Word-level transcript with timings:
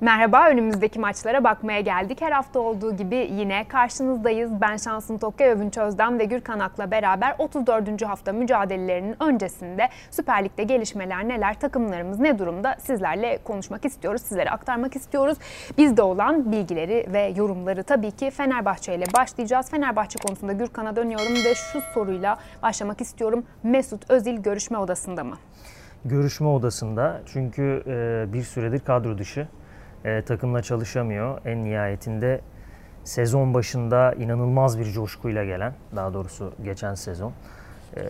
Merhaba, 0.00 0.48
önümüzdeki 0.48 1.00
maçlara 1.00 1.44
bakmaya 1.44 1.80
geldik. 1.80 2.20
Her 2.20 2.32
hafta 2.32 2.60
olduğu 2.60 2.96
gibi 2.96 3.16
yine 3.32 3.68
karşınızdayız. 3.68 4.50
Ben 4.60 4.76
Şansın 4.76 5.18
Tokke, 5.18 5.50
Övünç 5.50 5.78
Özden 5.78 6.18
ve 6.18 6.24
Gürkan 6.24 6.58
Ak'la 6.58 6.90
beraber 6.90 7.34
34. 7.38 8.04
hafta 8.04 8.32
mücadelelerinin 8.32 9.22
öncesinde 9.22 9.88
Süper 10.10 10.44
Lig'de 10.44 10.62
gelişmeler 10.62 11.28
neler, 11.28 11.60
takımlarımız 11.60 12.18
ne 12.18 12.38
durumda 12.38 12.76
sizlerle 12.78 13.38
konuşmak 13.44 13.84
istiyoruz, 13.84 14.22
sizlere 14.22 14.50
aktarmak 14.50 14.96
istiyoruz. 14.96 15.38
Bizde 15.78 16.02
olan 16.02 16.52
bilgileri 16.52 17.06
ve 17.12 17.32
yorumları 17.36 17.82
tabii 17.82 18.10
ki 18.10 18.30
Fenerbahçe 18.30 18.94
ile 18.94 19.04
başlayacağız. 19.16 19.70
Fenerbahçe 19.70 20.18
konusunda 20.26 20.52
Gürkan'a 20.52 20.96
dönüyorum 20.96 21.34
ve 21.44 21.54
şu 21.54 21.80
soruyla 21.80 22.38
başlamak 22.62 23.00
istiyorum. 23.00 23.44
Mesut 23.62 24.10
Özil 24.10 24.36
görüşme 24.36 24.78
odasında 24.78 25.24
mı? 25.24 25.36
Görüşme 26.04 26.48
odasında 26.48 27.20
çünkü 27.26 27.82
bir 28.32 28.42
süredir 28.42 28.80
kadro 28.80 29.18
dışı 29.18 29.48
e, 30.04 30.22
takımla 30.22 30.62
çalışamıyor. 30.62 31.40
En 31.44 31.64
nihayetinde 31.64 32.40
sezon 33.04 33.54
başında 33.54 34.12
inanılmaz 34.12 34.78
bir 34.78 34.84
coşkuyla 34.84 35.44
gelen, 35.44 35.72
daha 35.96 36.14
doğrusu 36.14 36.52
geçen 36.64 36.94
sezon 36.94 37.32
e, 37.96 38.02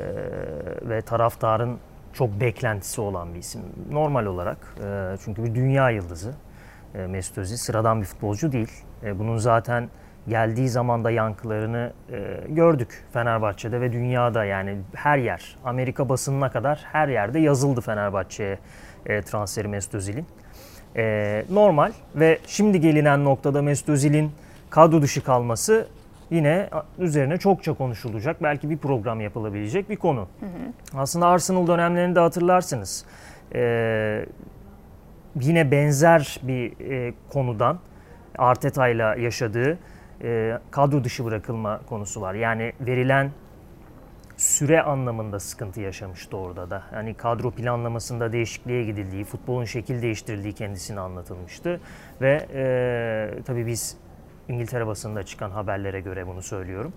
ve 0.82 1.02
taraftarın 1.02 1.78
çok 2.12 2.40
beklentisi 2.40 3.00
olan 3.00 3.34
bir 3.34 3.38
isim. 3.38 3.62
Normal 3.90 4.26
olarak 4.26 4.74
e, 4.84 5.16
çünkü 5.24 5.44
bir 5.44 5.54
dünya 5.54 5.90
yıldızı 5.90 6.34
e, 6.94 7.06
Mesut 7.06 7.38
Özil 7.38 7.56
sıradan 7.56 8.00
bir 8.00 8.06
futbolcu 8.06 8.52
değil. 8.52 8.70
E, 9.04 9.18
bunun 9.18 9.36
zaten 9.36 9.88
geldiği 10.28 10.68
zaman 10.68 11.04
da 11.04 11.10
yankılarını 11.10 11.92
e, 12.10 12.40
gördük 12.48 13.04
Fenerbahçe'de 13.12 13.80
ve 13.80 13.92
dünyada 13.92 14.44
yani 14.44 14.78
her 14.94 15.18
yer 15.18 15.56
Amerika 15.64 16.08
basınına 16.08 16.50
kadar 16.50 16.80
her 16.92 17.08
yerde 17.08 17.38
yazıldı 17.38 17.80
Fenerbahçe'ye 17.80 18.58
e, 19.06 19.22
transferi 19.22 19.68
Mesut 19.68 19.94
Özil'in 19.94 20.26
e, 20.96 21.44
normal 21.50 21.92
ve 22.14 22.38
şimdi 22.46 22.80
gelinen 22.80 23.24
noktada 23.24 23.62
Mesut 23.62 23.88
Özil'in 23.88 24.30
kadro 24.70 25.02
dışı 25.02 25.24
kalması 25.24 25.86
yine 26.30 26.68
üzerine 26.98 27.38
çokça 27.38 27.74
konuşulacak. 27.74 28.42
Belki 28.42 28.70
bir 28.70 28.76
program 28.78 29.20
yapılabilecek 29.20 29.90
bir 29.90 29.96
konu. 29.96 30.28
Hı 30.40 30.46
hı. 30.46 31.00
Aslında 31.00 31.26
Arsenal 31.26 31.66
dönemlerinde 31.66 32.20
hatırlarsınız. 32.20 33.04
E, 33.54 34.24
yine 35.40 35.70
benzer 35.70 36.40
bir 36.42 36.90
e, 36.90 37.14
konudan 37.32 37.78
Arteta 38.38 38.88
ile 38.88 39.22
yaşadığı 39.22 39.78
e, 40.22 40.58
kadro 40.70 41.04
dışı 41.04 41.24
bırakılma 41.24 41.80
konusu 41.88 42.20
var. 42.20 42.34
Yani 42.34 42.72
verilen 42.80 43.30
süre 44.38 44.82
anlamında 44.82 45.40
sıkıntı 45.40 45.80
yaşamıştı 45.80 46.36
orada 46.36 46.70
da. 46.70 46.82
Yani 46.94 47.14
kadro 47.14 47.50
planlamasında 47.50 48.32
değişikliğe 48.32 48.84
gidildiği, 48.84 49.24
futbolun 49.24 49.64
şekil 49.64 50.02
değiştirildiği 50.02 50.52
kendisine 50.52 51.00
anlatılmıştı. 51.00 51.80
Ve 52.20 52.46
e, 52.54 53.42
tabii 53.42 53.66
biz 53.66 53.96
İngiltere 54.48 54.86
basında 54.86 55.22
çıkan 55.22 55.50
haberlere 55.50 56.00
göre 56.00 56.26
bunu 56.26 56.42
söylüyorum. 56.42 56.92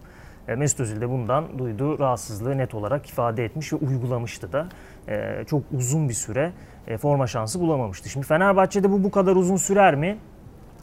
E, 0.48 0.56
Mesut 0.56 0.80
Özil 0.80 1.02
de 1.02 1.10
bundan 1.10 1.60
duyduğu 1.60 2.00
rahatsızlığı 2.00 2.58
net 2.58 2.74
olarak 2.74 3.10
ifade 3.10 3.46
etmiş 3.46 3.74
ve 3.74 3.78
uygulamıştı 3.78 4.54
da. 4.54 4.68
E, 5.08 5.44
çok 5.50 5.64
uzun 5.72 6.10
bir 6.10 6.14
süre 6.14 6.52
e, 6.88 6.98
forma 6.98 7.28
şansı 7.28 7.60
bulamamıştı. 7.60 8.10
Şimdi 8.10 8.28
Fenerbahçe'de 8.28 8.92
bu 8.92 9.04
bu 9.04 9.12
kadar 9.12 9.36
uzun 9.36 9.58
sürer 9.58 9.96
mi? 9.96 10.18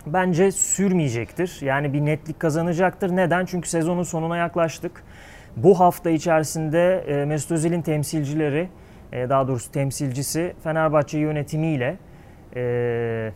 Bence 0.06 0.52
sürmeyecektir. 0.52 1.58
Yani 1.62 1.92
bir 1.92 2.00
netlik 2.00 2.40
kazanacaktır. 2.40 3.16
Neden? 3.16 3.44
Çünkü 3.44 3.68
sezonun 3.68 4.02
sonuna 4.02 4.36
yaklaştık. 4.36 5.04
Bu 5.62 5.80
hafta 5.80 6.10
içerisinde 6.10 7.04
e, 7.08 7.24
Mesut 7.24 7.50
Özil'in 7.50 7.82
temsilcileri, 7.82 8.68
e, 9.12 9.28
daha 9.28 9.48
doğrusu 9.48 9.72
temsilcisi 9.72 10.54
Fenerbahçe 10.64 11.18
yönetimiyle, 11.18 11.96
e, 12.56 13.32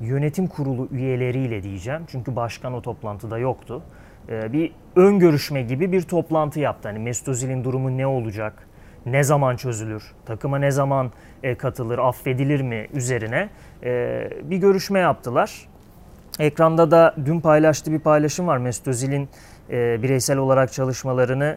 yönetim 0.00 0.46
kurulu 0.46 0.88
üyeleriyle 0.92 1.62
diyeceğim. 1.62 2.02
Çünkü 2.08 2.36
başkan 2.36 2.72
o 2.72 2.82
toplantıda 2.82 3.38
yoktu. 3.38 3.82
Bir 4.28 4.72
ön 4.96 5.18
görüşme 5.18 5.62
gibi 5.62 5.92
bir 5.92 6.02
toplantı 6.02 6.60
yaptı. 6.60 6.88
Hani 6.88 6.98
Mesut 6.98 7.28
Özil'in 7.28 7.64
durumu 7.64 7.96
ne 7.96 8.06
olacak, 8.06 8.68
ne 9.06 9.22
zaman 9.22 9.56
çözülür, 9.56 10.14
takıma 10.26 10.58
ne 10.58 10.70
zaman 10.70 11.12
katılır, 11.58 11.98
affedilir 11.98 12.60
mi 12.60 12.86
üzerine 12.94 13.48
bir 14.50 14.56
görüşme 14.56 14.98
yaptılar. 14.98 15.68
Ekranda 16.38 16.90
da 16.90 17.14
dün 17.24 17.40
paylaştığı 17.40 17.92
bir 17.92 17.98
paylaşım 17.98 18.46
var 18.46 18.58
Mesut 18.58 18.88
Özil'in 18.88 19.28
e, 19.70 20.02
bireysel 20.02 20.38
olarak 20.38 20.72
çalışmalarını 20.72 21.56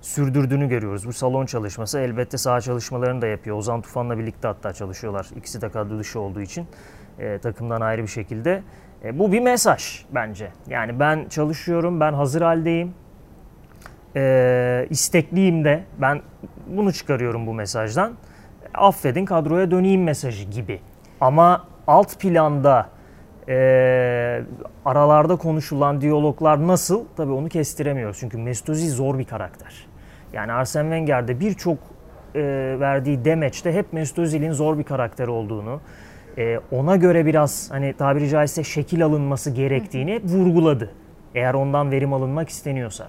sürdürdüğünü 0.00 0.68
görüyoruz. 0.68 1.06
Bu 1.06 1.12
salon 1.12 1.46
çalışması 1.46 1.98
elbette 1.98 2.38
saha 2.38 2.60
çalışmalarını 2.60 3.22
da 3.22 3.26
yapıyor. 3.26 3.56
Ozan 3.56 3.82
Tufan'la 3.82 4.18
birlikte 4.18 4.48
hatta 4.48 4.72
çalışıyorlar. 4.72 5.26
İkisi 5.36 5.60
de 5.60 5.68
kadro 5.68 5.98
dışı 5.98 6.20
olduğu 6.20 6.40
için 6.40 6.66
e, 7.18 7.38
takımdan 7.38 7.80
ayrı 7.80 8.02
bir 8.02 8.08
şekilde. 8.08 8.62
E, 9.04 9.18
bu 9.18 9.32
bir 9.32 9.40
mesaj 9.40 10.04
bence. 10.10 10.50
Yani 10.68 11.00
ben 11.00 11.28
çalışıyorum, 11.28 12.00
ben 12.00 12.12
hazır 12.12 12.42
haldeyim. 12.42 12.94
E, 14.16 14.86
istekliyim 14.90 15.64
de 15.64 15.84
ben 15.98 16.22
bunu 16.66 16.92
çıkarıyorum 16.92 17.46
bu 17.46 17.54
mesajdan. 17.54 18.12
Affedin 18.74 19.24
kadroya 19.24 19.70
döneyim 19.70 20.02
mesajı 20.02 20.44
gibi. 20.44 20.80
Ama 21.20 21.64
alt 21.86 22.20
planda 22.20 22.88
e, 23.48 24.42
aralarda 24.84 25.36
konuşulan 25.36 26.00
diyaloglar 26.00 26.66
nasıl? 26.66 27.04
Tabii 27.16 27.32
onu 27.32 27.48
kestiremiyoruz. 27.48 28.16
Çünkü 28.20 28.38
Mesut 28.38 28.68
Özil 28.68 28.90
zor 28.90 29.18
bir 29.18 29.24
karakter. 29.24 29.86
Yani 30.32 30.52
Arsene 30.52 30.82
Wenger'de 30.82 31.40
birçok 31.40 31.78
e, 32.34 32.40
verdiği 32.80 33.24
demeçte 33.24 33.72
hep 33.72 33.92
Mesut 33.92 34.18
Özil'in 34.18 34.52
zor 34.52 34.78
bir 34.78 34.84
karakter 34.84 35.28
olduğunu, 35.28 35.80
e, 36.38 36.58
ona 36.70 36.96
göre 36.96 37.26
biraz 37.26 37.70
hani 37.70 37.92
tabiri 37.92 38.28
caizse 38.28 38.64
şekil 38.64 39.04
alınması 39.04 39.50
gerektiğini 39.50 40.20
vurguladı. 40.24 40.90
Eğer 41.34 41.54
ondan 41.54 41.90
verim 41.90 42.12
alınmak 42.12 42.48
isteniyorsa. 42.48 43.08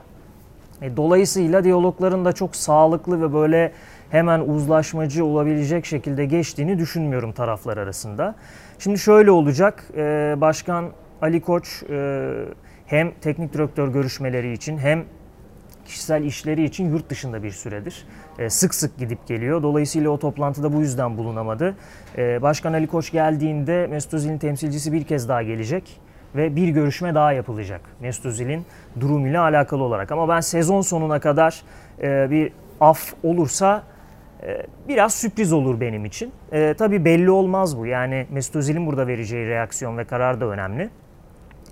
E, 0.82 0.98
dolayısıyla 0.98 1.64
diyalogların 1.64 2.26
da 2.26 2.34
çok 2.34 2.56
sağlıklı 2.56 3.22
ve 3.22 3.34
böyle 3.34 3.72
hemen 4.10 4.40
uzlaşmacı 4.40 5.26
olabilecek 5.26 5.86
şekilde 5.86 6.26
geçtiğini 6.26 6.80
düşünmüyorum 6.80 7.32
taraflar 7.32 7.78
arasında. 7.78 8.36
Şimdi 8.80 9.00
şöyle 9.00 9.32
olacak. 9.32 9.84
E, 9.98 10.36
Başkan 10.38 10.90
Ali 11.22 11.42
Koç 11.42 11.84
e, 11.90 12.32
hem 12.86 13.12
teknik 13.22 13.54
direktör 13.54 13.88
görüşmeleri 13.88 14.54
için 14.54 14.78
hem 14.78 15.04
kişisel 15.86 16.24
işleri 16.24 16.64
için 16.64 16.90
yurt 16.90 17.10
dışında 17.10 17.44
bir 17.44 17.52
süredir. 17.52 18.06
E, 18.40 18.50
sık 18.50 18.76
sık 18.76 18.98
gidip 18.98 19.28
geliyor. 19.28 19.64
Dolayısıyla 19.64 20.10
o 20.10 20.20
toplantıda 20.20 20.74
bu 20.74 20.82
yüzden 20.82 21.18
bulunamadı. 21.18 21.76
Başkan 22.18 22.74
Ali 22.74 22.88
Koç 22.88 23.12
geldiğinde 23.12 23.88
Mesut 23.88 24.14
Özil'in 24.14 24.38
temsilcisi 24.38 24.94
bir 24.94 25.04
kez 25.04 25.30
daha 25.30 25.44
gelecek 25.44 26.02
ve 26.36 26.56
bir 26.56 26.68
görüşme 26.68 27.16
daha 27.16 27.34
yapılacak 27.34 27.82
Mesut 28.00 28.26
Özil'in 28.26 28.66
durumuyla 29.00 29.44
alakalı 29.44 29.84
olarak. 29.84 30.12
Ama 30.12 30.30
ben 30.30 30.40
sezon 30.40 30.82
sonuna 30.82 31.20
kadar 31.20 31.64
bir 32.02 32.52
af 32.82 33.14
olursa 33.24 33.84
biraz 34.88 35.14
sürpriz 35.14 35.54
olur 35.54 35.82
benim 35.82 36.06
için. 36.06 36.32
E, 36.52 36.74
tabii 36.78 37.06
belli 37.06 37.32
olmaz 37.32 37.78
bu. 37.78 37.86
Yani 37.86 38.28
Mesut 38.30 38.56
Özil'in 38.56 38.88
burada 38.88 39.08
vereceği 39.08 39.48
reaksiyon 39.48 39.98
ve 39.98 40.06
karar 40.06 40.42
da 40.42 40.46
önemli. 40.46 40.90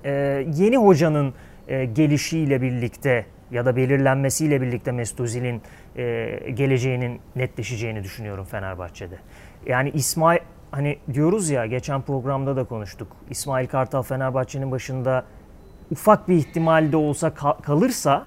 E, 0.04 0.12
yeni 0.56 0.78
hocanın 0.78 1.34
e, 1.68 1.86
gelişiyle 1.86 2.62
birlikte 2.62 3.26
ya 3.52 3.66
da 3.66 3.76
belirlenmesiyle 3.76 4.62
birlikte 4.62 4.92
Mesut 4.92 5.20
Özil'in 5.20 5.62
e, 5.96 6.38
geleceğinin 6.54 7.20
netleşeceğini 7.36 8.04
düşünüyorum 8.04 8.46
Fenerbahçe'de. 8.46 9.16
Yani 9.66 9.90
İsmail 9.90 10.40
hani 10.72 10.98
diyoruz 11.14 11.50
ya 11.50 11.66
geçen 11.66 12.02
programda 12.02 12.56
da 12.56 12.64
konuştuk. 12.64 13.08
İsmail 13.30 13.68
Kartal 13.68 14.02
Fenerbahçe'nin 14.02 14.72
başında 14.72 15.26
ufak 15.92 16.30
bir 16.30 16.36
ihtimalde 16.36 16.98
olsa 16.98 17.34
kalırsa 17.62 18.26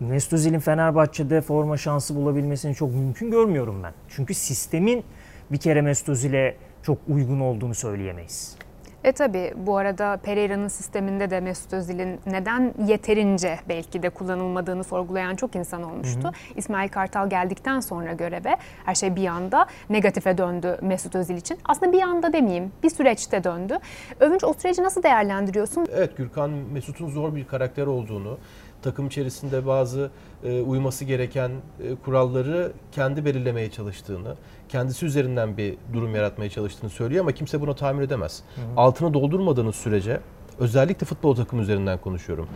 Mesut 0.00 0.32
Özil'in 0.32 0.58
Fenerbahçe'de 0.58 1.40
forma 1.40 1.76
şansı 1.76 2.16
bulabilmesini 2.16 2.74
çok 2.74 2.94
mümkün 2.94 3.30
görmüyorum 3.30 3.82
ben. 3.82 3.92
Çünkü 4.08 4.34
sistemin 4.34 5.04
bir 5.52 5.58
kere 5.58 5.82
Mesut 5.82 6.08
Özil'e 6.08 6.56
çok 6.82 6.98
uygun 7.08 7.40
olduğunu 7.40 7.74
söyleyemeyiz. 7.74 8.56
E 9.04 9.12
tabi 9.12 9.52
bu 9.56 9.76
arada 9.76 10.16
Pereira'nın 10.16 10.68
sisteminde 10.68 11.30
de 11.30 11.40
Mesut 11.40 11.72
Özil'in 11.72 12.20
neden 12.26 12.74
yeterince 12.86 13.58
belki 13.68 14.02
de 14.02 14.10
kullanılmadığını 14.10 14.84
sorgulayan 14.84 15.36
çok 15.36 15.56
insan 15.56 15.82
olmuştu. 15.82 16.24
Hı 16.24 16.28
hı. 16.28 16.32
İsmail 16.56 16.88
Kartal 16.88 17.30
geldikten 17.30 17.80
sonra 17.80 18.12
göreve 18.12 18.56
her 18.84 18.94
şey 18.94 19.16
bir 19.16 19.26
anda 19.26 19.66
negatife 19.90 20.38
döndü 20.38 20.78
Mesut 20.82 21.14
Özil 21.14 21.36
için. 21.36 21.58
Aslında 21.64 21.92
bir 21.92 22.02
anda 22.02 22.32
demeyeyim 22.32 22.72
bir 22.82 22.90
süreçte 22.90 23.44
döndü. 23.44 23.78
Övünç 24.20 24.44
o 24.44 24.52
süreci 24.52 24.82
nasıl 24.82 25.02
değerlendiriyorsun? 25.02 25.86
Evet 25.94 26.16
Gürkan 26.16 26.50
Mesut'un 26.50 27.08
zor 27.08 27.34
bir 27.34 27.46
karakter 27.46 27.86
olduğunu, 27.86 28.38
takım 28.86 29.06
içerisinde 29.06 29.66
bazı 29.66 30.10
e, 30.44 30.60
uyması 30.60 31.04
gereken 31.04 31.50
e, 31.50 31.94
kuralları 32.04 32.72
kendi 32.92 33.24
belirlemeye 33.24 33.70
çalıştığını, 33.70 34.34
kendisi 34.68 35.06
üzerinden 35.06 35.56
bir 35.56 35.74
durum 35.92 36.14
yaratmaya 36.14 36.50
çalıştığını 36.50 36.90
söylüyor 36.90 37.20
ama 37.20 37.32
kimse 37.32 37.60
buna 37.60 37.74
tahammül 37.74 38.04
edemez. 38.04 38.42
Hı 38.54 38.60
hı. 38.60 38.64
Altına 38.76 39.14
doldurmadığınız 39.14 39.76
sürece 39.76 40.20
özellikle 40.58 41.06
futbol 41.06 41.34
takımı 41.34 41.62
üzerinden 41.62 41.98
konuşuyorum. 41.98 42.48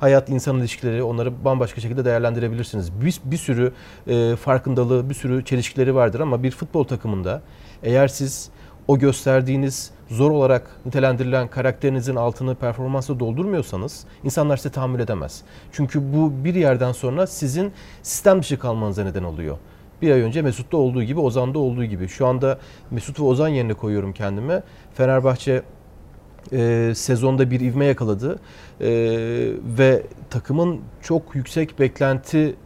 Hayat, 0.00 0.28
insan 0.28 0.58
ilişkileri 0.58 1.02
onları 1.02 1.44
bambaşka 1.44 1.80
şekilde 1.80 2.04
değerlendirebilirsiniz. 2.04 3.00
Bir, 3.00 3.20
bir 3.24 3.36
sürü 3.36 3.72
e, 4.06 4.36
farkındalığı, 4.36 5.10
bir 5.10 5.14
sürü 5.14 5.44
çelişkileri 5.44 5.94
vardır 5.94 6.20
ama 6.20 6.42
bir 6.42 6.50
futbol 6.50 6.84
takımında 6.84 7.42
eğer 7.82 8.08
siz 8.08 8.50
o 8.88 8.98
gösterdiğiniz 8.98 9.90
zor 10.08 10.30
olarak 10.30 10.70
nitelendirilen 10.86 11.48
karakterinizin 11.48 12.16
altını 12.16 12.54
performansla 12.54 13.20
doldurmuyorsanız 13.20 14.04
insanlar 14.24 14.56
size 14.56 14.70
tahammül 14.70 15.00
edemez. 15.00 15.42
Çünkü 15.72 16.12
bu 16.14 16.32
bir 16.44 16.54
yerden 16.54 16.92
sonra 16.92 17.26
sizin 17.26 17.72
sistem 18.02 18.42
dışı 18.42 18.58
kalmanıza 18.58 19.04
neden 19.04 19.22
oluyor. 19.22 19.56
Bir 20.02 20.10
ay 20.10 20.20
önce 20.20 20.42
Mesut'ta 20.42 20.76
olduğu 20.76 21.02
gibi, 21.02 21.20
Ozan'da 21.20 21.58
olduğu 21.58 21.84
gibi. 21.84 22.08
Şu 22.08 22.26
anda 22.26 22.58
Mesut 22.90 23.20
ve 23.20 23.24
Ozan 23.24 23.48
yerine 23.48 23.74
koyuyorum 23.74 24.12
kendimi. 24.12 24.62
Fenerbahçe 24.94 25.62
e, 26.52 26.92
sezonda 26.96 27.50
bir 27.50 27.60
ivme 27.60 27.84
yakaladı 27.84 28.38
e, 28.80 28.88
ve 29.78 30.02
takımın 30.30 30.80
çok 31.02 31.34
yüksek 31.34 31.78
beklenti 31.78 32.56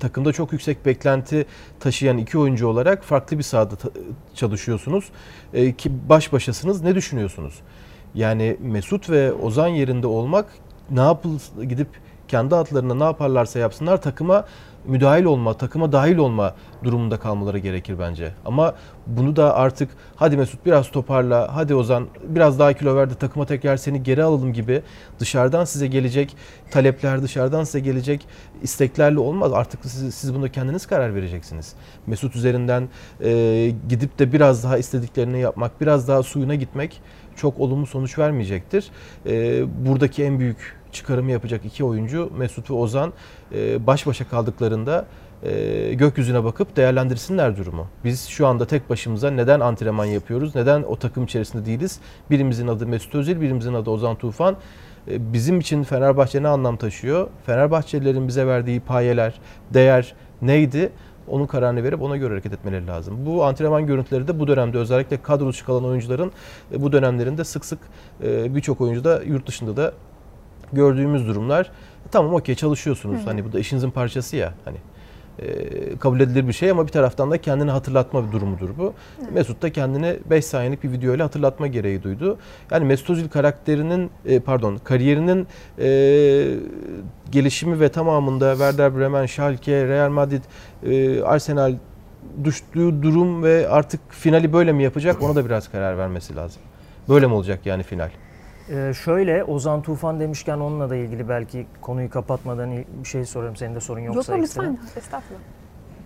takımda 0.00 0.32
çok 0.32 0.52
yüksek 0.52 0.86
beklenti 0.86 1.46
taşıyan 1.80 2.18
iki 2.18 2.38
oyuncu 2.38 2.68
olarak 2.68 3.04
farklı 3.04 3.38
bir 3.38 3.42
sahada 3.42 3.74
çalışıyorsunuz 4.34 5.04
e, 5.54 5.72
ki 5.72 5.92
baş 6.08 6.32
başasınız. 6.32 6.82
Ne 6.82 6.94
düşünüyorsunuz? 6.94 7.54
Yani 8.14 8.56
Mesut 8.60 9.10
ve 9.10 9.32
Ozan 9.32 9.68
yerinde 9.68 10.06
olmak 10.06 10.46
ne 10.90 11.00
yapıl 11.00 11.38
gidip 11.68 11.88
kendi 12.28 12.54
adlarına 12.54 12.94
ne 12.94 13.04
yaparlarsa 13.04 13.58
yapsınlar 13.58 14.02
takıma 14.02 14.44
müdahil 14.86 15.24
olma, 15.24 15.54
takıma 15.54 15.92
dahil 15.92 16.16
olma 16.16 16.54
durumunda 16.86 17.16
kalmaları 17.16 17.58
gerekir 17.58 17.98
bence. 17.98 18.32
Ama 18.44 18.74
bunu 19.06 19.36
da 19.36 19.56
artık 19.56 19.90
hadi 20.16 20.36
Mesut 20.36 20.66
biraz 20.66 20.90
toparla, 20.90 21.56
hadi 21.56 21.74
Ozan 21.74 22.06
biraz 22.28 22.58
daha 22.58 22.72
kilo 22.72 22.96
ver 22.96 23.10
de 23.10 23.14
takıma 23.14 23.46
tekrar 23.46 23.76
seni 23.76 24.02
geri 24.02 24.22
alalım 24.22 24.52
gibi 24.52 24.82
dışarıdan 25.20 25.64
size 25.64 25.86
gelecek 25.86 26.36
talepler, 26.70 27.22
dışarıdan 27.22 27.64
size 27.64 27.80
gelecek 27.80 28.26
isteklerle 28.62 29.18
olmaz. 29.18 29.52
Artık 29.52 29.80
siz, 29.84 30.14
siz 30.14 30.34
bunda 30.34 30.52
kendiniz 30.52 30.86
karar 30.86 31.14
vereceksiniz. 31.14 31.72
Mesut 32.06 32.36
üzerinden 32.36 32.88
e, 33.24 33.72
gidip 33.88 34.18
de 34.18 34.32
biraz 34.32 34.64
daha 34.64 34.78
istediklerini 34.78 35.40
yapmak, 35.40 35.80
biraz 35.80 36.08
daha 36.08 36.22
suyuna 36.22 36.54
gitmek 36.54 37.00
çok 37.36 37.60
olumlu 37.60 37.86
sonuç 37.86 38.18
vermeyecektir. 38.18 38.90
E, 39.26 39.64
buradaki 39.86 40.24
en 40.24 40.38
büyük 40.38 40.76
çıkarımı 40.92 41.30
yapacak 41.30 41.64
iki 41.64 41.84
oyuncu 41.84 42.30
Mesut 42.36 42.70
ve 42.70 42.74
Ozan 42.74 43.12
e, 43.54 43.86
baş 43.86 44.06
başa 44.06 44.28
kaldıklarında 44.28 45.06
e, 45.42 45.94
gökyüzüne 45.94 46.44
bakıp 46.44 46.76
değerlendirsinler 46.76 47.56
durumu. 47.56 47.86
Biz 48.04 48.26
şu 48.26 48.46
anda 48.46 48.66
tek 48.66 48.90
başımıza 48.90 49.30
neden 49.30 49.60
antrenman 49.60 50.04
yapıyoruz? 50.04 50.54
Neden 50.54 50.82
o 50.82 50.96
takım 50.96 51.24
içerisinde 51.24 51.66
değiliz? 51.66 52.00
Birimizin 52.30 52.68
adı 52.68 52.86
Mesut 52.86 53.14
Özil, 53.14 53.40
birimizin 53.40 53.74
adı 53.74 53.90
Ozan 53.90 54.16
Tufan. 54.16 54.56
E, 55.10 55.32
bizim 55.32 55.60
için 55.60 55.82
Fenerbahçe 55.82 56.42
ne 56.42 56.48
anlam 56.48 56.76
taşıyor? 56.76 57.28
Fenerbahçelilerin 57.46 58.28
bize 58.28 58.46
verdiği 58.46 58.80
payeler, 58.80 59.34
değer 59.74 60.14
neydi? 60.42 60.92
Onun 61.28 61.46
kararını 61.46 61.82
verip 61.82 62.02
ona 62.02 62.16
göre 62.16 62.30
hareket 62.30 62.52
etmeleri 62.52 62.86
lazım. 62.86 63.26
Bu 63.26 63.44
antrenman 63.44 63.86
görüntüleri 63.86 64.28
de 64.28 64.40
bu 64.40 64.46
dönemde 64.48 64.78
özellikle 64.78 65.22
kadro 65.22 65.48
dışı 65.48 65.64
kalan 65.64 65.84
oyuncuların 65.84 66.32
bu 66.76 66.92
dönemlerinde 66.92 67.44
sık 67.44 67.64
sık 67.64 67.78
birçok 68.22 68.80
oyuncu 68.80 69.04
da 69.04 69.22
yurt 69.22 69.46
dışında 69.46 69.76
da 69.76 69.92
gördüğümüz 70.72 71.26
durumlar 71.26 71.70
e, 72.06 72.08
tamam 72.10 72.34
okey 72.34 72.54
çalışıyorsunuz. 72.54 73.18
Hı 73.18 73.22
hı. 73.22 73.26
Hani 73.26 73.44
bu 73.44 73.52
da 73.52 73.58
işinizin 73.58 73.90
parçası 73.90 74.36
ya. 74.36 74.54
Hani 74.64 74.76
e, 74.76 74.80
kabul 76.00 76.20
edilir 76.20 76.48
bir 76.48 76.52
şey 76.52 76.70
ama 76.70 76.86
bir 76.86 76.92
taraftan 76.92 77.30
da 77.30 77.38
kendini 77.38 77.70
hatırlatma 77.70 78.26
bir 78.26 78.32
durumudur 78.32 78.70
bu. 78.78 78.94
Evet. 79.20 79.32
Mesut 79.32 79.62
da 79.62 79.72
kendini 79.72 80.16
5 80.30 80.44
saniyelik 80.44 80.84
bir 80.84 80.92
video 80.92 81.14
ile 81.14 81.22
hatırlatma 81.22 81.66
gereği 81.66 82.02
duydu. 82.02 82.38
Yani 82.70 82.84
Mesut 82.84 83.10
Özil 83.10 83.28
karakterinin 83.28 84.10
e, 84.26 84.40
pardon 84.40 84.78
kariyerinin 84.84 85.46
e, 85.78 85.88
gelişimi 87.30 87.80
ve 87.80 87.88
tamamında 87.88 88.52
Werder 88.52 88.98
Bremen, 88.98 89.26
Schalke, 89.26 89.88
Real 89.88 90.10
Madrid, 90.10 90.42
e, 90.86 91.22
Arsenal 91.22 91.74
düştüğü 92.44 93.02
durum 93.02 93.42
ve 93.42 93.68
artık 93.68 94.00
finali 94.10 94.52
böyle 94.52 94.72
mi 94.72 94.82
yapacak 94.82 95.22
ona 95.22 95.34
da 95.34 95.44
biraz 95.44 95.70
karar 95.70 95.98
vermesi 95.98 96.36
lazım. 96.36 96.62
Böyle 97.08 97.26
mi 97.26 97.34
olacak 97.34 97.66
yani 97.66 97.82
final? 97.82 98.10
Ee, 98.70 98.92
şöyle 99.04 99.44
Ozan 99.44 99.82
Tufan 99.82 100.20
demişken 100.20 100.58
onunla 100.58 100.90
da 100.90 100.96
ilgili 100.96 101.28
belki 101.28 101.66
konuyu 101.80 102.10
kapatmadan 102.10 102.70
bir 102.76 103.08
şey 103.08 103.24
sorayım. 103.24 103.56
Senin 103.56 103.74
de 103.74 103.80
sorun 103.80 104.00
yoksa. 104.00 104.32
Yok 104.32 104.42
lütfen 104.42 104.78
estağfurullah. 104.96 105.40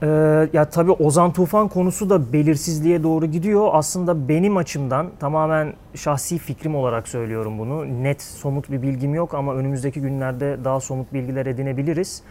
Ee, 0.03 0.49
ya 0.53 0.65
tabii 0.65 0.93
Ozan 0.93 1.33
Tufan 1.33 1.69
konusu 1.69 2.11
da 2.11 2.33
belirsizliğe 2.33 3.03
doğru 3.03 3.27
gidiyor. 3.27 3.69
Aslında 3.73 4.29
benim 4.29 4.57
açımdan 4.57 5.11
tamamen 5.21 5.73
şahsi 5.95 6.39
fikrim 6.39 6.75
olarak 6.77 7.09
söylüyorum 7.09 7.59
bunu. 7.59 8.03
Net 8.03 8.23
somut 8.23 8.71
bir 8.71 8.83
bilgim 8.83 9.15
yok 9.15 9.35
ama 9.35 9.55
önümüzdeki 9.55 10.01
günlerde 10.01 10.59
daha 10.65 10.81
somut 10.81 11.13
bilgiler 11.13 11.47
edinebiliriz. 11.47 12.23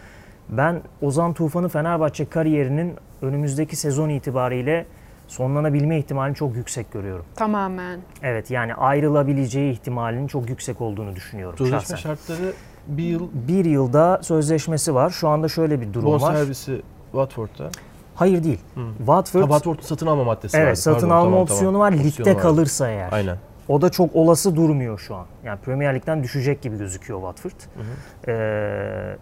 Ben 0.48 0.82
Ozan 1.02 1.32
Tufan'ı 1.32 1.68
Fenerbahçe 1.68 2.24
kariyerinin 2.24 2.94
önümüzdeki 3.22 3.76
sezon 3.76 4.08
itibariyle 4.08 4.86
sonlanabilme 5.30 5.98
ihtimalini 5.98 6.34
çok 6.34 6.56
yüksek 6.56 6.92
görüyorum. 6.92 7.24
Tamamen. 7.36 8.00
Evet 8.22 8.50
yani 8.50 8.74
ayrılabileceği 8.74 9.72
ihtimalinin 9.72 10.26
çok 10.26 10.48
yüksek 10.48 10.80
olduğunu 10.80 11.16
düşünüyorum 11.16 11.58
Sözleşme 11.58 11.80
şahsen. 11.80 11.96
şartları 11.96 12.52
bir 12.86 13.04
yıl... 13.04 13.28
Bir 13.48 13.64
yılda 13.64 14.20
sözleşmesi 14.22 14.94
var. 14.94 15.10
Şu 15.10 15.28
anda 15.28 15.48
şöyle 15.48 15.80
bir 15.80 15.92
durum 15.92 16.06
bon 16.12 16.20
var. 16.20 16.34
servisi 16.34 16.82
Watford'da. 17.12 17.70
Hayır 18.14 18.44
değil. 18.44 18.60
Hmm. 18.74 18.96
Watford... 18.96 19.42
Ha, 19.42 19.46
Watford'un 19.46 19.82
satın 19.82 20.06
alma 20.06 20.24
maddesi 20.24 20.56
evet, 20.56 20.64
var. 20.64 20.68
Evet 20.68 20.78
satın 20.78 21.08
Pardon, 21.08 21.16
alma 21.16 21.30
tamam, 21.30 21.42
opsiyonu 21.42 21.72
tamam. 21.72 21.80
var. 21.80 21.92
Ligde 21.92 22.08
opsiyonu 22.08 22.38
kalırsa 22.38 22.88
eğer. 22.88 23.12
Aynen. 23.12 23.36
O 23.68 23.82
da 23.82 23.90
çok 23.90 24.16
olası 24.16 24.56
durmuyor 24.56 24.98
şu 24.98 25.14
an. 25.14 25.26
Yani 25.44 25.60
Premier 25.60 25.94
Lig'den 25.94 26.22
düşecek 26.22 26.62
gibi 26.62 26.78
gözüküyor 26.78 27.20
Watford. 27.20 27.60
Hı 27.74 27.80
hı. 27.80 28.30
Ee, 28.30 29.16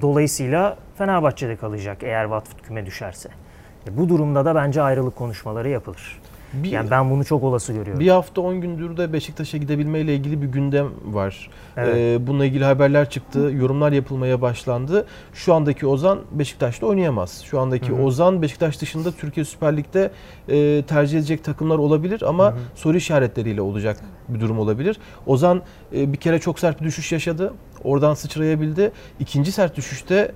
dolayısıyla 0.00 0.76
Fenerbahçe'de 0.98 1.56
kalacak 1.56 2.02
eğer 2.02 2.24
Watford 2.24 2.58
küme 2.58 2.86
düşerse. 2.86 3.28
E, 3.88 3.96
bu 3.96 4.08
durumda 4.08 4.44
da 4.44 4.54
bence 4.54 4.82
ayrılık 4.82 5.16
konuşmaları 5.16 5.68
yapılır. 5.68 6.20
Bir, 6.52 6.70
yani 6.70 6.90
ben 6.90 7.10
bunu 7.10 7.24
çok 7.24 7.42
olası 7.42 7.72
görüyorum. 7.72 8.00
Bir 8.00 8.08
hafta 8.08 8.40
10 8.40 8.60
gündür 8.60 8.96
de 8.96 9.12
Beşiktaş'a 9.12 9.58
gidebilmeyle 9.58 10.14
ilgili 10.14 10.42
bir 10.42 10.46
gündem 10.46 10.86
var. 11.04 11.50
Evet. 11.76 11.96
Ee, 11.96 12.26
bununla 12.26 12.44
ilgili 12.44 12.64
haberler 12.64 13.10
çıktı, 13.10 13.38
yorumlar 13.38 13.92
yapılmaya 13.92 14.42
başlandı. 14.42 15.06
Şu 15.32 15.54
andaki 15.54 15.86
Ozan 15.86 16.18
Beşiktaş'ta 16.32 16.86
oynayamaz. 16.86 17.42
Şu 17.44 17.60
andaki 17.60 17.88
Hı-hı. 17.88 18.02
Ozan 18.02 18.42
Beşiktaş 18.42 18.80
dışında 18.80 19.12
Türkiye 19.12 19.44
Süper 19.44 19.76
Lig'de 19.76 20.10
e, 20.48 20.82
tercih 20.82 21.18
edecek 21.18 21.44
takımlar 21.44 21.78
olabilir 21.78 22.22
ama 22.26 22.46
Hı-hı. 22.46 22.58
soru 22.74 22.96
işaretleriyle 22.96 23.60
olacak 23.60 24.00
bir 24.28 24.40
durum 24.40 24.58
olabilir. 24.58 24.96
Ozan 25.26 25.62
e, 25.94 26.12
bir 26.12 26.18
kere 26.18 26.38
çok 26.38 26.58
sert 26.58 26.80
bir 26.80 26.86
düşüş 26.86 27.12
yaşadı. 27.12 27.54
Oradan 27.84 28.14
sıçrayabildi. 28.14 28.92
İkinci 29.20 29.52
sert 29.52 29.76
düşüşte 29.76 30.32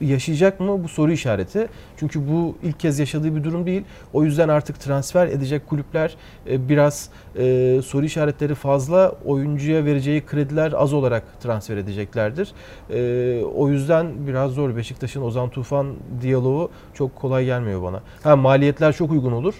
yaşayacak 0.00 0.60
mı 0.60 0.84
bu 0.84 0.88
soru 0.88 1.12
işareti. 1.12 1.68
Çünkü 1.96 2.28
bu 2.28 2.56
ilk 2.62 2.80
kez 2.80 2.98
yaşadığı 2.98 3.36
bir 3.36 3.44
durum 3.44 3.66
değil. 3.66 3.82
O 4.12 4.24
yüzden 4.24 4.48
artık 4.48 4.80
transfer 4.80 5.26
edecek 5.26 5.66
kulüpler 5.66 6.16
e, 6.50 6.68
biraz 6.68 7.08
e, 7.36 7.80
soru 7.84 8.04
işaretleri 8.04 8.54
fazla, 8.54 9.12
oyuncuya 9.24 9.84
vereceği 9.84 10.26
krediler 10.26 10.72
az 10.76 10.92
olarak 10.92 11.40
transfer 11.40 11.76
edeceklerdir. 11.76 12.52
E, 12.90 13.44
o 13.44 13.68
yüzden 13.68 14.26
biraz 14.26 14.50
zor. 14.50 14.76
Beşiktaş'ın 14.76 15.22
Ozan 15.22 15.48
Tufan 15.48 15.94
diyaloğu 16.22 16.70
çok 16.94 17.16
kolay 17.16 17.44
gelmiyor 17.44 17.82
bana. 17.82 18.02
Ha 18.22 18.36
maliyetler 18.36 18.92
çok 18.92 19.10
uygun 19.10 19.32
olur 19.32 19.54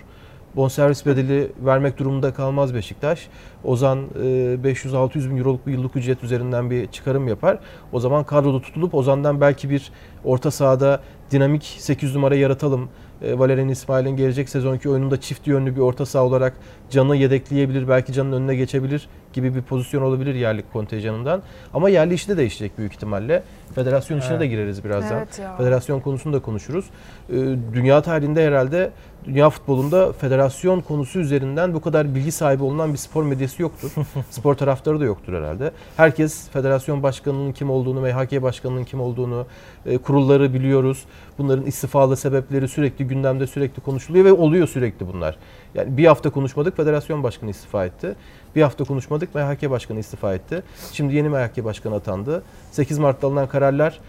bonservis 0.57 1.07
bedeli 1.07 1.53
vermek 1.65 1.99
durumunda 1.99 2.35
kalmaz 2.35 2.75
Beşiktaş. 2.75 3.29
Ozan 3.65 3.99
500-600 4.17 5.31
bin 5.31 5.37
euroluk 5.37 5.67
bir 5.67 5.73
yıllık 5.73 5.97
ücret 5.97 6.25
üzerinden 6.25 6.71
bir 6.71 6.87
çıkarım 6.87 7.29
yapar. 7.29 7.59
O 7.93 8.01
zaman 8.01 8.25
kadroda 8.25 8.61
tutulup 8.61 8.95
Ozan'dan 8.95 9.41
belki 9.41 9.71
bir 9.71 9.93
orta 10.25 10.51
sahada 10.51 11.01
dinamik 11.31 11.65
8 11.79 12.15
numara 12.15 12.37
yaratalım. 12.37 12.89
E, 13.23 13.39
Valerian 13.39 13.69
İsmail'in 13.69 14.17
gelecek 14.17 14.49
sezonki 14.49 14.89
oyununda 14.89 15.21
çift 15.21 15.47
yönlü 15.47 15.77
bir 15.77 15.81
orta 15.81 16.07
saha 16.07 16.25
olarak 16.25 16.53
canı 16.91 17.17
yedekleyebilir, 17.17 17.89
belki 17.89 18.13
canın 18.13 18.33
önüne 18.33 18.57
geçebilir 18.57 19.09
gibi 19.33 19.55
bir 19.55 19.63
pozisyon 19.63 20.03
olabilir 20.03 20.35
yerli 20.35 20.65
kontenjanından. 20.73 21.43
Ama 21.75 21.89
yerli 21.89 22.15
işi 22.15 22.29
de 22.29 22.37
değişecek 22.37 22.79
büyük 22.79 22.93
ihtimalle. 22.93 23.43
Federasyon 23.75 24.21
evet. 24.29 24.41
de 24.41 24.47
gireriz 24.47 24.85
birazdan. 24.85 25.19
Evet 25.19 25.41
Federasyon 25.57 26.01
konusunu 26.01 26.33
da 26.33 26.39
konuşuruz. 26.39 26.85
E, 27.29 27.35
dünya 27.73 28.03
tarihinde 28.03 28.47
herhalde 28.47 28.91
dünya 29.27 29.51
futbolunda 29.51 30.13
federasyon 30.13 30.81
konusu 30.81 31.19
üzerinden 31.19 31.75
bu 31.75 31.81
kadar 31.81 32.15
bilgi 32.15 32.33
sahibi 32.33 32.63
olunan 32.63 32.93
bir 32.93 32.99
spor 32.99 33.25
medyası 33.25 33.63
yoktur. 33.63 33.93
spor 34.31 34.55
taraftarı 34.55 35.01
da 35.01 35.05
yoktur 35.05 35.33
herhalde. 35.33 35.71
Herkes 35.97 36.49
federasyon 36.49 37.03
başkanının 37.03 37.53
kim 37.53 37.71
olduğunu, 37.71 38.01
MHK 38.01 38.43
başkanının 38.43 38.85
kim 38.85 39.01
olduğunu, 39.01 39.47
e, 39.87 39.99
kurulları 39.99 40.55
biliyoruz. 40.55 41.05
Bunların 41.39 41.67
istifalı 41.67 42.17
sebepleri 42.17 42.69
sürekli 42.69 43.07
gündemde 43.07 43.47
sürekli 43.47 43.83
konuşuluyor 43.83 44.25
ve 44.25 44.33
oluyor 44.33 44.69
sürekli 44.69 45.09
bunlar. 45.13 45.37
Yani 45.75 45.97
bir 45.97 46.07
hafta 46.07 46.31
konuşmadık 46.31 46.77
federasyon 46.77 47.23
başkanı 47.23 47.51
istifa 47.51 47.85
etti. 47.85 48.15
Bir 48.57 48.63
hafta 48.63 48.85
konuşmadık 48.85 49.35
MHK 49.35 49.71
başkanı 49.71 49.99
istifa 49.99 50.35
etti. 50.35 50.63
Şimdi 50.93 51.15
yeni 51.15 51.29
MHK 51.29 51.65
başkanı 51.65 51.95
atandı. 51.95 52.43
8 52.71 52.99
Mart'ta 52.99 53.27
alınan 53.27 53.49
kararlar 53.49 54.01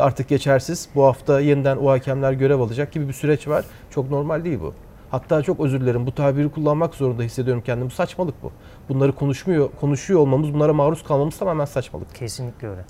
artık 0.00 0.28
geçersiz. 0.28 0.88
Bu 0.94 1.04
hafta 1.04 1.40
yeniden 1.40 1.76
o 1.76 1.90
hakemler 1.90 2.32
görev 2.32 2.60
alacak 2.60 2.92
gibi 2.92 3.08
bir 3.08 3.12
süreç 3.12 3.48
var. 3.48 3.64
Çok 3.90 4.10
normal 4.10 4.44
değil 4.44 4.60
bu. 4.60 4.74
Hatta 5.10 5.42
çok 5.42 5.60
özür 5.60 5.80
dilerim 5.80 6.06
bu 6.06 6.14
tabiri 6.14 6.48
kullanmak 6.48 6.94
zorunda 6.94 7.22
hissediyorum 7.22 7.62
kendimi. 7.66 7.90
Saçmalık 7.90 8.42
bu. 8.42 8.52
Bunları 8.88 9.12
konuşmuyor, 9.12 9.68
konuşuyor 9.80 10.20
olmamız, 10.20 10.54
bunlara 10.54 10.72
maruz 10.72 11.04
kalmamız 11.04 11.38
tamamen 11.38 11.64
saçmalık. 11.64 12.14
Kesinlikle 12.14 12.68
öyle. 12.68 12.84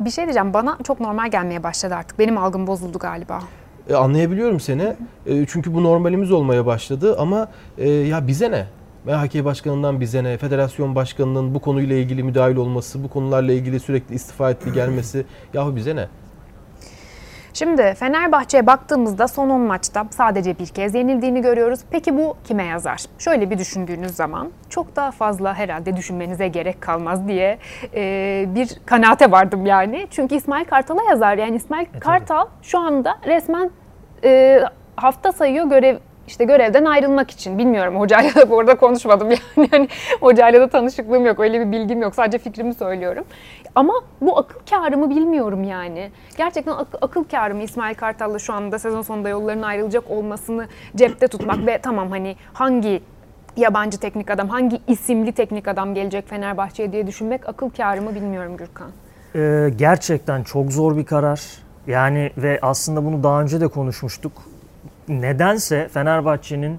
Bir 0.00 0.10
şey 0.10 0.24
diyeceğim 0.24 0.54
bana 0.54 0.78
çok 0.84 1.00
normal 1.00 1.30
gelmeye 1.30 1.62
başladı 1.62 1.94
artık. 1.94 2.18
Benim 2.18 2.38
algım 2.38 2.66
bozuldu 2.66 2.98
galiba. 2.98 3.42
E, 3.88 3.94
anlayabiliyorum 3.94 4.60
seni. 4.60 4.96
E, 5.26 5.46
çünkü 5.46 5.74
bu 5.74 5.84
normalimiz 5.84 6.32
olmaya 6.32 6.66
başladı 6.66 7.16
ama 7.18 7.48
e, 7.78 7.88
ya 7.90 8.26
bize 8.26 8.50
ne? 8.50 8.66
MHK 9.04 9.44
Başkanı'ndan 9.44 10.00
bize 10.00 10.24
ne, 10.24 10.38
Federasyon 10.38 10.94
Başkanı'nın 10.94 11.54
bu 11.54 11.58
konuyla 11.60 11.96
ilgili 11.96 12.22
müdahil 12.22 12.56
olması, 12.56 13.04
bu 13.04 13.08
konularla 13.08 13.52
ilgili 13.52 13.80
sürekli 13.80 14.14
istifa 14.14 14.50
etti 14.50 14.72
gelmesi, 14.72 15.26
yahu 15.54 15.76
bize 15.76 15.96
ne? 15.96 16.08
Şimdi 17.52 17.94
Fenerbahçe'ye 17.94 18.66
baktığımızda 18.66 19.28
son 19.28 19.50
10 19.50 19.60
maçta 19.60 20.06
sadece 20.10 20.58
bir 20.58 20.66
kez 20.66 20.94
yenildiğini 20.94 21.42
görüyoruz. 21.42 21.80
Peki 21.90 22.16
bu 22.16 22.36
kime 22.44 22.64
yazar? 22.64 23.00
Şöyle 23.18 23.50
bir 23.50 23.58
düşündüğünüz 23.58 24.14
zaman 24.14 24.50
çok 24.68 24.96
daha 24.96 25.10
fazla 25.10 25.54
herhalde 25.54 25.96
düşünmenize 25.96 26.48
gerek 26.48 26.80
kalmaz 26.80 27.28
diye 27.28 27.58
e, 27.94 28.44
bir 28.54 28.68
kanaate 28.86 29.30
vardım 29.30 29.66
yani. 29.66 30.06
Çünkü 30.10 30.34
İsmail 30.34 30.64
Kartal'a 30.64 31.02
yazar. 31.02 31.38
Yani 31.38 31.56
İsmail 31.56 31.86
E, 31.94 31.98
Kartal 31.98 32.46
şu 32.62 32.78
anda 32.78 33.18
resmen 33.26 33.70
e, 34.24 34.60
hafta 34.96 35.32
sayıyor 35.32 35.66
görev 35.66 35.96
işte 36.26 36.44
görevden 36.44 36.84
ayrılmak 36.84 37.30
için. 37.30 37.58
Bilmiyorum 37.58 38.00
hocayla 38.00 38.34
da 38.34 38.50
bu 38.50 38.60
arada 38.60 38.74
konuşmadım 38.74 39.30
yani. 39.56 39.68
yani 39.72 39.88
hocayla 40.20 40.60
da 40.60 40.68
tanışıklığım 40.68 41.26
yok. 41.26 41.40
Öyle 41.40 41.60
bir 41.66 41.72
bilgim 41.72 42.02
yok. 42.02 42.14
Sadece 42.14 42.38
fikrimi 42.38 42.74
söylüyorum. 42.74 43.24
Ama 43.74 43.92
bu 44.20 44.38
akıl 44.38 44.60
kârı 44.70 44.98
mı 44.98 45.10
bilmiyorum 45.10 45.64
yani. 45.64 46.10
Gerçekten 46.36 46.72
ak- 46.72 46.98
akıl 47.02 47.24
kârı 47.24 47.62
İsmail 47.62 47.94
Kartal'la 47.94 48.38
şu 48.38 48.52
anda 48.52 48.78
sezon 48.78 49.02
sonunda 49.02 49.28
yolların 49.28 49.62
ayrılacak 49.62 50.10
olmasını 50.10 50.66
cepte 50.96 51.28
tutmak 51.28 51.66
ve 51.66 51.78
tamam 51.78 52.10
hani 52.10 52.36
hangi 52.52 53.02
yabancı 53.56 53.98
teknik 53.98 54.30
adam, 54.30 54.48
hangi 54.48 54.80
isimli 54.88 55.32
teknik 55.32 55.68
adam 55.68 55.94
gelecek 55.94 56.28
Fenerbahçe'ye 56.28 56.92
diye 56.92 57.06
düşünmek 57.06 57.48
akıl 57.48 57.70
kârı 57.70 58.02
mı 58.02 58.14
bilmiyorum 58.14 58.56
Gürkan. 58.56 58.90
Ee, 59.34 59.70
gerçekten 59.76 60.42
çok 60.42 60.72
zor 60.72 60.96
bir 60.96 61.04
karar. 61.06 61.42
Yani 61.86 62.30
ve 62.36 62.58
aslında 62.62 63.04
bunu 63.04 63.22
daha 63.22 63.42
önce 63.42 63.60
de 63.60 63.68
konuşmuştuk. 63.68 64.32
Nedense 65.08 65.88
Fenerbahçe'nin 65.88 66.78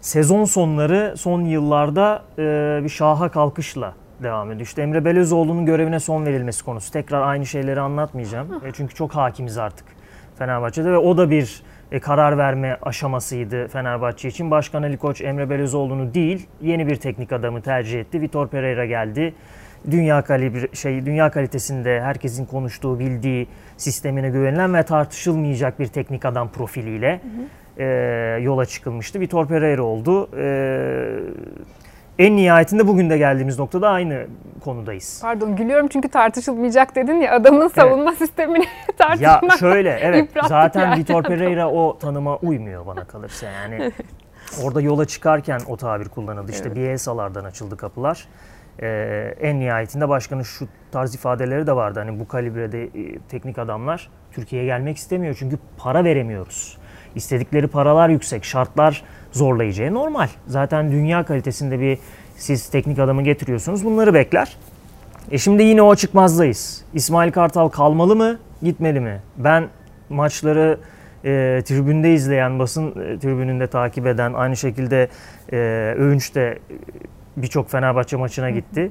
sezon 0.00 0.44
sonları 0.44 1.14
son 1.16 1.44
yıllarda 1.44 2.22
e, 2.38 2.80
bir 2.84 2.88
şaha 2.88 3.28
kalkışla 3.28 3.94
devam 4.22 4.50
ediyor. 4.50 4.66
İşte 4.66 4.82
Emre 4.82 5.04
Belözoğlu'nun 5.04 5.66
görevine 5.66 6.00
son 6.00 6.26
verilmesi 6.26 6.64
konusu. 6.64 6.92
Tekrar 6.92 7.22
aynı 7.22 7.46
şeyleri 7.46 7.80
anlatmayacağım. 7.80 8.48
E, 8.66 8.72
çünkü 8.72 8.94
çok 8.94 9.14
hakimiz 9.14 9.58
artık 9.58 9.86
Fenerbahçe'de 10.38 10.92
ve 10.92 10.98
o 10.98 11.16
da 11.16 11.30
bir 11.30 11.62
e, 11.92 12.00
karar 12.00 12.38
verme 12.38 12.78
aşamasıydı 12.82 13.68
Fenerbahçe 13.68 14.28
için. 14.28 14.50
Başkan 14.50 14.82
Ali 14.82 14.96
Koç 14.96 15.20
Emre 15.20 15.50
Belözoğlu'nu 15.50 16.14
değil, 16.14 16.46
yeni 16.60 16.86
bir 16.86 16.96
teknik 16.96 17.32
adamı 17.32 17.62
tercih 17.62 18.00
etti. 18.00 18.20
Vitor 18.20 18.48
Pereira 18.48 18.86
geldi. 18.86 19.34
Dünya 19.90 20.22
kalibre 20.22 20.74
şey 20.74 21.06
dünya 21.06 21.30
kalitesinde 21.30 22.00
herkesin 22.00 22.46
konuştuğu, 22.46 22.98
bildiği 22.98 23.48
sistemine 23.86 24.30
güvenilen 24.30 24.74
ve 24.74 24.82
tartışılmayacak 24.82 25.80
bir 25.80 25.86
teknik 25.86 26.24
adam 26.24 26.48
profiliyle 26.48 27.20
e, 27.78 27.84
yola 28.42 28.66
çıkılmıştı. 28.66 29.20
Vitor 29.20 29.46
Pereira 29.46 29.82
oldu. 29.82 30.28
E, 30.38 30.44
en 32.18 32.36
nihayetinde 32.36 32.86
bugün 32.86 33.10
de 33.10 33.18
geldiğimiz 33.18 33.58
noktada 33.58 33.88
aynı 33.90 34.26
konudayız. 34.64 35.18
Pardon 35.22 35.56
gülüyorum 35.56 35.88
çünkü 35.88 36.08
tartışılmayacak 36.08 36.96
dedin 36.96 37.14
ya 37.20 37.32
adamın 37.34 37.68
savunma 37.68 38.12
sistemini 38.18 38.64
Ya 38.64 38.96
tartışmak. 38.98 39.58
şöyle 39.58 39.90
evet 40.02 40.28
zaten 40.48 40.80
yani 40.80 41.00
Vitor 41.00 41.22
Pereira 41.32 41.70
o 41.70 41.98
tanıma 41.98 42.36
uymuyor 42.36 42.86
bana 42.86 43.04
kalırsa 43.04 43.46
yani. 43.46 43.92
Orada 44.64 44.80
yola 44.80 45.04
çıkarken 45.04 45.60
o 45.68 45.76
tabir 45.76 46.08
kullanıldı. 46.08 46.52
İşte 46.52 46.74
Bielsa'lardan 46.76 47.44
açıldı 47.44 47.76
kapılar. 47.76 48.26
Ee, 48.82 49.34
en 49.40 49.60
nihayetinde 49.60 50.08
başkanın 50.08 50.42
şu 50.42 50.68
tarz 50.92 51.14
ifadeleri 51.14 51.66
de 51.66 51.76
vardı. 51.76 51.98
Hani 51.98 52.20
bu 52.20 52.28
kalibrede 52.28 52.84
e, 52.84 53.18
teknik 53.28 53.58
adamlar 53.58 54.10
Türkiye'ye 54.32 54.66
gelmek 54.66 54.96
istemiyor 54.96 55.36
çünkü 55.38 55.58
para 55.76 56.04
veremiyoruz. 56.04 56.78
İstedikleri 57.14 57.66
paralar 57.66 58.08
yüksek, 58.08 58.44
şartlar 58.44 59.02
zorlayıcı. 59.32 59.82
E, 59.82 59.94
normal. 59.94 60.28
Zaten 60.46 60.92
dünya 60.92 61.24
kalitesinde 61.24 61.80
bir 61.80 61.98
siz 62.36 62.68
teknik 62.68 62.98
adamı 62.98 63.22
getiriyorsunuz. 63.22 63.84
Bunları 63.84 64.14
bekler. 64.14 64.56
E 65.30 65.38
şimdi 65.38 65.62
yine 65.62 65.82
o 65.82 65.94
çıkmazdayız. 65.94 66.84
İsmail 66.94 67.32
Kartal 67.32 67.68
kalmalı 67.68 68.16
mı, 68.16 68.38
gitmeli 68.62 69.00
mi? 69.00 69.20
Ben 69.36 69.68
maçları 70.08 70.78
e, 71.24 71.62
tribünde 71.64 72.14
izleyen, 72.14 72.58
basın 72.58 72.88
e, 72.88 73.18
tribününde 73.18 73.66
takip 73.66 74.06
eden, 74.06 74.32
aynı 74.32 74.56
şekilde 74.56 75.08
e, 75.52 75.56
Övünç 75.98 76.34
de 76.34 76.58
birçok 77.36 77.70
Fenerbahçe 77.70 78.16
maçına 78.16 78.50
gitti, 78.50 78.90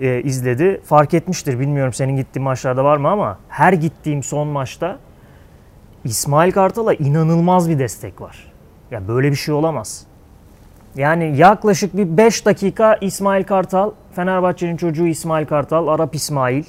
e, 0.00 0.22
izledi. 0.22 0.80
Fark 0.84 1.14
etmiştir, 1.14 1.60
bilmiyorum 1.60 1.92
senin 1.92 2.16
gittiğin 2.16 2.44
maçlarda 2.44 2.84
var 2.84 2.96
mı 2.96 3.08
ama 3.08 3.38
her 3.48 3.72
gittiğim 3.72 4.22
son 4.22 4.48
maçta 4.48 4.98
İsmail 6.04 6.52
Kartal'a 6.52 6.94
inanılmaz 6.94 7.70
bir 7.70 7.78
destek 7.78 8.20
var. 8.20 8.52
Ya 8.90 9.08
böyle 9.08 9.30
bir 9.30 9.36
şey 9.36 9.54
olamaz. 9.54 10.06
Yani 10.96 11.36
yaklaşık 11.36 11.96
bir 11.96 12.16
5 12.16 12.46
dakika 12.46 12.94
İsmail 13.00 13.44
Kartal, 13.44 13.90
Fenerbahçe'nin 14.12 14.76
çocuğu 14.76 15.06
İsmail 15.06 15.46
Kartal, 15.46 15.88
Arap 15.88 16.14
İsmail 16.14 16.64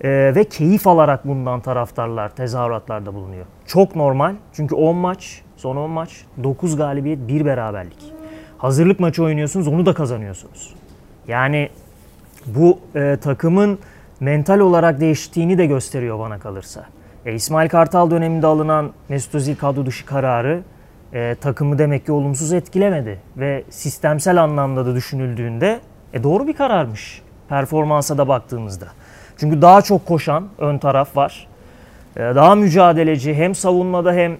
e, 0.00 0.34
ve 0.34 0.44
keyif 0.44 0.86
alarak 0.86 1.28
bundan 1.28 1.60
taraftarlar 1.60 2.28
tezahüratlarda 2.28 3.14
bulunuyor. 3.14 3.46
Çok 3.66 3.96
normal 3.96 4.34
çünkü 4.52 4.74
10 4.74 4.96
maç, 4.96 5.42
son 5.56 5.76
10 5.76 5.90
maç, 5.90 6.24
9 6.44 6.76
galibiyet, 6.76 7.18
1 7.28 7.44
beraberlik. 7.44 8.12
Hazırlık 8.64 9.00
maçı 9.00 9.22
oynuyorsunuz, 9.22 9.68
onu 9.68 9.86
da 9.86 9.94
kazanıyorsunuz. 9.94 10.74
Yani 11.28 11.68
bu 12.46 12.78
e, 12.94 13.16
takımın 13.22 13.78
mental 14.20 14.58
olarak 14.58 15.00
değiştiğini 15.00 15.58
de 15.58 15.66
gösteriyor 15.66 16.18
bana 16.18 16.38
kalırsa. 16.38 16.86
E, 17.26 17.34
İsmail 17.34 17.68
Kartal 17.68 18.10
döneminde 18.10 18.46
alınan 18.46 18.92
Mesut 19.08 19.34
Özil 19.34 19.56
kadro 19.56 19.86
dışı 19.86 20.06
kararı 20.06 20.62
e, 21.12 21.36
takımı 21.40 21.78
demek 21.78 22.06
ki 22.06 22.12
olumsuz 22.12 22.52
etkilemedi. 22.52 23.20
Ve 23.36 23.64
sistemsel 23.70 24.42
anlamda 24.42 24.86
da 24.86 24.94
düşünüldüğünde 24.94 25.80
e, 26.12 26.22
doğru 26.22 26.46
bir 26.46 26.54
kararmış 26.54 27.22
performansa 27.48 28.18
da 28.18 28.28
baktığımızda. 28.28 28.86
Çünkü 29.36 29.62
daha 29.62 29.82
çok 29.82 30.06
koşan 30.06 30.48
ön 30.58 30.78
taraf 30.78 31.16
var. 31.16 31.46
E, 32.16 32.20
daha 32.20 32.54
mücadeleci 32.54 33.34
hem 33.34 33.54
savunmada 33.54 34.12
hem 34.12 34.36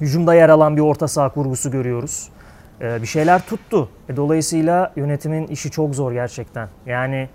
hücumda 0.00 0.34
yer 0.34 0.48
alan 0.48 0.76
bir 0.76 0.82
orta 0.82 1.08
saha 1.08 1.28
kurgusu 1.28 1.70
görüyoruz. 1.70 2.28
E, 2.80 3.02
bir 3.02 3.06
şeyler 3.06 3.46
tuttu. 3.46 3.88
E, 4.08 4.16
dolayısıyla 4.16 4.92
yönetimin 4.96 5.46
işi 5.46 5.70
çok 5.70 5.94
zor 5.94 6.12
gerçekten. 6.12 6.68
Yani 6.86 7.28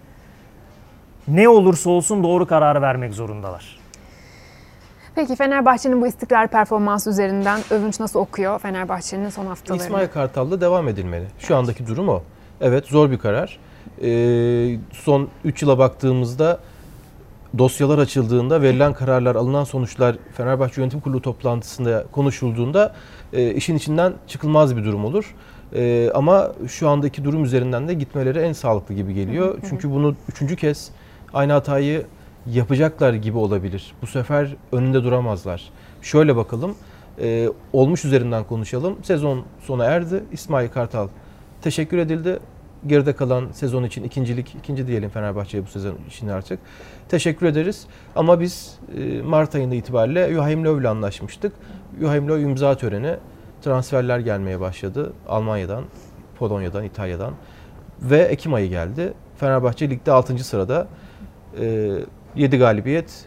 ne 1.27 1.49
olursa 1.49 1.89
olsun 1.89 2.23
doğru 2.23 2.47
kararı 2.47 2.81
vermek 2.81 3.13
zorundalar. 3.13 3.79
Peki 5.15 5.35
Fenerbahçe'nin 5.35 6.01
bu 6.01 6.07
istikrar 6.07 6.47
performansı 6.47 7.09
üzerinden 7.09 7.59
övünç 7.69 7.99
nasıl 7.99 8.19
okuyor 8.19 8.59
Fenerbahçe'nin 8.59 9.29
son 9.29 9.45
haftalarını? 9.45 9.83
İsmail 9.83 10.07
Kartal'da 10.07 10.61
devam 10.61 10.87
edilmeli. 10.87 11.25
Şu 11.39 11.55
andaki 11.55 11.87
durum 11.87 12.09
o. 12.09 12.23
Evet 12.61 12.85
zor 12.85 13.11
bir 13.11 13.17
karar. 13.17 13.59
Ee, 14.01 14.79
son 14.91 15.29
3 15.43 15.61
yıla 15.61 15.77
baktığımızda 15.77 16.59
dosyalar 17.57 17.97
açıldığında 17.97 18.61
verilen 18.61 18.93
kararlar, 18.93 19.35
alınan 19.35 19.63
sonuçlar 19.63 20.15
Fenerbahçe 20.33 20.81
Yönetim 20.81 20.99
Kurulu 20.99 21.21
toplantısında 21.21 22.05
konuşulduğunda 22.11 22.93
e, 23.33 23.53
işin 23.53 23.75
içinden 23.75 24.13
çıkılmaz 24.27 24.77
bir 24.77 24.83
durum 24.85 25.05
olur. 25.05 25.35
E, 25.75 26.11
ama 26.13 26.51
şu 26.67 26.89
andaki 26.89 27.23
durum 27.23 27.43
üzerinden 27.43 27.87
de 27.87 27.93
gitmeleri 27.93 28.39
en 28.39 28.53
sağlıklı 28.53 28.95
gibi 28.95 29.13
geliyor. 29.13 29.57
Çünkü 29.69 29.91
bunu 29.91 30.15
üçüncü 30.29 30.55
kez 30.55 30.91
aynı 31.33 31.51
hatayı 31.53 32.05
yapacaklar 32.51 33.13
gibi 33.13 33.37
olabilir. 33.37 33.93
Bu 34.01 34.07
sefer 34.07 34.55
önünde 34.71 35.03
duramazlar. 35.03 35.69
Şöyle 36.01 36.35
bakalım. 36.35 36.75
e, 37.21 37.49
olmuş 37.73 38.05
üzerinden 38.05 38.43
konuşalım. 38.43 38.95
Sezon 39.03 39.43
sona 39.61 39.85
erdi. 39.85 40.23
İsmail 40.31 40.69
Kartal 40.69 41.07
teşekkür 41.61 41.97
edildi. 41.97 42.39
Geride 42.87 43.13
kalan 43.13 43.51
sezon 43.51 43.83
için 43.83 44.03
ikincilik, 44.03 44.55
ikinci 44.55 44.87
diyelim 44.87 45.09
Fenerbahçe'ye 45.09 45.63
bu 45.63 45.67
sezon 45.67 45.97
için 46.07 46.27
artık. 46.27 46.59
Teşekkür 47.09 47.45
ederiz. 47.45 47.87
Ama 48.15 48.39
biz 48.39 48.79
e, 48.97 49.21
Mart 49.21 49.55
ayında 49.55 49.75
itibariyle 49.75 50.33
Joachim 50.33 50.65
Löw 50.65 50.81
ile 50.81 50.89
anlaşmıştık. 50.89 51.53
Joachim 51.99 52.27
Löw 52.27 52.41
imza 52.41 52.77
töreni, 52.77 53.15
transferler 53.61 54.19
gelmeye 54.19 54.59
başladı. 54.59 55.13
Almanya'dan, 55.27 55.83
Polonya'dan, 56.39 56.83
İtalya'dan. 56.83 57.33
Ve 58.01 58.17
Ekim 58.19 58.53
ayı 58.53 58.69
geldi. 58.69 59.13
Fenerbahçe 59.37 59.89
ligde 59.89 60.11
6. 60.11 60.43
sırada. 60.43 60.87
E, 61.61 61.91
7 62.35 62.57
galibiyet, 62.57 63.25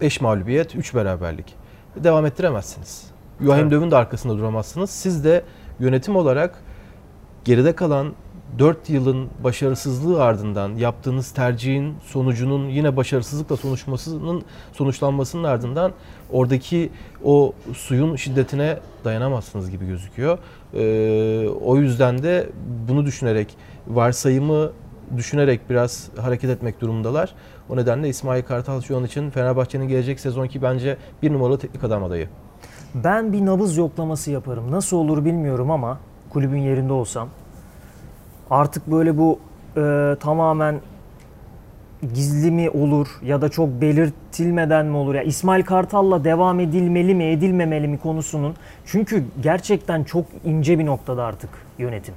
5 0.00 0.20
mağlubiyet, 0.20 0.76
3 0.76 0.94
beraberlik. 0.94 1.54
Devam 1.96 2.26
ettiremezsiniz. 2.26 3.10
Joachim 3.40 3.62
Evet. 3.62 3.72
Löw'ün 3.72 3.90
de 3.90 3.96
arkasında 3.96 4.38
duramazsınız. 4.38 4.90
Siz 4.90 5.24
de 5.24 5.42
yönetim 5.80 6.16
olarak 6.16 6.63
geride 7.44 7.74
kalan 7.74 8.12
4 8.58 8.90
yılın 8.90 9.28
başarısızlığı 9.44 10.24
ardından 10.24 10.74
yaptığınız 10.76 11.30
tercihin 11.30 11.94
sonucunun 12.04 12.68
yine 12.68 12.96
başarısızlıkla 12.96 13.56
sonuçmasının 13.56 14.42
sonuçlanmasının 14.72 15.44
ardından 15.44 15.92
oradaki 16.32 16.90
o 17.24 17.52
suyun 17.74 18.16
şiddetine 18.16 18.78
dayanamazsınız 19.04 19.70
gibi 19.70 19.86
gözüküyor. 19.86 20.38
Ee, 20.74 21.48
o 21.48 21.76
yüzden 21.76 22.22
de 22.22 22.50
bunu 22.88 23.06
düşünerek 23.06 23.56
varsayımı 23.86 24.72
düşünerek 25.16 25.70
biraz 25.70 26.08
hareket 26.16 26.50
etmek 26.50 26.80
durumundalar. 26.80 27.34
O 27.68 27.76
nedenle 27.76 28.08
İsmail 28.08 28.42
Kartal 28.42 28.80
şu 28.80 28.96
an 28.96 29.04
için 29.04 29.30
Fenerbahçe'nin 29.30 29.88
gelecek 29.88 30.20
sezonki 30.20 30.62
bence 30.62 30.96
bir 31.22 31.32
numaralı 31.32 31.58
teknik 31.58 31.84
adam 31.84 32.04
adayı. 32.04 32.28
Ben 32.94 33.32
bir 33.32 33.46
nabız 33.46 33.76
yoklaması 33.76 34.30
yaparım. 34.30 34.70
Nasıl 34.70 34.96
olur 34.96 35.24
bilmiyorum 35.24 35.70
ama 35.70 35.98
kulübün 36.34 36.58
yerinde 36.58 36.92
olsam 36.92 37.28
artık 38.50 38.86
böyle 38.86 39.18
bu 39.18 39.38
e, 39.76 40.16
tamamen 40.20 40.80
gizli 42.14 42.50
mi 42.50 42.70
olur 42.70 43.08
ya 43.22 43.42
da 43.42 43.48
çok 43.48 43.68
belirtilmeden 43.68 44.86
mi 44.86 44.96
olur? 44.96 45.14
Ya 45.14 45.22
İsmail 45.22 45.64
Kartal'la 45.64 46.24
devam 46.24 46.60
edilmeli 46.60 47.14
mi, 47.14 47.24
edilmemeli 47.24 47.88
mi 47.88 47.98
konusunun 47.98 48.54
çünkü 48.86 49.24
gerçekten 49.42 50.04
çok 50.04 50.24
ince 50.44 50.78
bir 50.78 50.86
noktada 50.86 51.24
artık 51.24 51.50
yönetim. 51.78 52.14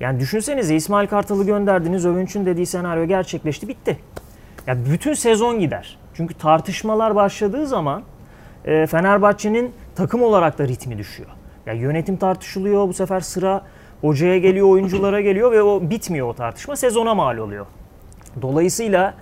Yani 0.00 0.20
düşünsenize 0.20 0.74
İsmail 0.74 1.08
Kartal'ı 1.08 1.44
gönderdiniz, 1.44 2.06
Övünç'ün 2.06 2.46
dediği 2.46 2.66
senaryo 2.66 3.04
gerçekleşti, 3.04 3.68
bitti. 3.68 3.98
Ya 4.66 4.76
bütün 4.90 5.14
sezon 5.14 5.60
gider. 5.60 5.98
Çünkü 6.14 6.34
tartışmalar 6.34 7.14
başladığı 7.14 7.66
zaman 7.66 8.02
e, 8.64 8.86
Fenerbahçe'nin 8.86 9.72
takım 9.94 10.22
olarak 10.22 10.58
da 10.58 10.68
ritmi 10.68 10.98
düşüyor. 10.98 11.30
Ya 11.66 11.72
yönetim 11.72 12.16
tartışılıyor, 12.16 12.88
bu 12.88 12.92
sefer 12.92 13.20
sıra 13.20 13.62
hocaya 14.00 14.38
geliyor, 14.38 14.68
oyunculara 14.68 15.20
geliyor 15.20 15.52
ve 15.52 15.62
o 15.62 15.90
bitmiyor 15.90 16.28
o 16.28 16.34
tartışma, 16.34 16.76
sezona 16.76 17.14
mal 17.14 17.38
oluyor. 17.38 17.66
Dolayısıyla 18.42 19.14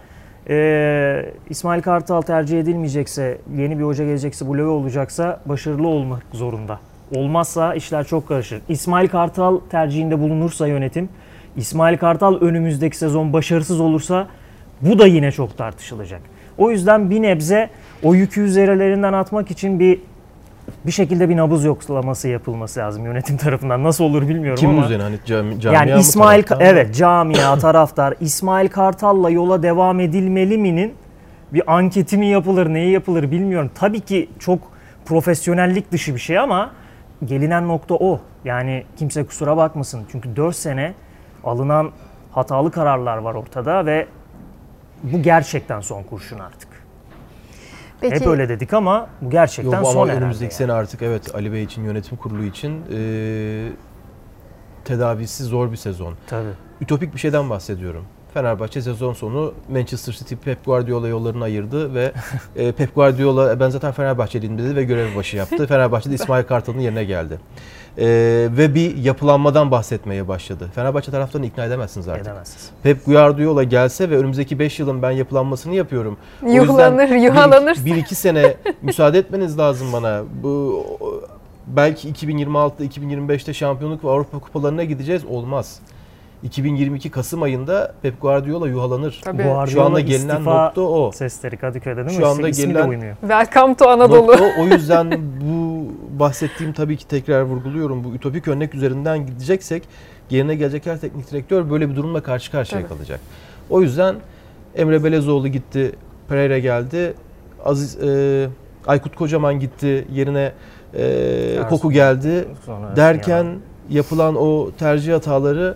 e, 0.49 1.32
İsmail 1.50 1.82
Kartal 1.82 2.20
tercih 2.20 2.61
edilmeyecekse, 2.61 3.38
yeni 3.56 3.78
bir 3.78 3.85
hoca 3.85 4.04
gelecekse, 4.04 4.49
bu 4.49 4.59
löve 4.59 4.68
olacaksa 4.68 5.40
başarılı 5.47 5.88
olmak 5.88 6.23
zorunda. 6.32 6.80
Olmazsa 7.14 7.75
işler 7.75 8.04
çok 8.04 8.28
karışır. 8.28 8.61
İsmail 8.68 9.09
Kartal 9.09 9.61
tercihinde 9.70 10.20
bulunursa 10.20 10.66
yönetim, 10.66 11.09
İsmail 11.56 11.99
Kartal 11.99 12.40
önümüzdeki 12.40 12.97
sezon 12.97 13.32
başarısız 13.32 13.80
olursa 13.80 14.26
bu 14.80 14.99
da 14.99 15.06
yine 15.06 15.32
çok 15.32 15.59
tartışılacak. 15.59 16.20
O 16.59 16.70
yüzden 16.70 17.11
bir 17.11 17.23
nebze 17.23 17.70
o 18.02 18.14
yükü 18.14 18.40
üzerlerinden 18.40 19.12
atmak 19.12 19.50
için 19.50 19.80
bir 19.80 20.00
bir 20.87 20.91
şekilde 20.93 21.29
bir 21.29 21.37
nabız 21.37 21.65
yoklaması 21.65 22.29
yapılması 22.29 22.81
lazım 22.81 23.05
yönetim 23.05 23.37
tarafından. 23.45 23.85
Nasıl 23.85 24.05
olur 24.05 24.29
bilmiyorum 24.29 24.61
Kimin 24.61 24.77
ama. 24.77 24.85
üzerine 24.87 25.03
hani 25.03 25.19
cami, 25.27 25.61
camia 25.61 25.79
Yani 25.85 26.00
İsmail 26.00 26.43
taraftar 26.43 26.57
mı? 26.67 26.73
evet 26.73 26.95
camia 26.95 27.59
taraftar 27.59 28.15
İsmail 28.21 28.69
Kartal'la 28.69 29.31
yola 29.31 29.62
devam 29.62 30.00
edilmeli 30.00 30.59
mi'nin 30.59 30.95
bir 31.53 31.75
anketi 31.77 32.17
mi 32.19 32.27
yapılır, 32.27 32.67
neyi 32.75 32.91
yapılır 32.91 33.31
bilmiyorum. 33.31 33.71
Tabii 33.75 34.00
ki 34.00 34.29
çok 34.39 34.59
profesyonellik 35.05 35.93
dışı 35.93 36.15
bir 36.15 36.21
şey 36.21 36.39
ama 36.39 36.71
gelinen 37.25 37.69
nokta 37.69 37.95
o. 37.95 38.21
Yani 38.45 38.85
kimse 38.97 39.25
kusura 39.27 39.57
bakmasın. 39.57 40.03
Çünkü 40.12 40.37
4 40.37 40.57
sene 40.57 40.95
alınan 41.45 41.91
hatalı 42.33 42.71
kararlar 42.71 43.17
var 43.17 43.35
ortada 43.35 43.87
ve 43.87 44.07
bu 45.03 45.23
gerçekten 45.23 45.81
son 45.81 46.03
kurşun 46.03 46.39
artık. 46.39 46.69
Peki, 48.00 48.14
Hep 48.14 48.26
öyle 48.26 48.49
dedik 48.49 48.73
ama 48.75 49.09
bu 49.21 49.30
gerçekten 49.30 49.73
Yok, 49.73 49.83
bu 49.83 49.92
son 49.92 50.09
ama 50.09 50.12
önümüzdeki 50.12 50.45
yani. 50.45 50.59
sene 50.59 50.73
artık 50.73 51.02
evet 51.02 51.35
Ali 51.35 51.52
Bey 51.52 51.62
için 51.62 51.85
yönetim 51.85 52.16
kurulu 52.19 52.45
için 52.45 52.83
e, 52.92 53.69
tedavisi 54.85 55.45
zor 55.45 55.73
bir 55.73 55.76
sezon. 55.76 56.14
Tabii. 56.26 56.49
Ütopik 56.80 57.14
bir 57.14 57.19
şeyden 57.19 57.50
bahsediyorum. 57.50 58.04
Fenerbahçe 58.35 58.83
sezon 58.83 59.12
sonu 59.12 59.54
Manchester 59.69 60.12
City 60.12 60.35
Pep 60.35 60.64
Guardiola 60.64 61.09
yollarını 61.09 61.45
ayırdı 61.45 61.95
ve 61.95 62.12
e, 62.57 62.73
Pep 62.73 62.95
Guardiola 62.95 63.52
"E, 63.52 63.61
ben 63.61 63.69
zaten 63.71 63.92
Fenerbahçeliyim 63.92 64.59
dedi 64.59 64.76
ve 64.76 64.85
görev 64.85 65.16
başı 65.16 65.37
yaptı. 65.37 65.66
Fenerbahçe'de 65.66 66.14
İsmail 66.14 66.45
Kartal'ın 66.45 66.78
yerine 66.78 67.04
geldi. 67.04 67.40
E, 67.99 68.06
ve 68.56 68.75
bir 68.75 68.97
yapılanmadan 68.97 69.70
bahsetmeye 69.70 70.28
başladı. 70.28 70.70
Fenerbahçe 70.75 71.11
taraftarını 71.11 71.47
ikna 71.47 71.64
edemezsiniz 71.64 72.09
artık. 72.09 72.26
Edemezsiniz. 72.26 72.70
Pep 72.82 73.06
Guardiola 73.06 73.64
gelse 73.64 74.11
ve 74.11 74.16
önümüzdeki 74.16 74.59
5 74.59 74.78
yılın 74.78 75.02
ben 75.02 75.11
yapılanmasını 75.11 75.75
yapıyorum. 75.75 76.16
Yuhlanır. 76.47 77.85
Bir, 77.85 77.97
iki 77.97 78.14
sene 78.14 78.54
müsaade 78.82 79.18
etmeniz 79.18 79.59
lazım 79.59 79.92
bana. 79.92 80.23
Bu 80.42 80.87
belki 81.66 82.12
2026'da 82.12 82.85
2025'te 82.85 83.54
şampiyonluk 83.54 84.04
ve 84.04 84.11
Avrupa 84.11 84.38
kupalarına 84.38 84.85
gideceğiz 84.85 85.25
olmaz. 85.25 85.80
2022 86.42 87.11
Kasım 87.11 87.42
ayında 87.42 87.94
Pep 88.02 88.20
Guardiola 88.23 88.68
yuhalanır. 88.68 89.20
Tabii. 89.25 89.42
Şu 89.42 89.49
Guardiola 89.49 89.85
anda 89.87 90.00
gelinen 90.00 90.35
istifa 90.35 90.64
nokta 90.66 90.80
o. 90.80 91.12
Sesleri 91.12 91.57
Kadıköy'de 91.57 92.07
değil 92.07 92.18
mi? 92.18 92.22
Şu 92.24 92.29
anda 92.29 92.48
İsmi 92.48 92.62
de 92.64 92.79
gelinen- 92.79 92.88
uymuyor. 92.88 93.16
Welcome 93.20 93.74
to 93.74 93.88
Anadolu. 93.88 94.26
Nokta 94.26 94.44
o. 94.44 94.62
O 94.62 94.66
yüzden 94.74 95.11
bu 95.40 95.87
bahsettiğim 96.18 96.72
tabii 96.72 96.96
ki 96.96 97.07
tekrar 97.09 97.42
vurguluyorum. 97.42 98.05
Bu 98.05 98.14
ütopik 98.14 98.48
örnek 98.48 98.74
üzerinden 98.74 99.26
gideceksek 99.26 99.83
yerine 100.31 100.55
gelecek 100.55 100.87
her 100.87 101.00
teknik 101.00 101.31
direktör 101.31 101.70
böyle 101.70 101.90
bir 101.90 101.96
durumla 101.96 102.22
karşı 102.22 102.50
karşıya 102.53 102.81
Tabii. 102.81 102.88
kalacak. 102.96 103.20
O 103.70 103.83
yüzden 103.83 104.16
Emre 104.76 105.05
Belezoğlu 105.05 105.48
gitti, 105.48 105.92
Pereira 106.29 106.59
geldi. 106.59 107.14
Aziz 107.64 108.03
e, 108.03 108.48
Aykut 108.87 109.16
Kocaman 109.16 109.61
gitti, 109.61 110.05
yerine 110.12 110.53
e, 110.94 111.68
Koku 111.68 111.90
geldi. 111.90 112.44
Sonra 112.66 112.96
Derken 112.96 113.46
yapılan 113.90 114.37
o 114.37 114.70
tercih 114.79 115.12
hataları 115.14 115.74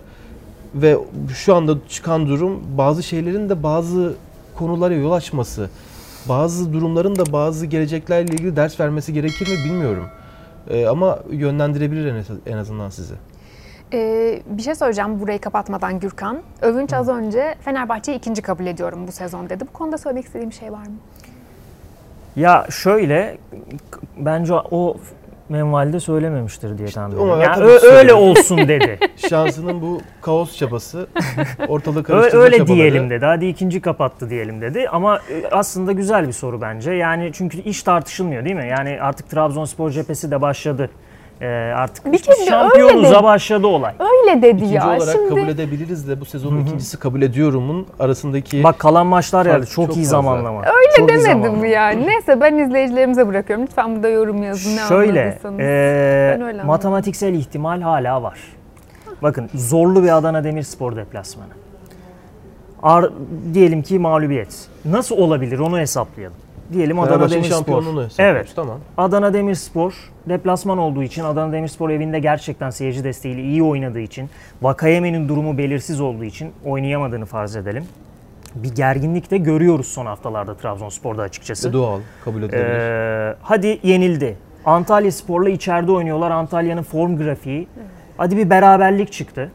ve 0.74 0.98
şu 1.34 1.54
anda 1.54 1.76
çıkan 1.88 2.28
durum 2.28 2.62
bazı 2.78 3.02
şeylerin 3.02 3.48
de 3.48 3.62
bazı 3.62 4.14
konulara 4.58 4.94
yol 4.94 5.12
açması, 5.12 5.70
bazı 6.28 6.72
durumların 6.72 7.16
da 7.16 7.32
bazı 7.32 7.66
geleceklerle 7.66 8.32
ilgili 8.32 8.56
ders 8.56 8.80
vermesi 8.80 9.12
gerekir 9.12 9.48
mi 9.48 9.64
bilmiyorum. 9.64 10.04
Ee, 10.70 10.86
ama 10.86 11.18
yönlendirebilir 11.30 12.14
en, 12.46 12.56
azından 12.56 12.90
sizi. 12.90 13.14
Ee, 13.92 14.42
bir 14.46 14.62
şey 14.62 14.74
söyleyeceğim 14.74 15.20
burayı 15.20 15.40
kapatmadan 15.40 16.00
Gürkan. 16.00 16.42
Övünç 16.62 16.92
az 16.92 17.08
önce 17.08 17.54
Fenerbahçe'yi 17.60 18.18
ikinci 18.18 18.42
kabul 18.42 18.66
ediyorum 18.66 19.06
bu 19.06 19.12
sezon 19.12 19.50
dedi. 19.50 19.64
Bu 19.68 19.72
konuda 19.72 19.98
söylemek 19.98 20.24
istediğim 20.24 20.50
bir 20.50 20.54
şey 20.54 20.72
var 20.72 20.86
mı? 20.86 20.96
Ya 22.36 22.66
şöyle 22.70 23.38
bence 24.18 24.54
o 24.54 24.96
menvalde 25.48 26.00
söylememiştir 26.00 26.78
diye 26.78 26.88
tahmin 26.88 27.16
ediyorum. 27.16 27.40
Yani 27.42 27.64
ö- 27.64 27.92
öyle 27.92 28.14
olsun 28.14 28.58
dedi. 28.58 28.98
Şansının 29.28 29.82
bu 29.82 30.00
kaos 30.22 30.56
çabası, 30.56 31.06
ortalığı 31.68 32.02
karıştırma 32.02 32.44
öyle 32.44 32.56
çabaları. 32.58 32.76
diyelim 32.76 33.10
dedi. 33.10 33.24
Hadi 33.24 33.46
ikinci 33.46 33.80
kapattı 33.80 34.30
diyelim 34.30 34.60
dedi. 34.60 34.88
Ama 34.88 35.16
e, 35.16 35.48
aslında 35.50 35.92
güzel 35.92 36.26
bir 36.26 36.32
soru 36.32 36.60
bence. 36.60 36.92
Yani 36.92 37.30
çünkü 37.34 37.58
iş 37.58 37.82
tartışılmıyor 37.82 38.44
değil 38.44 38.56
mi? 38.56 38.68
Yani 38.68 38.98
artık 39.00 39.30
Trabzonspor 39.30 39.90
cephesi 39.90 40.30
de 40.30 40.40
başladı. 40.42 40.90
Ee, 41.40 41.46
artık 41.76 42.04
Bir 42.12 42.22
öyle 42.28 42.44
şampiyonuza 42.50 43.14
dedi. 43.14 43.22
başladı 43.22 43.66
olay. 43.66 43.92
Öyle 43.98 44.42
dedi 44.42 44.56
İkinci 44.56 44.74
ya. 44.74 44.86
olarak 44.86 45.12
Şimdi 45.12 45.28
kabul 45.28 45.48
edebiliriz 45.48 46.08
de 46.08 46.20
bu 46.20 46.24
sezonun 46.24 46.60
ikincisi 46.60 46.98
kabul 46.98 47.22
ediyorumun 47.22 47.86
arasındaki 47.98 48.62
Bak 48.64 48.78
kalan 48.78 49.06
maçlar 49.06 49.46
geldi. 49.46 49.66
Çok, 49.66 49.86
çok 49.86 49.96
iyi 49.96 50.02
fazla. 50.02 50.08
zamanlama. 50.08 50.60
öyle 50.60 50.96
Çok 50.98 51.08
demedim 51.08 51.64
yani. 51.64 52.06
Neyse 52.06 52.40
ben 52.40 52.58
izleyicilerimize 52.58 53.28
bırakıyorum. 53.28 53.64
Lütfen 53.66 53.94
burada 53.96 54.08
yorum 54.08 54.42
yazın 54.42 54.76
ne 54.76 54.80
Şöyle, 54.80 55.22
anladıysanız. 55.22 55.60
e, 55.60 56.38
anladım. 56.42 56.66
matematiksel 56.66 57.34
ihtimal 57.34 57.80
hala 57.80 58.22
var. 58.22 58.38
Bakın 59.22 59.50
zorlu 59.54 60.02
bir 60.04 60.16
Adana 60.16 60.44
Demirspor 60.44 60.96
deplasmanı. 60.96 61.48
Ar, 62.82 63.10
diyelim 63.54 63.82
ki 63.82 63.98
mağlubiyet. 63.98 64.68
Nasıl 64.84 65.16
olabilir 65.16 65.58
onu 65.58 65.78
hesaplayalım. 65.78 66.36
Diyelim 66.72 66.98
Adana 66.98 67.30
Demirspor. 67.30 67.82
Evet. 68.18 68.52
Tamam. 68.56 68.78
Adana 68.96 69.34
Demirspor 69.34 69.94
deplasman 70.28 70.78
olduğu 70.78 71.02
için 71.02 71.24
Adana 71.24 71.52
Demirspor 71.52 71.90
evinde 71.90 72.18
gerçekten 72.18 72.70
seyirci 72.70 73.04
desteğiyle 73.04 73.42
iyi 73.42 73.62
oynadığı 73.62 74.00
için 74.00 74.30
Vakayeme'nin 74.62 75.28
durumu 75.28 75.58
belirsiz 75.58 76.00
olduğu 76.00 76.24
için 76.24 76.52
oynayamadığını 76.64 77.26
farz 77.26 77.56
edelim. 77.56 77.84
Bir 78.54 78.74
gerginlik 78.74 79.30
de 79.30 79.38
görüyoruz 79.38 79.86
son 79.86 80.06
haftalarda 80.06 80.54
Trabzonspor'da 80.56 81.22
açıkçası. 81.22 81.68
E, 81.68 81.72
doğal, 81.72 82.00
kabul 82.24 82.42
edilebilir. 82.42 82.64
Ee, 82.64 83.34
hadi 83.42 83.78
yenildi. 83.82 84.36
Antalya 84.64 85.12
Spor'la 85.12 85.48
içeride 85.48 85.92
oynuyorlar. 85.92 86.30
Antalya'nın 86.30 86.82
form 86.82 87.16
grafiği. 87.16 87.68
Hadi 88.16 88.36
bir 88.36 88.50
beraberlik 88.50 89.12
çıktı 89.12 89.50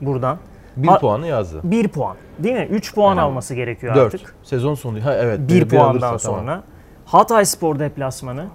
buradan. 0.00 0.38
Bir 0.76 0.88
ha- 0.88 0.98
puanı 0.98 1.26
yazdı. 1.26 1.60
Bir 1.64 1.88
puan. 1.88 2.16
Değil 2.38 2.54
mi? 2.54 2.68
3 2.70 2.94
puan 2.94 3.10
Aynen. 3.10 3.22
alması 3.22 3.54
gerekiyor 3.54 3.94
Dört. 3.94 4.14
artık. 4.14 4.34
Sezon 4.42 4.74
sonu. 4.74 5.04
Ha 5.04 5.14
evet. 5.14 5.40
Bir, 5.40 5.68
puandan 5.68 6.08
alırsa 6.08 6.28
tamam. 6.28 6.40
sonra. 6.40 6.62
Hatay 7.04 7.44
Spor 7.44 7.78
deplasmanı. 7.78 8.46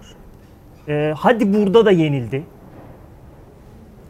Ee, 0.87 1.13
hadi 1.17 1.53
burada 1.53 1.85
da 1.85 1.91
yenildi. 1.91 2.43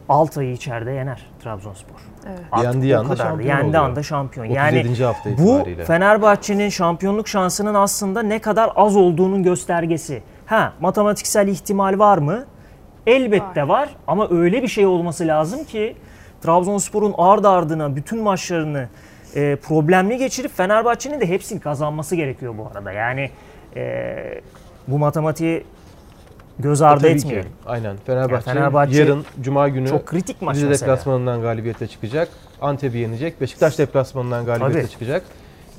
Altay'ı 0.08 0.52
içeride 0.52 0.90
yener 0.90 1.26
Trabzonspor. 1.44 1.96
Evet. 2.28 2.38
Artık 2.52 2.64
Yendiği 2.72 2.96
anda 2.96 3.08
kadardı. 3.08 3.22
şampiyon 3.28 3.56
Yendi 3.56 3.68
oluyor. 3.68 3.84
anda 3.84 4.02
şampiyon. 4.02 4.46
37. 4.46 4.58
Yani 4.58 5.04
hafta 5.04 5.30
bu. 5.38 5.64
Fenerbahçe'nin 5.86 6.68
şampiyonluk 6.68 7.28
şansının 7.28 7.74
aslında 7.74 8.22
ne 8.22 8.38
kadar 8.38 8.70
az 8.76 8.96
olduğunun 8.96 9.42
göstergesi. 9.42 10.22
Ha, 10.46 10.72
matematiksel 10.80 11.48
ihtimal 11.48 11.98
var 11.98 12.18
mı? 12.18 12.44
Elbette 13.06 13.68
var. 13.68 13.88
ama 14.06 14.28
öyle 14.30 14.62
bir 14.62 14.68
şey 14.68 14.86
olması 14.86 15.26
lazım 15.26 15.64
ki 15.64 15.96
Trabzonspor'un 16.42 17.14
ardı 17.18 17.48
ardına 17.48 17.96
bütün 17.96 18.22
maçlarını 18.22 18.88
e, 19.34 19.56
problemli 19.56 20.16
geçirip 20.16 20.56
Fenerbahçe'nin 20.56 21.20
de 21.20 21.28
hepsini 21.28 21.60
kazanması 21.60 22.16
gerekiyor 22.16 22.54
bu 22.58 22.68
arada. 22.74 22.92
Yani 22.92 23.30
e, 23.76 24.40
bu 24.88 24.98
matematiği 24.98 25.64
göz 26.58 26.82
ardı 26.82 27.00
Tabii 27.02 27.12
ki. 27.12 27.18
etmeyelim. 27.18 27.50
Aynen. 27.66 27.96
Fenerbahçe, 28.06 28.50
Ya 28.50 28.54
Fenerbahçe 28.54 29.00
yarın 29.00 29.24
Cuma 29.40 29.68
günü 29.68 29.88
Çok 29.88 30.06
kritik 30.06 30.42
maç 30.42 30.56
Rize 30.56 30.70
deplasmanından 30.70 31.42
galibiyetle 31.42 31.86
çıkacak. 31.86 32.28
Antep'i 32.60 32.98
yenecek. 32.98 33.40
Beşiktaş 33.40 33.78
deplasmanından 33.78 34.44
galibiyetle 34.44 34.80
Tabii. 34.80 34.90
çıkacak 34.90 35.22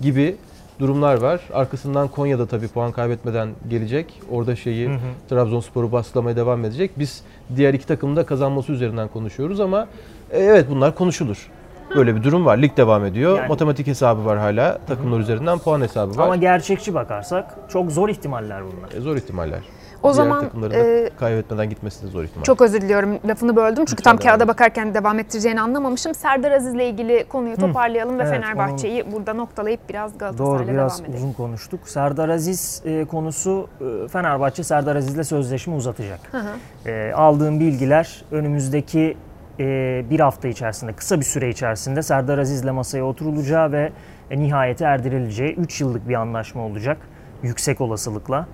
gibi 0.01 0.35
durumlar 0.79 1.21
var. 1.21 1.41
Arkasından 1.53 2.07
Konya'da 2.07 2.45
tabii 2.47 2.67
puan 2.67 2.91
kaybetmeden 2.91 3.49
gelecek. 3.69 4.21
Orada 4.31 4.55
şeyi 4.55 4.89
Hı 4.89 4.93
hı. 4.93 4.97
Trabzonspor'u 5.29 5.91
baskılamaya 5.91 6.35
devam 6.35 6.65
edecek. 6.65 6.91
Biz 6.99 7.23
diğer 7.55 7.73
iki 7.73 7.87
takımın 7.87 8.15
da 8.15 8.25
kazanması 8.25 8.71
üzerinden 8.71 9.07
konuşuyoruz 9.07 9.59
ama 9.59 9.87
e, 10.31 10.39
evet 10.39 10.65
bunlar 10.69 10.95
konuşulur. 10.95 11.47
Böyle 11.95 12.15
bir 12.15 12.23
durum 12.23 12.45
var. 12.45 12.57
Lig 12.57 12.77
devam 12.77 13.05
ediyor. 13.05 13.37
Yani- 13.37 13.47
Matematik 13.47 13.87
hesabı 13.87 14.25
var 14.25 14.37
hala. 14.37 14.77
Takımlar 14.87 15.19
üzerinden 15.19 15.59
puan 15.59 15.81
hesabı 15.81 16.17
var. 16.17 16.23
Ama 16.25 16.35
gerçekçi 16.35 16.93
bakarsak 16.93 17.45
çok 17.69 17.91
zor 17.91 18.09
ihtimaller 18.09 18.61
bunlar. 18.63 18.91
E, 18.97 19.01
zor 19.01 19.15
ihtimaller. 19.15 19.59
O 20.03 20.03
Diğer 20.03 20.13
zaman 20.13 20.41
takımların 20.43 20.73
da 20.73 20.77
e, 20.77 21.09
kaybetmeden 21.19 21.69
gitmesi 21.69 22.03
de 22.03 22.07
zor 22.07 22.23
ihtimal. 22.23 22.43
çok 22.43 22.61
özür 22.61 22.81
diliyorum 22.81 23.19
lafını 23.27 23.55
böldüm 23.55 23.85
çünkü 23.85 24.03
tam 24.03 24.17
kağıda 24.17 24.47
bakarken 24.47 24.93
devam 24.93 25.19
ettireceğini 25.19 25.61
anlamamışım. 25.61 26.15
Serdar 26.15 26.51
Aziz'le 26.51 26.75
ilgili 26.79 27.25
konuyu 27.29 27.57
toparlayalım 27.57 28.19
ve 28.19 28.23
Evet, 28.23 28.33
Fenerbahçe'yi 28.33 29.11
burada 29.11 29.33
noktalayıp 29.33 29.79
biraz 29.89 30.11
Doğru 30.13 30.19
Galatasaray'la 30.19 30.73
biraz 30.73 30.99
devam 30.99 31.09
edelim. 31.11 31.23
uzun 31.23 31.33
konuştuk. 31.33 31.79
Serdar 31.89 32.29
Aziz 32.29 32.81
e, 32.85 33.05
konusu 33.05 33.67
e, 34.05 34.07
Fenerbahçe 34.07 34.63
Serdar 34.63 34.95
Aziz'le 34.95 35.23
sözleşme 35.27 35.75
uzatacak. 35.75 36.19
Hı 36.31 36.37
hı. 36.37 36.89
E, 36.89 37.13
aldığım 37.13 37.59
bilgiler 37.59 38.21
önümüzdeki 38.31 39.17
e, 39.59 40.03
bir 40.09 40.19
hafta 40.19 40.47
içerisinde 40.47 40.93
kısa 40.93 41.19
bir 41.19 41.25
süre 41.25 41.49
içerisinde 41.49 42.01
Serdar 42.01 42.37
Aziz'le 42.37 42.71
masaya 42.71 43.03
oturulacağı 43.03 43.71
ve 43.71 43.91
e, 44.31 44.39
nihayete 44.39 44.85
erdirileceği 44.85 45.55
3 45.55 45.81
yıllık 45.81 46.09
bir 46.09 46.13
anlaşma 46.13 46.61
olacak 46.61 46.97
yüksek 47.43 47.81
olasılıkla. 47.81 48.47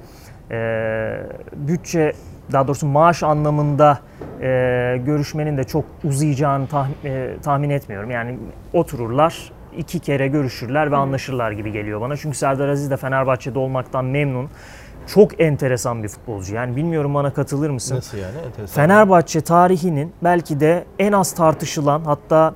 E, 0.52 0.58
bütçe 1.56 2.14
daha 2.52 2.68
doğrusu 2.68 2.88
maaş 2.88 3.24
anlamında 3.24 4.00
e, 4.42 4.48
görüşmenin 5.06 5.58
de 5.58 5.64
çok 5.64 5.86
uzayacağını 6.04 6.66
tah- 6.66 7.06
e, 7.06 7.38
tahmin 7.42 7.70
etmiyorum. 7.70 8.12
Yani 8.12 8.38
otururlar, 8.74 9.52
iki 9.78 10.00
kere 10.00 10.28
görüşürler 10.28 10.92
ve 10.92 10.96
anlaşırlar 10.96 11.52
gibi 11.52 11.72
geliyor 11.72 12.02
bana. 12.02 12.18
Çünkü 12.18 12.38
Serdar 12.38 12.70
Aziz 12.70 12.92
de 12.92 12.98
Fenerbahçe'de 12.98 13.60
olmaktan 13.60 14.06
memnun. 14.06 14.50
Çok 15.08 15.42
enteresan 15.42 16.04
bir 16.04 16.08
futbolcu. 16.08 16.56
Yani 16.56 16.76
bilmiyorum 16.76 17.14
bana 17.14 17.34
katılır 17.34 17.70
mısın? 17.70 17.96
Nasıl 17.96 18.18
yani? 18.18 18.38
Enteresan. 18.48 18.76
Fenerbahçe 18.76 19.42
tarihinin 19.42 20.14
belki 20.24 20.60
de 20.60 20.86
en 21.00 21.12
az 21.12 21.32
tartışılan 21.36 22.02
hatta 22.06 22.54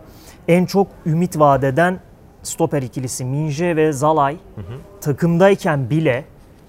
en 0.48 0.66
çok 0.66 0.88
ümit 1.06 1.40
vadeden 1.40 2.00
stoper 2.44 2.82
ikilisi 2.82 3.26
Minje 3.26 3.76
ve 3.76 3.94
Zalay 3.94 4.38
takımdayken 5.02 5.90
bile 5.90 6.26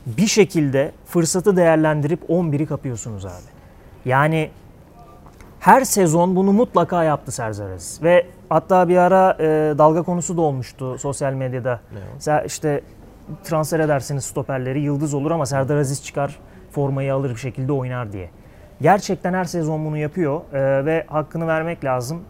bir 0.06 0.26
şekilde 0.26 0.92
fırsatı 1.06 1.56
değerlendirip 1.56 2.30
11'i 2.30 2.66
kapıyorsunuz 2.66 3.26
abi. 3.26 3.50
Yani 4.04 4.50
her 5.60 5.84
sezon 5.84 6.36
bunu 6.36 6.52
mutlaka 6.52 7.04
yaptı 7.04 7.32
Serdar 7.32 7.70
Aziz. 7.70 8.02
Ve 8.02 8.26
hatta 8.48 8.88
bir 8.88 8.96
ara 8.96 9.36
e, 9.40 9.74
dalga 9.78 10.02
konusu 10.02 10.36
da 10.36 10.40
olmuştu 10.40 10.98
sosyal 10.98 11.32
medyada. 11.32 11.80
Ne 12.26 12.32
o? 12.34 12.44
İşte 12.46 12.80
transfer 13.44 13.80
edersiniz 13.80 14.24
stoperleri 14.24 14.80
yıldız 14.80 15.14
olur 15.14 15.30
ama 15.30 15.46
Serdar 15.46 15.76
Aziz 15.76 16.04
çıkar 16.04 16.38
formayı 16.70 17.14
alır 17.14 17.30
bir 17.30 17.40
şekilde 17.40 17.72
oynar 17.72 18.12
diye. 18.12 18.30
Gerçekten 18.82 19.34
her 19.34 19.44
sezon 19.44 19.84
bunu 19.84 19.96
yapıyor 19.96 20.40
e, 20.52 20.84
ve 20.84 21.04
hakkını 21.08 21.46
vermek 21.46 21.84
lazım. 21.84 22.22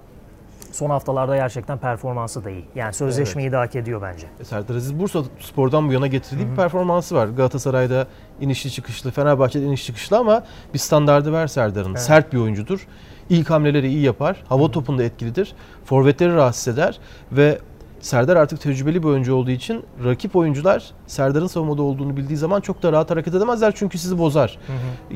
Son 0.72 0.90
haftalarda 0.90 1.36
gerçekten 1.36 1.78
performansı 1.78 2.44
da 2.44 2.50
iyi. 2.50 2.64
Yani 2.74 2.92
sözleşmeyi 2.92 3.52
de 3.52 3.56
hak 3.56 3.76
ediyor 3.76 4.02
bence. 4.02 4.26
E, 4.40 4.44
Serdar 4.44 4.74
Aziz 4.74 4.98
Bursa 4.98 5.22
Spor'dan 5.40 5.88
bu 5.88 5.92
yana 5.92 6.06
getirdiği 6.06 6.50
bir 6.50 6.56
performansı 6.56 7.14
var. 7.14 7.26
Galatasaray'da 7.26 8.06
inişli 8.40 8.70
çıkışlı, 8.70 9.10
Fenerbahçe'de 9.10 9.64
inişli 9.64 9.86
çıkışlı 9.86 10.18
ama 10.18 10.44
bir 10.74 10.78
standardı 10.78 11.32
var 11.32 11.46
Serdar'ın. 11.46 11.94
Sert 11.94 12.32
bir 12.32 12.38
oyuncudur. 12.38 12.86
İlk 13.30 13.50
hamleleri 13.50 13.88
iyi 13.88 14.02
yapar. 14.02 14.42
Hava 14.48 14.70
topunda 14.70 15.02
etkilidir. 15.02 15.54
Forvetleri 15.84 16.34
rahatsız 16.34 16.74
eder 16.74 16.98
ve 17.32 17.58
Serdar 18.00 18.36
artık 18.36 18.60
tecrübeli 18.60 19.02
bir 19.02 19.08
oyuncu 19.08 19.34
olduğu 19.34 19.50
için 19.50 19.82
rakip 20.04 20.36
oyuncular 20.36 20.90
Serdar'ın 21.06 21.46
savunmada 21.46 21.82
olduğunu 21.82 22.16
bildiği 22.16 22.36
zaman 22.36 22.60
çok 22.60 22.82
da 22.82 22.92
rahat 22.92 23.10
hareket 23.10 23.34
edemezler 23.34 23.72
çünkü 23.76 23.98
sizi 23.98 24.18
bozar. 24.18 24.58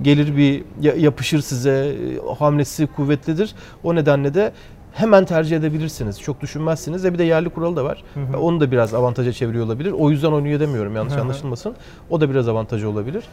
Gelir 0.03 0.37
bir 0.37 0.64
ya- 0.81 0.94
yapışır 0.97 1.40
size, 1.40 1.97
hamlesi 2.38 2.87
kuvvetlidir. 2.87 3.55
O 3.85 3.94
nedenle 3.94 4.35
de 4.35 4.53
hemen 4.92 5.25
tercih 5.25 5.57
edebilirsiniz. 5.57 6.20
Çok 6.20 6.40
düşünmezsiniz. 6.40 7.05
Ve 7.05 7.12
bir 7.12 7.18
de 7.18 7.25
yerli 7.25 7.49
kuralı 7.49 7.77
da 7.77 7.85
var. 7.85 8.05
Onu 8.40 8.61
da 8.61 8.70
biraz 8.70 8.94
avantaja 8.94 9.33
çeviriyor 9.33 9.64
olabilir. 9.66 9.92
O 9.92 10.11
yüzden 10.11 10.33
oynuyor 10.33 10.61
demiyorum 10.61 10.97
yanlış 10.97 11.12
Hı 11.14 11.18
hı. 11.18 11.20
anlaşılmasın. 11.23 11.75
O 12.11 12.20
da 12.20 12.31
biraz 12.31 12.49
avantajı 12.49 12.88
olabilir. 12.88 13.25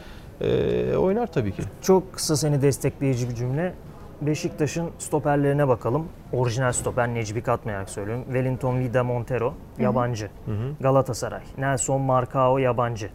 Ee, 0.41 0.95
oynar 0.97 1.27
tabii 1.31 1.51
ki. 1.51 1.61
Çok 1.81 2.13
kısa 2.13 2.37
seni 2.37 2.61
destekleyici 2.61 3.29
bir 3.29 3.35
cümle. 3.35 3.73
Beşiktaş'ın 4.21 4.89
stoperlerine 4.99 5.67
bakalım. 5.67 6.07
Orijinal 6.33 6.71
stoper 6.71 7.07
Necip'i 7.07 7.41
katmayarak 7.41 7.89
söylüyorum. 7.89 8.23
Wellington 8.25 8.79
Vida 8.79 9.03
Montero 9.03 9.53
yabancı. 9.79 10.29
Hı 10.45 10.51
hı. 10.51 10.73
Galatasaray. 10.79 11.41
Nelson 11.57 12.01
Marcao 12.01 12.57
yabancı. 12.57 13.09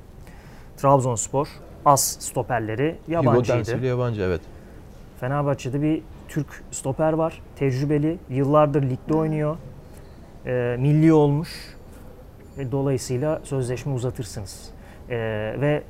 Trabzonspor 0.77 1.49
as 1.85 2.03
stoperleri 2.03 2.97
Hugo 3.07 3.12
yabancıydı. 3.12 3.59
Densili 3.59 3.87
yabancı 3.87 4.23
evet. 4.23 4.40
Fenerbahçe'de 5.21 5.83
bir 5.83 6.03
Türk 6.29 6.62
stoper 6.71 7.12
var. 7.12 7.42
Tecrübeli. 7.57 8.19
Yıllardır 8.31 8.83
ligde 8.83 9.14
oynuyor. 9.14 9.57
Ee, 10.47 10.77
milli 10.79 11.12
olmuş. 11.12 11.77
Ve 12.59 12.73
dolayısıyla 12.73 13.40
sözleşme 13.45 13.92
uzatırsınız. 13.92 14.71
Ee, 15.11 15.16
ve 15.61 15.83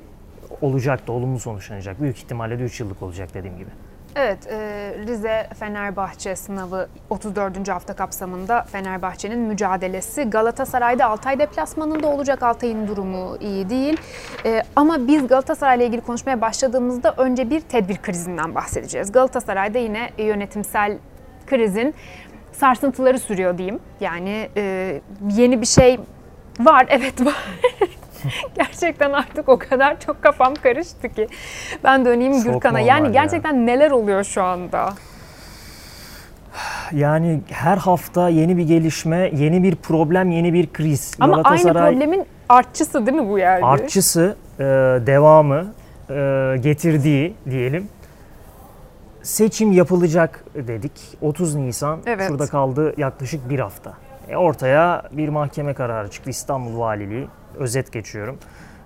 olacak 0.60 1.06
da 1.06 1.12
olumlu 1.12 1.38
sonuçlanacak. 1.38 2.00
Büyük 2.00 2.16
ihtimalle 2.18 2.58
de 2.58 2.62
3 2.62 2.80
yıllık 2.80 3.02
olacak 3.02 3.34
dediğim 3.34 3.58
gibi. 3.58 3.70
Evet, 4.18 4.46
e, 4.46 4.58
Rize 5.06 5.48
Fenerbahçe 5.58 6.36
sınavı 6.36 6.88
34. 7.10 7.68
hafta 7.68 7.96
kapsamında 7.96 8.62
Fenerbahçe'nin 8.62 9.38
mücadelesi. 9.38 10.22
Galatasaray'da 10.22 11.06
Altay 11.06 11.38
deplasmanında 11.38 12.06
olacak. 12.08 12.42
Altay'ın 12.42 12.88
durumu 12.88 13.36
iyi 13.40 13.70
değil. 13.70 13.96
E, 14.44 14.62
ama 14.76 15.06
biz 15.06 15.26
Galatasaray'la 15.26 15.84
ilgili 15.84 16.00
konuşmaya 16.00 16.40
başladığımızda 16.40 17.14
önce 17.16 17.50
bir 17.50 17.60
tedbir 17.60 17.96
krizinden 17.96 18.54
bahsedeceğiz. 18.54 19.12
Galatasaray'da 19.12 19.78
yine 19.78 20.10
yönetimsel 20.18 20.98
krizin 21.46 21.94
sarsıntıları 22.52 23.18
sürüyor 23.18 23.58
diyeyim. 23.58 23.80
Yani 24.00 24.48
e, 24.56 25.00
yeni 25.30 25.60
bir 25.60 25.66
şey 25.66 26.00
var, 26.60 26.86
evet 26.88 27.26
var. 27.26 27.34
Gerçekten 28.54 29.12
artık 29.12 29.48
o 29.48 29.58
kadar 29.58 30.00
çok 30.00 30.22
kafam 30.22 30.54
karıştı 30.54 31.08
ki. 31.08 31.28
Ben 31.84 32.04
döneyim 32.04 32.42
Çok 32.42 32.52
Gürkan'a. 32.52 32.80
Yani 32.80 33.06
ya. 33.06 33.12
gerçekten 33.12 33.66
neler 33.66 33.90
oluyor 33.90 34.24
şu 34.24 34.42
anda? 34.42 34.94
Yani 36.92 37.40
her 37.50 37.76
hafta 37.76 38.28
yeni 38.28 38.56
bir 38.56 38.62
gelişme, 38.62 39.30
yeni 39.36 39.62
bir 39.62 39.76
problem, 39.76 40.30
yeni 40.30 40.52
bir 40.52 40.72
kriz. 40.72 41.14
Ama 41.20 41.34
aynı 41.34 41.42
Galatasaray 41.42 41.92
problemin 41.92 42.26
artçısı 42.48 43.06
değil 43.06 43.18
mi 43.18 43.28
bu 43.28 43.38
yani? 43.38 43.64
artçısı, 43.64 44.36
e, 44.58 44.64
devamı, 45.06 45.66
e, 46.10 46.56
getirdiği 46.60 47.34
diyelim. 47.50 47.88
Seçim 49.22 49.72
yapılacak 49.72 50.44
dedik. 50.54 50.92
30 51.22 51.54
Nisan 51.54 52.00
Evet. 52.06 52.28
şurada 52.28 52.46
kaldı 52.46 52.94
yaklaşık 52.96 53.50
bir 53.50 53.58
hafta. 53.58 53.94
E, 54.28 54.36
ortaya 54.36 55.02
bir 55.12 55.28
mahkeme 55.28 55.74
kararı 55.74 56.10
çıktı 56.10 56.30
İstanbul 56.30 56.78
Valiliği. 56.78 57.28
Özet 57.58 57.92
geçiyorum. 57.92 58.38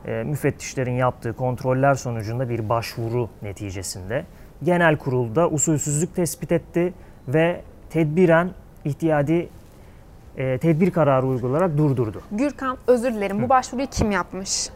E, 0.06 0.22
müfettişlerin 0.22 0.92
yaptığı 0.92 1.32
kontroller 1.32 1.94
sonucunda 1.94 2.48
bir 2.48 2.68
başvuru 2.68 3.28
neticesinde 3.42 4.24
genel 4.62 4.96
kurulda 4.96 5.48
usulsüzlük 5.48 6.14
tespit 6.14 6.52
etti 6.52 6.92
ve 7.28 7.60
tedbiren 7.90 8.50
ihtiyadi 8.84 9.48
e, 10.36 10.58
tedbir 10.58 10.90
kararı 10.90 11.26
uygulayarak 11.26 11.78
durdurdu. 11.78 12.22
Gürkan 12.32 12.78
özür 12.86 13.14
dilerim. 13.14 13.42
Bu 13.42 13.48
başvuruyu 13.48 13.86
kim 13.90 14.10
yapmış? 14.10 14.68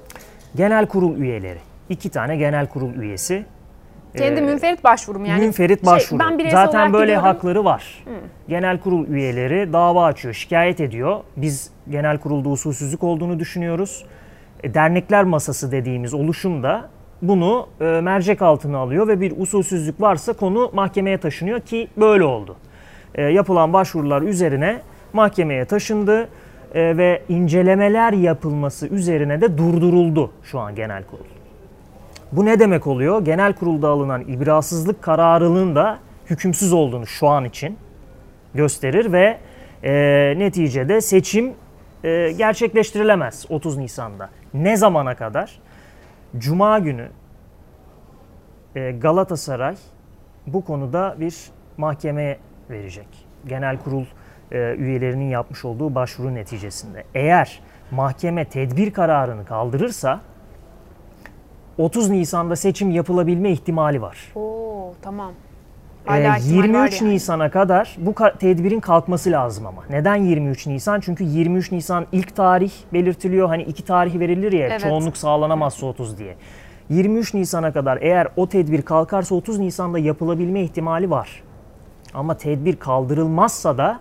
Genel 0.56 0.86
kurul 0.86 1.16
üyeleri. 1.16 1.58
iki 1.88 2.10
tane 2.10 2.36
genel 2.36 2.68
kurul 2.68 2.94
üyesi. 2.94 3.46
Kendi 4.16 4.40
Ee, 4.40 4.42
münferit 4.44 4.84
başvurum 4.84 5.24
yani. 5.24 5.40
münferit 5.44 5.84
Şey, 5.84 5.92
başvuru. 5.92 6.20
ben 6.20 6.50
Zaten 6.50 6.92
böyle 6.92 7.04
gidiyorum. 7.04 7.24
hakları 7.24 7.64
var. 7.64 8.04
Genel 8.48 8.78
kurul 8.80 9.06
üyeleri 9.08 9.72
dava 9.72 10.04
açıyor, 10.04 10.34
şikayet 10.34 10.80
ediyor. 10.80 11.20
Biz 11.36 11.70
genel 11.90 12.18
kurulda 12.18 12.48
usulsüzlük 12.48 13.02
olduğunu 13.04 13.38
düşünüyoruz. 13.38 14.04
E, 14.62 14.74
Dernekler 14.74 15.24
masası 15.24 15.72
dediğimiz 15.72 16.14
oluşum 16.14 16.62
da 16.62 16.88
bunu 17.22 17.66
e, 17.80 17.84
mercek 17.84 18.42
altına 18.42 18.78
alıyor 18.78 19.08
ve 19.08 19.20
bir 19.20 19.32
usulsüzlük 19.38 20.00
varsa 20.00 20.32
konu 20.32 20.70
mahkemeye 20.74 21.18
taşınıyor 21.18 21.60
ki 21.60 21.88
böyle 21.96 22.24
oldu. 22.24 22.56
E, 23.14 23.22
yapılan 23.22 23.72
başvurular 23.72 24.22
üzerine 24.22 24.80
mahkemeye 25.12 25.64
taşındı 25.64 26.28
e, 26.74 26.96
ve 26.96 27.22
incelemeler 27.28 28.12
yapılması 28.12 28.86
üzerine 28.86 29.40
de 29.40 29.58
durduruldu 29.58 30.30
şu 30.42 30.58
an 30.60 30.74
genel 30.74 31.02
kurul. 31.04 31.24
Bu 32.36 32.44
ne 32.44 32.58
demek 32.58 32.86
oluyor? 32.86 33.24
Genel 33.24 33.52
kurulda 33.52 33.88
alınan 33.88 34.20
ibrasızlık 34.20 35.02
kararının 35.02 35.76
da 35.76 35.98
hükümsüz 36.30 36.72
olduğunu 36.72 37.06
şu 37.06 37.28
an 37.28 37.44
için 37.44 37.78
gösterir 38.54 39.12
ve 39.12 39.38
e, 39.82 39.92
neticede 40.38 41.00
seçim 41.00 41.54
e, 42.04 42.32
gerçekleştirilemez 42.32 43.46
30 43.48 43.76
Nisan'da. 43.76 44.30
Ne 44.54 44.76
zamana 44.76 45.14
kadar? 45.14 45.60
Cuma 46.38 46.78
günü 46.78 47.08
e, 48.76 48.90
Galatasaray 48.90 49.76
bu 50.46 50.64
konuda 50.64 51.16
bir 51.20 51.34
mahkemeye 51.76 52.38
verecek. 52.70 53.08
Genel 53.46 53.78
kurul 53.78 54.04
e, 54.52 54.74
üyelerinin 54.74 55.28
yapmış 55.28 55.64
olduğu 55.64 55.94
başvuru 55.94 56.34
neticesinde. 56.34 57.04
Eğer 57.14 57.60
mahkeme 57.90 58.44
tedbir 58.44 58.92
kararını 58.92 59.44
kaldırırsa 59.44 60.20
30 61.78 62.10
Nisan'da 62.10 62.56
seçim 62.56 62.90
yapılabilme 62.90 63.50
ihtimali 63.50 64.02
var. 64.02 64.32
Oo 64.34 64.92
tamam. 65.02 65.32
Hala 66.06 66.36
Ee, 66.36 66.40
ihtimal 66.40 66.54
23 66.64 66.74
var 66.74 66.98
yani. 67.06 67.14
Nisan'a 67.14 67.50
kadar 67.50 67.96
bu 67.98 68.14
tedbirin 68.38 68.80
kalkması 68.80 69.30
lazım 69.30 69.66
ama. 69.66 69.82
Neden 69.90 70.16
23 70.16 70.66
Nisan? 70.66 71.00
Çünkü 71.00 71.24
23 71.24 71.72
Nisan 71.72 72.06
ilk 72.12 72.36
tarih 72.36 72.72
belirtiliyor. 72.92 73.48
Hani 73.48 73.62
iki 73.62 73.84
tarih 73.84 74.18
verilir 74.18 74.52
ya 74.52 74.66
Evet. 74.68 74.80
çoğunluk 74.80 75.16
sağlanamazsa 75.16 75.86
30 75.86 76.18
diye. 76.18 76.36
23 76.90 77.34
Nisan'a 77.34 77.72
kadar 77.72 77.98
eğer 78.00 78.28
o 78.36 78.48
tedbir 78.48 78.82
kalkarsa 78.82 79.34
30 79.34 79.58
Nisan'da 79.58 79.98
yapılabilme 79.98 80.60
ihtimali 80.62 81.10
var. 81.10 81.42
Ama 82.14 82.36
tedbir 82.36 82.76
kaldırılmazsa 82.76 83.78
da 83.78 83.98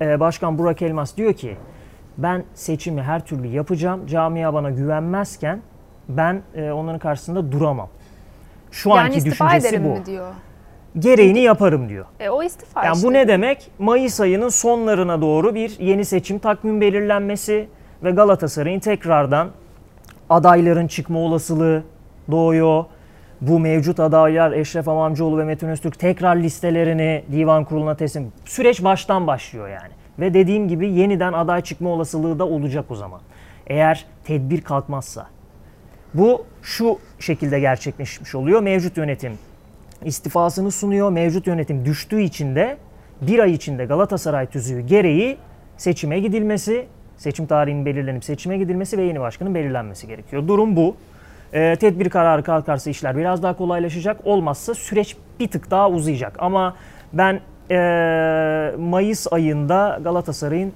e, 0.00 0.20
Başkan 0.20 0.58
Burak 0.58 0.82
Elmas 0.82 1.16
diyor 1.16 1.32
ki 1.32 1.56
ben 2.18 2.44
seçimi 2.54 3.02
her 3.02 3.24
türlü 3.26 3.46
yapacağım. 3.46 4.06
Camia 4.06 4.54
bana 4.54 4.70
güvenmezken 4.70 5.60
ben 6.08 6.42
e, 6.54 6.70
onların 6.70 6.98
karşısında 6.98 7.52
duramam. 7.52 7.88
Şu 8.70 8.88
Yani 8.88 9.00
anki 9.00 9.24
düşüncesi 9.24 9.84
bu. 9.84 9.88
mi 9.88 10.06
diyor. 10.06 10.32
Gereğini 10.98 11.38
yaparım 11.40 11.88
diyor. 11.88 12.04
E, 12.20 12.28
o 12.30 12.42
istifa 12.42 12.84
Yani 12.84 12.94
işte. 12.96 13.08
bu 13.08 13.12
ne 13.12 13.28
demek? 13.28 13.70
Mayıs 13.78 14.20
ayının 14.20 14.48
sonlarına 14.48 15.20
doğru 15.20 15.54
bir 15.54 15.78
yeni 15.78 16.04
seçim 16.04 16.38
takvim 16.38 16.80
belirlenmesi 16.80 17.68
ve 18.04 18.10
Galatasaray'ın 18.10 18.80
tekrardan 18.80 19.48
adayların 20.30 20.86
çıkma 20.86 21.18
olasılığı 21.18 21.82
doğuyor. 22.30 22.84
Bu 23.40 23.60
mevcut 23.60 24.00
adaylar 24.00 24.52
Eşref 24.52 24.88
Amamcıoğlu 24.88 25.38
ve 25.38 25.44
Metin 25.44 25.68
Öztürk 25.68 25.98
tekrar 25.98 26.36
listelerini 26.36 27.24
divan 27.32 27.64
kuruluna 27.64 27.96
teslim. 27.96 28.32
Süreç 28.44 28.84
baştan 28.84 29.26
başlıyor 29.26 29.68
yani. 29.68 29.92
Ve 30.18 30.34
dediğim 30.34 30.68
gibi 30.68 30.90
yeniden 30.90 31.32
aday 31.32 31.60
çıkma 31.62 31.88
olasılığı 31.88 32.38
da 32.38 32.46
olacak 32.46 32.84
o 32.90 32.94
zaman. 32.94 33.20
Eğer 33.66 34.04
tedbir 34.24 34.60
kalkmazsa. 34.60 35.26
Bu 36.14 36.44
şu 36.62 36.98
şekilde 37.18 37.60
gerçekleşmiş 37.60 38.34
oluyor. 38.34 38.62
Mevcut 38.62 38.96
yönetim 38.96 39.32
istifasını 40.04 40.70
sunuyor. 40.70 41.10
Mevcut 41.10 41.46
yönetim 41.46 41.84
düştüğü 41.84 42.20
için 42.20 42.56
de 42.56 42.76
bir 43.20 43.38
ay 43.38 43.52
içinde 43.52 43.84
Galatasaray 43.84 44.46
tüzüğü 44.46 44.80
gereği 44.80 45.36
seçime 45.76 46.20
gidilmesi, 46.20 46.86
seçim 47.16 47.46
tarihinin 47.46 47.86
belirlenip 47.86 48.24
seçime 48.24 48.58
gidilmesi 48.58 48.98
ve 48.98 49.02
yeni 49.02 49.20
başkanın 49.20 49.54
belirlenmesi 49.54 50.06
gerekiyor. 50.06 50.48
Durum 50.48 50.76
bu. 50.76 50.96
Ee, 51.52 51.76
tedbir 51.76 52.10
kararı 52.10 52.42
kalkarsa 52.42 52.90
işler 52.90 53.16
biraz 53.16 53.42
daha 53.42 53.56
kolaylaşacak. 53.56 54.20
Olmazsa 54.24 54.74
süreç 54.74 55.16
bir 55.40 55.48
tık 55.48 55.70
daha 55.70 55.90
uzayacak. 55.90 56.36
Ama 56.38 56.76
ben 57.12 57.40
ee, 57.70 58.74
Mayıs 58.78 59.26
ayında 59.32 60.00
Galatasaray'ın 60.04 60.72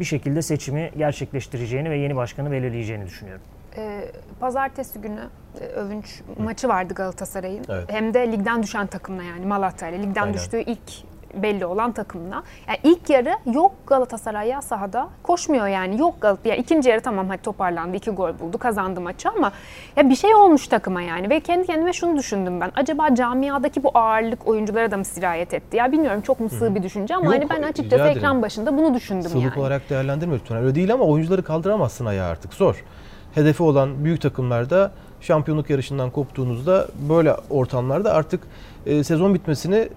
bir 0.00 0.04
şekilde 0.04 0.42
seçimi 0.42 0.90
gerçekleştireceğini 0.98 1.90
ve 1.90 1.98
yeni 1.98 2.16
başkanı 2.16 2.52
belirleyeceğini 2.52 3.06
düşünüyorum. 3.06 3.42
E, 3.76 4.04
pazartesi 4.40 5.00
günü 5.00 5.20
e, 5.60 5.64
övünç 5.64 6.22
maçı 6.38 6.68
vardı 6.68 6.94
Galatasaray'ın. 6.94 7.64
Evet. 7.68 7.84
Hem 7.92 8.14
de 8.14 8.32
ligden 8.32 8.62
düşen 8.62 8.86
takımla 8.86 9.22
yani 9.22 9.46
Malatya 9.46 9.88
ile 9.88 10.02
ligden 10.02 10.22
Aynen. 10.22 10.34
düştüğü 10.34 10.60
ilk 10.60 11.12
belli 11.34 11.66
olan 11.66 11.92
takımla. 11.92 12.42
Yani 12.68 12.78
ilk 12.82 13.10
yarı 13.10 13.34
yok 13.52 13.72
Galatasaray 13.86 14.48
ya 14.48 14.62
sahada. 14.62 15.08
Koşmuyor 15.22 15.66
yani. 15.66 16.00
Yok 16.00 16.20
Galatasaray. 16.20 16.50
Yani 16.56 16.62
ikinci 16.62 16.90
yarı 16.90 17.00
tamam 17.00 17.28
hadi 17.28 17.42
toparlandı. 17.42 17.96
iki 17.96 18.10
gol 18.10 18.38
buldu. 18.40 18.58
Kazandı 18.58 19.00
maçı 19.00 19.28
ama 19.28 19.52
ya 19.96 20.10
bir 20.10 20.14
şey 20.16 20.34
olmuş 20.34 20.68
takıma 20.68 21.02
yani. 21.02 21.30
Ve 21.30 21.40
kendi 21.40 21.66
kendime 21.66 21.92
şunu 21.92 22.16
düşündüm 22.18 22.60
ben. 22.60 22.72
Acaba 22.76 23.14
camiadaki 23.14 23.82
bu 23.82 23.90
ağırlık 23.94 24.48
oyunculara 24.48 24.90
da 24.90 24.96
mı 24.96 25.04
sirayet 25.04 25.54
etti? 25.54 25.76
Ya 25.76 25.92
bilmiyorum 25.92 26.20
çok 26.20 26.38
sığ 26.58 26.74
bir 26.74 26.82
düşünce 26.82 27.16
ama 27.16 27.24
Yok, 27.24 27.34
hani 27.34 27.50
ben 27.50 27.62
açıkçası 27.62 28.04
ekran 28.04 28.42
başında 28.42 28.78
bunu 28.78 28.94
düşündüm 28.94 29.30
Sılık 29.30 29.44
yani. 29.44 29.60
olarak 29.60 29.90
değerlendirme 29.90 30.34
lütfen. 30.34 30.56
Öyle 30.56 30.74
değil 30.74 30.92
ama 30.92 31.04
oyuncuları 31.04 31.44
kaldıramazsın 31.44 32.06
ayağa 32.06 32.26
artık. 32.26 32.54
Zor. 32.54 32.84
Hedefi 33.34 33.62
olan 33.62 34.04
büyük 34.04 34.20
takımlarda 34.20 34.90
şampiyonluk 35.20 35.70
yarışından 35.70 36.10
koptuğunuzda 36.10 36.86
böyle 37.08 37.34
ortamlarda 37.50 38.12
artık 38.14 38.40
e, 38.86 39.04
sezon 39.04 39.34
bitmesini 39.34 39.88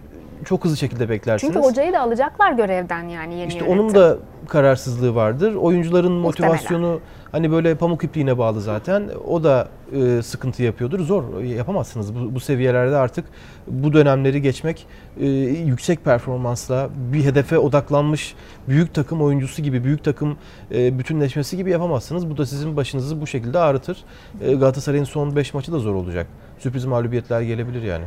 çok 0.45 0.65
hızlı 0.65 0.77
şekilde 0.77 1.09
beklersiniz. 1.09 1.53
Çünkü 1.53 1.67
hocayı 1.67 1.93
da 1.93 1.99
alacaklar 1.99 2.51
görevden 2.51 3.03
yani 3.03 3.33
yeni 3.35 3.47
İşte 3.47 3.65
yönetim. 3.65 3.79
onun 3.79 3.95
da 3.95 4.17
kararsızlığı 4.47 5.15
vardır. 5.15 5.55
Oyuncuların 5.55 6.11
Muhtemelen. 6.11 6.53
motivasyonu 6.55 6.99
hani 7.35 7.51
böyle 7.51 7.75
pamuk 7.75 8.03
ipliğine 8.03 8.37
bağlı 8.37 8.61
zaten. 8.61 9.09
O 9.27 9.43
da 9.43 9.67
e, 9.91 10.21
sıkıntı 10.21 10.63
yapıyordur. 10.63 10.99
Zor. 10.99 11.39
Yapamazsınız. 11.43 12.15
Bu, 12.15 12.35
bu 12.35 12.39
seviyelerde 12.39 12.95
artık 12.95 13.25
bu 13.67 13.93
dönemleri 13.93 14.41
geçmek 14.41 14.87
e, 15.19 15.25
yüksek 15.27 16.05
performansla 16.05 16.89
bir 17.13 17.25
hedefe 17.25 17.57
odaklanmış 17.57 18.35
büyük 18.67 18.93
takım 18.93 19.21
oyuncusu 19.21 19.61
gibi, 19.61 19.83
büyük 19.83 20.03
takım 20.03 20.37
e, 20.71 20.99
bütünleşmesi 20.99 21.57
gibi 21.57 21.71
yapamazsınız. 21.71 22.29
Bu 22.29 22.37
da 22.37 22.45
sizin 22.45 22.75
başınızı 22.75 23.21
bu 23.21 23.27
şekilde 23.27 23.59
ağrıtır. 23.59 23.97
E, 24.41 24.53
Galatasaray'ın 24.53 25.03
son 25.03 25.35
5 25.35 25.53
maçı 25.53 25.71
da 25.71 25.79
zor 25.79 25.95
olacak. 25.95 26.27
Sürpriz 26.59 26.85
mağlubiyetler 26.85 27.41
gelebilir 27.41 27.83
yani. 27.83 28.05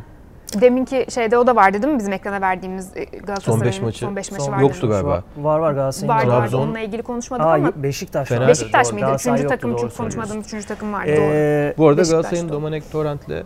Deminki 0.61 1.07
şeyde 1.15 1.39
o 1.39 1.47
da 1.47 1.57
vardı 1.57 1.83
değil 1.83 1.93
mi 1.95 1.99
bizim 1.99 2.13
ekrana 2.13 2.41
verdiğimiz 2.41 2.97
e, 2.97 3.05
Galatasaray'ın 3.05 3.41
Son 3.59 3.61
beş 3.69 3.81
maçı. 3.81 3.99
son 3.99 4.17
beş 4.17 4.33
maçı 4.33 4.45
Son- 4.45 4.53
vardı. 4.53 4.63
Yoktu 4.63 4.89
galiba. 4.89 5.23
Var 5.37 5.59
var 5.59 5.73
Galatasaray'ın 5.73 6.29
vardı. 6.31 6.41
Trabzon. 6.41 6.61
Onunla 6.63 6.81
ilgili 6.81 7.03
konuşmadık 7.03 7.47
Aa, 7.47 7.53
ama 7.55 7.73
Beşiktaş 7.77 8.29
Fener- 8.29 8.41
var. 8.41 8.49
Beşiktaş 8.49 8.93
mıydı? 8.93 9.07
Galatasaray 9.07 9.35
Üçüncü 9.39 9.53
yoktu, 9.53 9.57
takım 9.57 9.73
doğru 9.73 9.81
çünkü 9.81 9.97
konuşmadığımız 9.97 10.47
üçüncü 10.47 10.67
takım 10.67 10.93
vardı. 10.93 11.11
doğru. 11.17 11.21
Ee, 11.33 11.75
Bu 11.79 11.89
arada 11.89 12.03
Galatasaray'ın. 12.03 12.49
Domenek 12.49 12.91
Torrent'le 12.93 13.45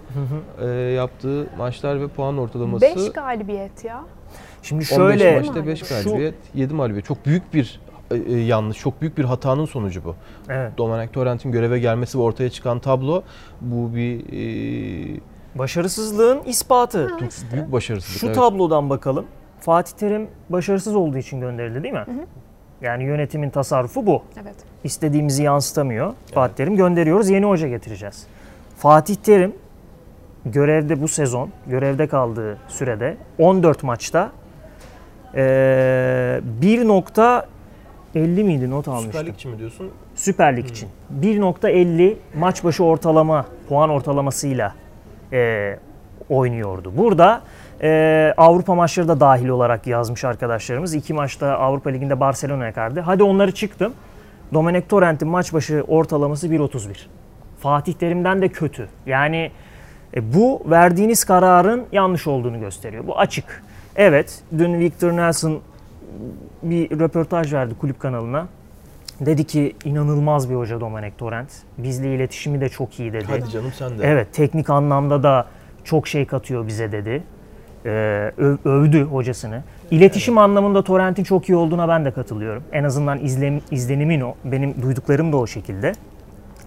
e, 0.62 0.66
yaptığı 0.68 1.46
maçlar 1.58 2.00
ve 2.00 2.08
puan 2.08 2.38
ortalaması 2.38 2.82
5 2.82 3.12
galibiyet 3.12 3.84
ya. 3.84 4.00
şimdi 4.62 4.78
15 4.78 4.88
şöyle 4.88 5.36
maçta 5.38 5.66
5 5.66 5.84
Şu- 5.84 5.88
galibiyet, 6.08 6.34
7 6.54 6.74
mağlubiyet. 6.74 7.04
Çok 7.04 7.26
büyük 7.26 7.54
bir 7.54 7.80
e, 8.10 8.16
e, 8.16 8.38
yanlış, 8.38 8.78
çok 8.78 9.00
büyük 9.00 9.18
bir 9.18 9.24
hatanın 9.24 9.64
sonucu 9.64 10.04
bu. 10.04 10.14
evet, 10.48 10.78
Domenek 10.78 11.12
Torrent'in 11.12 11.52
göreve 11.52 11.78
gelmesi 11.78 12.18
ve 12.18 12.22
ortaya 12.22 12.50
çıkan 12.50 12.78
tablo 12.78 13.22
bu 13.60 13.94
bir 13.94 14.20
e, 15.16 15.20
başarısızlığın 15.54 16.40
ispatı. 16.46 17.08
çok 17.08 17.52
büyük 17.52 17.72
başarısızlık. 17.72 18.20
Şu 18.20 18.26
evet. 18.26 18.36
tablodan 18.36 18.90
bakalım. 18.90 19.26
Fatih 19.60 19.92
Terim 19.92 20.28
başarısız 20.48 20.94
olduğu 20.96 21.18
için 21.18 21.40
gönderildi 21.40 21.82
değil 21.82 21.94
mi? 21.94 22.04
Yani 22.80 23.04
yönetimin 23.04 23.50
tasarrufu 23.50 24.06
bu. 24.06 24.22
Evet. 24.42 24.54
İstediğimizi 24.84 25.42
yansıtamıyor. 25.42 26.14
Fatih 26.34 26.54
Terim 26.54 26.76
gönderiyoruz, 26.76 27.28
yeni 27.30 27.46
hoca 27.46 27.68
getireceğiz. 27.68 28.26
Fatih 28.76 29.14
Terim 29.14 29.54
görevde 30.46 31.02
bu 31.02 31.08
sezon, 31.08 31.50
görevde 31.66 32.06
kaldığı 32.06 32.58
sürede 32.68 33.16
14 33.38 33.82
maçta 33.82 34.32
eee 35.34 35.40
1.50 36.62 38.44
miydi 38.44 38.70
not 38.70 38.88
almıştım. 38.88 39.12
Süper 39.12 39.26
Lig 39.26 39.34
için 39.34 39.50
mi 39.50 39.58
diyorsun? 39.58 39.90
Süper 40.14 40.56
Lig 40.56 40.70
için. 40.70 40.88
1.50 41.20 42.16
maç 42.38 42.64
başı 42.64 42.84
ortalama, 42.84 43.46
puan 43.68 43.90
ortalamasıyla 43.90 44.74
e, 45.32 45.78
oynuyordu. 46.28 46.92
Burada 46.96 47.42
e, 47.82 48.34
Avrupa 48.36 48.74
maçları 48.74 49.08
da 49.08 49.20
dahil 49.20 49.48
olarak 49.48 49.86
yazmış 49.86 50.24
arkadaşlarımız. 50.24 50.94
İki 50.94 51.14
maçta 51.14 51.58
Avrupa 51.58 51.90
Ligi'nde 51.90 52.20
Barcelona'ya 52.20 52.72
kardı. 52.72 53.00
Hadi 53.00 53.22
onları 53.22 53.52
çıktım. 53.52 53.92
Domenek 54.54 54.88
Torrent'in 54.88 55.28
maç 55.28 55.52
başı 55.52 55.84
ortalaması 55.88 56.48
1.31. 56.48 56.96
Fatih 57.60 57.92
Terim'den 57.92 58.42
de 58.42 58.48
kötü. 58.48 58.88
Yani 59.06 59.50
e, 60.16 60.34
bu 60.34 60.62
verdiğiniz 60.66 61.24
kararın 61.24 61.84
yanlış 61.92 62.26
olduğunu 62.26 62.60
gösteriyor. 62.60 63.06
Bu 63.06 63.18
açık. 63.18 63.62
Evet, 63.96 64.42
dün 64.58 64.78
Victor 64.78 65.12
Nelson 65.12 65.60
bir 66.62 66.90
röportaj 66.90 67.52
verdi 67.52 67.74
kulüp 67.80 68.00
kanalına. 68.00 68.46
Dedi 69.26 69.44
ki 69.44 69.76
inanılmaz 69.84 70.50
bir 70.50 70.54
hoca 70.54 70.80
Domenek 70.80 71.18
Torrent. 71.18 71.48
Bizle 71.78 72.14
iletişimi 72.14 72.60
de 72.60 72.68
çok 72.68 73.00
iyi 73.00 73.12
dedi. 73.12 73.24
Hadi 73.28 73.50
canım 73.50 73.72
sen 73.78 73.98
de. 73.98 74.02
Evet 74.06 74.28
teknik 74.32 74.70
anlamda 74.70 75.22
da 75.22 75.46
çok 75.84 76.08
şey 76.08 76.26
katıyor 76.26 76.66
bize 76.66 76.92
dedi. 76.92 77.22
Ee, 77.84 77.88
öv- 78.38 78.58
övdü 78.68 79.02
hocasını. 79.02 79.62
İletişim 79.90 80.38
anlamında 80.38 80.84
Torrent'in 80.84 81.24
çok 81.24 81.48
iyi 81.48 81.56
olduğuna 81.56 81.88
ben 81.88 82.04
de 82.04 82.10
katılıyorum. 82.10 82.62
En 82.72 82.84
azından 82.84 83.18
izlen, 83.18 83.60
izlenimin 83.70 84.20
o. 84.20 84.34
Benim 84.44 84.82
duyduklarım 84.82 85.32
da 85.32 85.36
o 85.36 85.46
şekilde. 85.46 85.92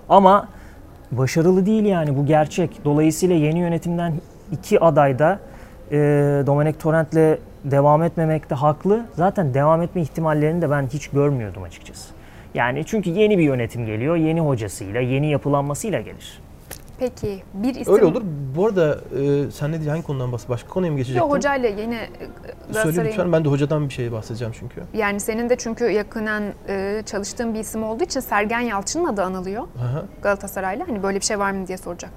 Ama 0.09 0.47
başarılı 1.11 1.65
değil 1.65 1.85
yani 1.85 2.17
bu 2.17 2.25
gerçek. 2.25 2.85
Dolayısıyla 2.85 3.35
yeni 3.35 3.59
yönetimden 3.59 4.13
iki 4.51 4.79
aday 4.79 5.19
da 5.19 5.39
e, 5.91 5.97
Domenek 6.47 6.79
Torrent'le 6.79 7.39
devam 7.63 8.03
etmemekte 8.03 8.55
haklı. 8.55 9.05
Zaten 9.13 9.53
devam 9.53 9.81
etme 9.81 10.01
ihtimallerini 10.01 10.61
de 10.61 10.69
ben 10.69 10.87
hiç 10.93 11.07
görmüyordum 11.07 11.63
açıkçası. 11.63 12.14
Yani 12.55 12.85
çünkü 12.85 13.09
yeni 13.09 13.37
bir 13.37 13.43
yönetim 13.43 13.85
geliyor, 13.85 14.15
yeni 14.15 14.41
hocasıyla, 14.41 15.01
yeni 15.01 15.31
yapılanmasıyla 15.31 16.01
gelir. 16.01 16.41
Peki 16.99 17.43
bir 17.53 17.75
isim... 17.75 17.93
Öyle 17.93 18.05
olur. 18.05 18.21
Bu 18.55 18.65
arada 18.65 18.91
e, 18.93 19.51
sen 19.51 19.67
ne 19.69 19.71
diyeceksin? 19.71 19.89
Hangi 19.89 20.03
konudan 20.03 20.31
bahsediyorsun? 20.31 20.49
Başka 20.49 20.69
konuya 20.69 20.91
mı 20.91 20.97
geçecektin? 20.97 21.27
Yok 21.27 21.35
hocayla 21.35 21.69
yine 21.69 21.95
e, 21.95 22.07
Söyle 22.07 22.33
Galatasaray'ın... 22.73 23.11
lütfen. 23.11 23.31
Ben 23.31 23.45
de 23.45 23.49
hocadan 23.49 23.89
bir 23.89 23.93
şey 23.93 24.11
bahsedeceğim 24.11 24.53
çünkü. 24.59 24.81
Yani 24.93 25.19
senin 25.19 25.49
de 25.49 25.55
çünkü 25.55 25.85
yakınen 25.85 26.53
e, 26.69 27.03
çalıştığın 27.05 27.53
bir 27.53 27.59
isim 27.59 27.83
olduğu 27.83 28.03
için 28.03 28.19
Sergen 28.19 28.59
Yalçın'ın 28.59 29.05
adı 29.05 29.23
anılıyor 29.23 29.61
Hı 29.61 29.97
hı. 29.97 30.05
Galatasaray'la. 30.21 30.87
Hani 30.87 31.03
böyle 31.03 31.19
bir 31.19 31.25
şey 31.25 31.39
var 31.39 31.51
mı 31.51 31.67
diye 31.67 31.77
soracak. 31.77 32.11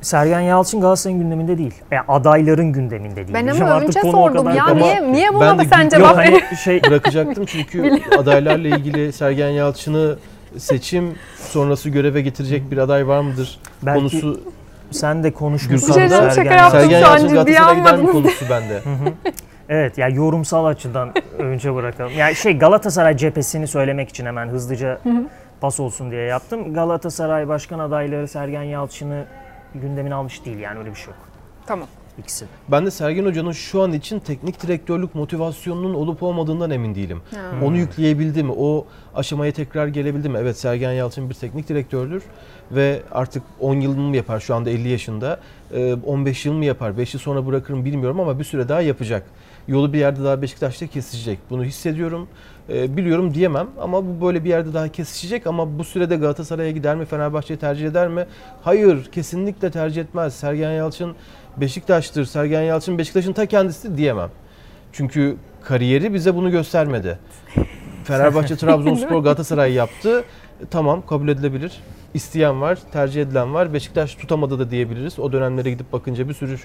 Sergen 0.00 0.40
Yalçın 0.40 0.80
Galatasaray'ın 0.80 1.22
gündeminde 1.22 1.58
değil. 1.58 1.74
Yani 1.90 2.04
adayların 2.08 2.72
gündeminde 2.72 3.16
değil. 3.16 3.34
Ben 3.34 3.46
ama 3.46 3.64
artık 3.70 4.02
konu 4.02 4.08
o 4.08 4.12
sordum 4.12 4.44
kadar 4.44 4.54
ya. 4.54 4.74
Niye, 4.74 5.12
niye 5.12 5.34
buna 5.34 5.58
Ben 5.58 5.64
sen 5.64 5.88
cevap 5.88 6.16
hani 6.16 6.40
şey 6.64 6.82
Bırakacaktım 6.84 7.44
çünkü 7.46 8.00
adaylarla 8.18 8.68
ilgili 8.68 9.12
Sergen 9.12 9.48
Yalçın'ı 9.48 10.18
seçim 10.58 11.14
sonrası 11.36 11.88
göreve 11.88 12.20
getirecek 12.22 12.70
bir 12.70 12.78
aday 12.78 13.08
var 13.08 13.20
mıdır 13.20 13.58
Belki- 13.82 13.98
konusu 13.98 14.40
sen 14.90 15.22
de 15.24 15.30
konuşmuşsun. 15.30 15.92
Sergen 15.92 16.56
yaptım 16.56 16.80
Sergen 16.80 17.00
şu 17.00 17.06
an 17.06 17.10
Yalçın 17.18 17.28
Galatasaray'a 17.28 17.74
gider 17.78 17.96
mi 17.98 18.12
konusu 18.12 18.44
bende. 18.50 18.82
Evet 19.68 19.98
yani 19.98 20.16
yorumsal 20.16 20.64
açıdan 20.64 21.12
önce 21.38 21.74
bırakalım. 21.74 22.12
Yani 22.18 22.34
şey 22.34 22.58
Galatasaray 22.58 23.16
cephesini 23.16 23.66
söylemek 23.66 24.08
için 24.08 24.26
hemen 24.26 24.48
hızlıca 24.48 24.98
pas 25.60 25.80
olsun 25.80 26.10
diye 26.10 26.22
yaptım. 26.22 26.74
Galatasaray 26.74 27.48
başkan 27.48 27.78
adayları 27.78 28.28
Sergen 28.28 28.62
Yalçın'ı 28.62 29.24
gündemine 29.74 30.14
almış 30.14 30.44
değil 30.44 30.58
yani 30.58 30.78
öyle 30.78 30.90
bir 30.90 30.96
şey 30.96 31.06
yok. 31.06 31.16
Tamam. 31.66 31.88
İkisi. 32.18 32.44
Ben 32.68 32.86
de 32.86 32.90
Sergen 32.90 33.24
Hoca'nın 33.24 33.52
şu 33.52 33.82
an 33.82 33.92
için 33.92 34.18
teknik 34.18 34.62
direktörlük 34.62 35.14
motivasyonunun 35.14 35.94
olup 35.94 36.22
olmadığından 36.22 36.70
emin 36.70 36.94
değilim. 36.94 37.22
Onu 37.64 37.76
yükleyebildi 37.76 38.42
mi? 38.42 38.52
O 38.56 38.86
aşamaya 39.14 39.52
tekrar 39.52 39.86
gelebildi 39.86 40.28
mi? 40.28 40.38
Evet 40.40 40.58
Sergen 40.58 40.92
Yalçın 40.92 41.30
bir 41.30 41.34
teknik 41.34 41.68
direktördür 41.68 42.22
ve 42.72 43.02
artık 43.10 43.42
10 43.60 43.74
yıl 43.74 43.96
mı 43.96 44.16
yapar 44.16 44.40
şu 44.40 44.54
anda 44.54 44.70
50 44.70 44.88
yaşında. 44.88 45.40
Ee, 45.72 45.94
15 45.94 46.46
yıl 46.46 46.52
mı 46.52 46.64
yapar? 46.64 46.98
5 46.98 47.14
yıl 47.14 47.20
sonra 47.20 47.46
bırakırım 47.46 47.84
bilmiyorum 47.84 48.20
ama 48.20 48.38
bir 48.38 48.44
süre 48.44 48.68
daha 48.68 48.80
yapacak. 48.80 49.26
Yolu 49.68 49.92
bir 49.92 49.98
yerde 49.98 50.24
daha 50.24 50.42
Beşiktaş'ta 50.42 50.86
kesişecek. 50.86 51.38
Bunu 51.50 51.64
hissediyorum. 51.64 52.28
Ee, 52.72 52.96
biliyorum 52.96 53.34
diyemem 53.34 53.66
ama 53.80 54.04
bu 54.06 54.26
böyle 54.26 54.44
bir 54.44 54.48
yerde 54.48 54.74
daha 54.74 54.88
kesişecek 54.88 55.46
ama 55.46 55.78
bu 55.78 55.84
sürede 55.84 56.16
Galatasaray'a 56.16 56.70
gider 56.70 56.96
mi? 56.96 57.04
Fenerbahçe'yi 57.04 57.58
tercih 57.58 57.86
eder 57.86 58.08
mi? 58.08 58.26
Hayır, 58.62 59.04
kesinlikle 59.12 59.70
tercih 59.70 60.02
etmez. 60.02 60.34
Sergen 60.34 60.72
Yalçın 60.72 61.14
Beşiktaş'tır. 61.56 62.24
Sergen 62.24 62.62
Yalçın 62.62 62.98
Beşiktaş'ın 62.98 63.32
ta 63.32 63.46
kendisi 63.46 63.96
diyemem. 63.96 64.30
Çünkü 64.92 65.36
kariyeri 65.64 66.14
bize 66.14 66.34
bunu 66.34 66.50
göstermedi. 66.50 67.18
Fenerbahçe, 68.04 68.56
Trabzonspor, 68.56 69.18
Galatasaray 69.22 69.72
yaptı. 69.72 70.24
Tamam 70.70 71.06
kabul 71.06 71.28
edilebilir. 71.28 71.80
İsteyen 72.14 72.60
var, 72.60 72.78
tercih 72.92 73.22
edilen 73.22 73.54
var. 73.54 73.74
Beşiktaş 73.74 74.14
tutamadı 74.14 74.58
da 74.58 74.70
diyebiliriz. 74.70 75.18
O 75.18 75.32
dönemlere 75.32 75.70
gidip 75.70 75.92
bakınca 75.92 76.28
bir 76.28 76.34
sürü 76.34 76.56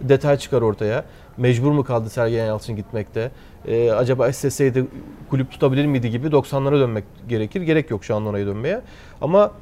detay 0.00 0.36
çıkar 0.36 0.62
ortaya. 0.62 1.04
Mecbur 1.36 1.72
mu 1.72 1.84
kaldı 1.84 2.10
Sergen 2.10 2.46
Yalçın 2.46 2.76
gitmekte? 2.76 3.30
Ee, 3.66 3.90
acaba 3.90 4.28
isteseydi 4.28 4.86
kulüp 5.30 5.50
tutabilir 5.50 5.86
miydi 5.86 6.10
gibi 6.10 6.26
90'lara 6.26 6.80
dönmek 6.80 7.04
gerekir. 7.28 7.62
Gerek 7.62 7.90
yok 7.90 8.04
şu 8.04 8.16
an 8.16 8.26
oraya 8.26 8.46
dönmeye. 8.46 8.80
Ama 9.20 9.52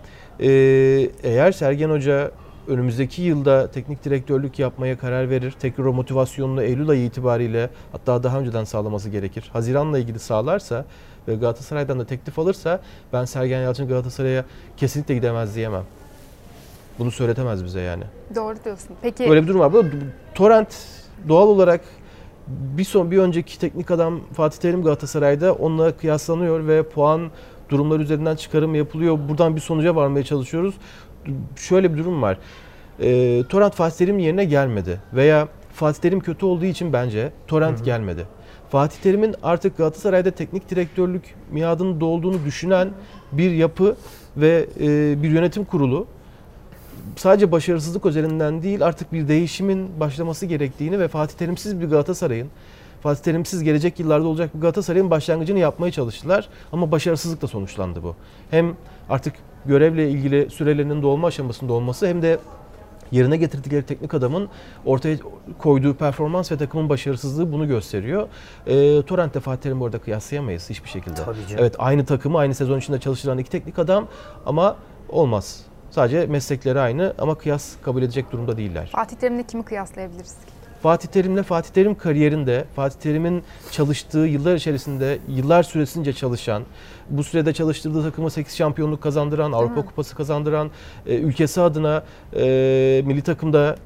e, 0.41 0.49
eğer 1.23 1.53
Sergen 1.53 1.91
Hoca 1.91 2.31
önümüzdeki 2.69 3.23
yılda 3.23 3.71
teknik 3.71 4.05
direktörlük 4.05 4.59
yapmaya 4.59 4.99
karar 4.99 5.31
verir. 5.31 5.55
Tekrar 5.61 5.85
o 5.85 5.93
motivasyonunu 5.93 6.63
Eylül 6.63 6.89
ayı 6.89 7.05
itibariyle 7.05 7.71
hatta 7.93 8.23
daha 8.23 8.41
önceden 8.41 8.65
sağlaması 8.65 9.11
gerekir. 9.11 9.51
Haziran'la 9.53 9.99
ilgili 9.99 10.19
sağlarsa 10.19 10.85
ve 11.29 11.35
Galatasaray'dan 11.35 11.99
da 11.99 12.07
teklif 12.07 12.39
alırsa 12.39 12.81
ben 13.13 13.25
Sergen 13.25 13.63
Yalçın 13.63 13.89
Galatasaray'a 13.89 14.45
kesinlikle 14.77 15.15
gidemez 15.15 15.57
diyemem. 15.57 15.85
Bunu 16.99 17.11
söyletemez 17.11 17.65
bize 17.65 17.81
yani. 17.81 18.05
Doğru 18.35 18.57
diyorsun. 18.65 18.97
Peki 19.03 19.31
Böyle 19.31 19.43
bir 19.43 19.49
durum 19.49 19.61
var. 19.61 19.73
Bu 19.73 19.85
Torrent 20.35 20.77
doğal 21.29 21.49
olarak 21.49 21.81
bir 22.49 22.85
son 22.85 23.11
bir 23.11 23.19
önceki 23.19 23.59
teknik 23.59 23.91
adam 23.91 24.21
Fatih 24.33 24.59
Terim 24.59 24.83
Galatasaray'da 24.83 25.55
onunla 25.55 25.97
kıyaslanıyor 25.97 26.67
ve 26.67 26.83
puan 26.83 27.31
durumlar 27.69 28.01
üzerinden 28.01 28.37
çıkarım 28.37 28.75
yapılıyor. 28.75 29.19
Buradan 29.29 29.57
bir 29.57 29.61
sonuca 29.61 29.97
varmaya 29.97 30.25
çalışıyoruz. 30.25 30.75
Şöyle 31.57 31.93
bir 31.93 31.99
durum 31.99 32.23
var. 32.23 32.39
E, 33.01 33.43
Torrent 33.49 33.75
Fatih 33.75 33.97
Terim 33.97 34.19
yerine 34.19 34.45
gelmedi 34.45 35.01
veya 35.13 35.49
Fatih 35.75 36.01
Terim 36.01 36.21
kötü 36.21 36.47
olduğu 36.47 36.65
için 36.65 36.93
bence 36.93 37.33
Torrent 37.47 37.85
gelmedi. 37.85 38.27
Fatih 38.73 38.99
Terim'in 39.03 39.35
artık 39.43 39.77
Galatasaray'da 39.77 40.31
teknik 40.31 40.71
direktörlük 40.71 41.35
miadının 41.51 42.01
dolduğunu 42.01 42.45
düşünen 42.45 42.91
bir 43.33 43.51
yapı 43.51 43.97
ve 44.37 44.67
e, 44.81 45.23
bir 45.23 45.31
yönetim 45.31 45.65
kurulu 45.65 46.07
sadece 47.17 47.53
başarısızlık 47.53 48.07
üzerinden 48.07 48.63
değil 48.63 48.87
artık 48.87 49.13
bir 49.13 49.29
değişimin 49.29 50.01
başlaması 50.01 50.47
gerektiğini 50.47 51.01
ve 51.01 51.09
Fatih 51.09 51.37
Terimsiz 51.37 51.81
bir 51.81 51.87
Galatasaray'ın 51.87 52.49
Fatih 53.03 53.23
Terimsiz 53.23 53.63
gelecek 53.63 54.01
yıllarda 54.01 54.29
olacak 54.29 54.55
bir 54.55 54.61
Galatasaray'ın 54.61 55.11
başlangıcını 55.11 55.59
yapmaya 55.59 55.93
çalıştılar 55.93 56.49
ama 56.73 56.91
başarısızlıkla 56.91 57.49
sonuçlandı 57.49 58.03
bu. 58.03 58.17
Hem 58.51 58.77
artık 59.11 59.35
görevle 59.67 60.11
ilgili 60.11 60.51
sürelerinin 60.51 61.03
dolma 61.03 61.27
aşamasında 61.27 61.73
olması 61.73 62.07
hem 62.07 62.23
de 62.23 62.39
yerine 63.13 63.37
getirdikleri 63.37 63.83
teknik 63.83 64.15
adamın 64.15 64.49
ortaya 64.85 65.17
koyduğu 65.59 65.95
performans 65.95 66.53
ve 66.53 66.57
takımın 66.57 66.89
başarısızlığı 66.89 67.53
bunu 67.53 67.69
gösteriyor. 67.69 68.29
E, 68.67 69.03
Torrent'le 69.03 69.41
Fatih 69.41 69.63
Terim'i 69.63 69.83
orada 69.83 69.99
kıyaslayamayız 69.99 70.71
hiçbir 70.71 70.89
şekilde. 70.89 71.15
Tabii 71.15 71.47
canım. 71.49 71.57
Evet 71.59 71.77
aynı 71.79 72.05
takımı 72.05 72.39
aynı 72.39 72.55
sezon 72.55 72.79
içinde 72.79 73.01
çalıştıran 73.01 73.39
iki 73.39 73.51
teknik 73.51 73.79
adam 73.79 74.09
ama 74.47 74.77
olmaz. 75.09 75.67
Sadece 75.91 76.27
meslekleri 76.27 76.81
aynı 76.81 77.15
ama 77.19 77.35
kıyas 77.35 77.73
kabul 77.83 78.03
edecek 78.03 78.33
durumda 78.33 78.57
değiller. 78.57 78.89
Fatih 78.93 79.17
Terim'le 79.17 79.43
kimi 79.43 79.65
kıyaslayabiliriz 79.65 80.35
ki? 80.35 80.62
Fatih 80.83 81.09
Terim'le 81.09 81.43
Fatih 81.43 81.71
Terim 81.71 81.95
kariyerinde 81.95 82.65
Fatih 82.77 83.01
Terim'in 83.01 83.43
çalıştığı 83.71 84.19
yıllar 84.19 84.55
içerisinde 84.57 85.19
yıllar 85.29 85.63
süresince 85.63 86.13
çalışan, 86.13 86.63
bu 87.11 87.25
sürede 87.25 87.53
çalıştırdığı 87.53 88.03
takıma 88.03 88.31
8 88.31 88.57
şampiyonluk 88.57 89.03
kazandıran, 89.03 89.53
Avrupa 89.53 89.81
mi? 89.81 89.87
Kupası 89.87 90.17
kazandıran, 90.17 90.71
e, 91.07 91.17
ülkesi 91.17 91.61
adına 91.61 92.03
e, 92.37 93.03
milli 93.07 93.23
takımda 93.23 93.77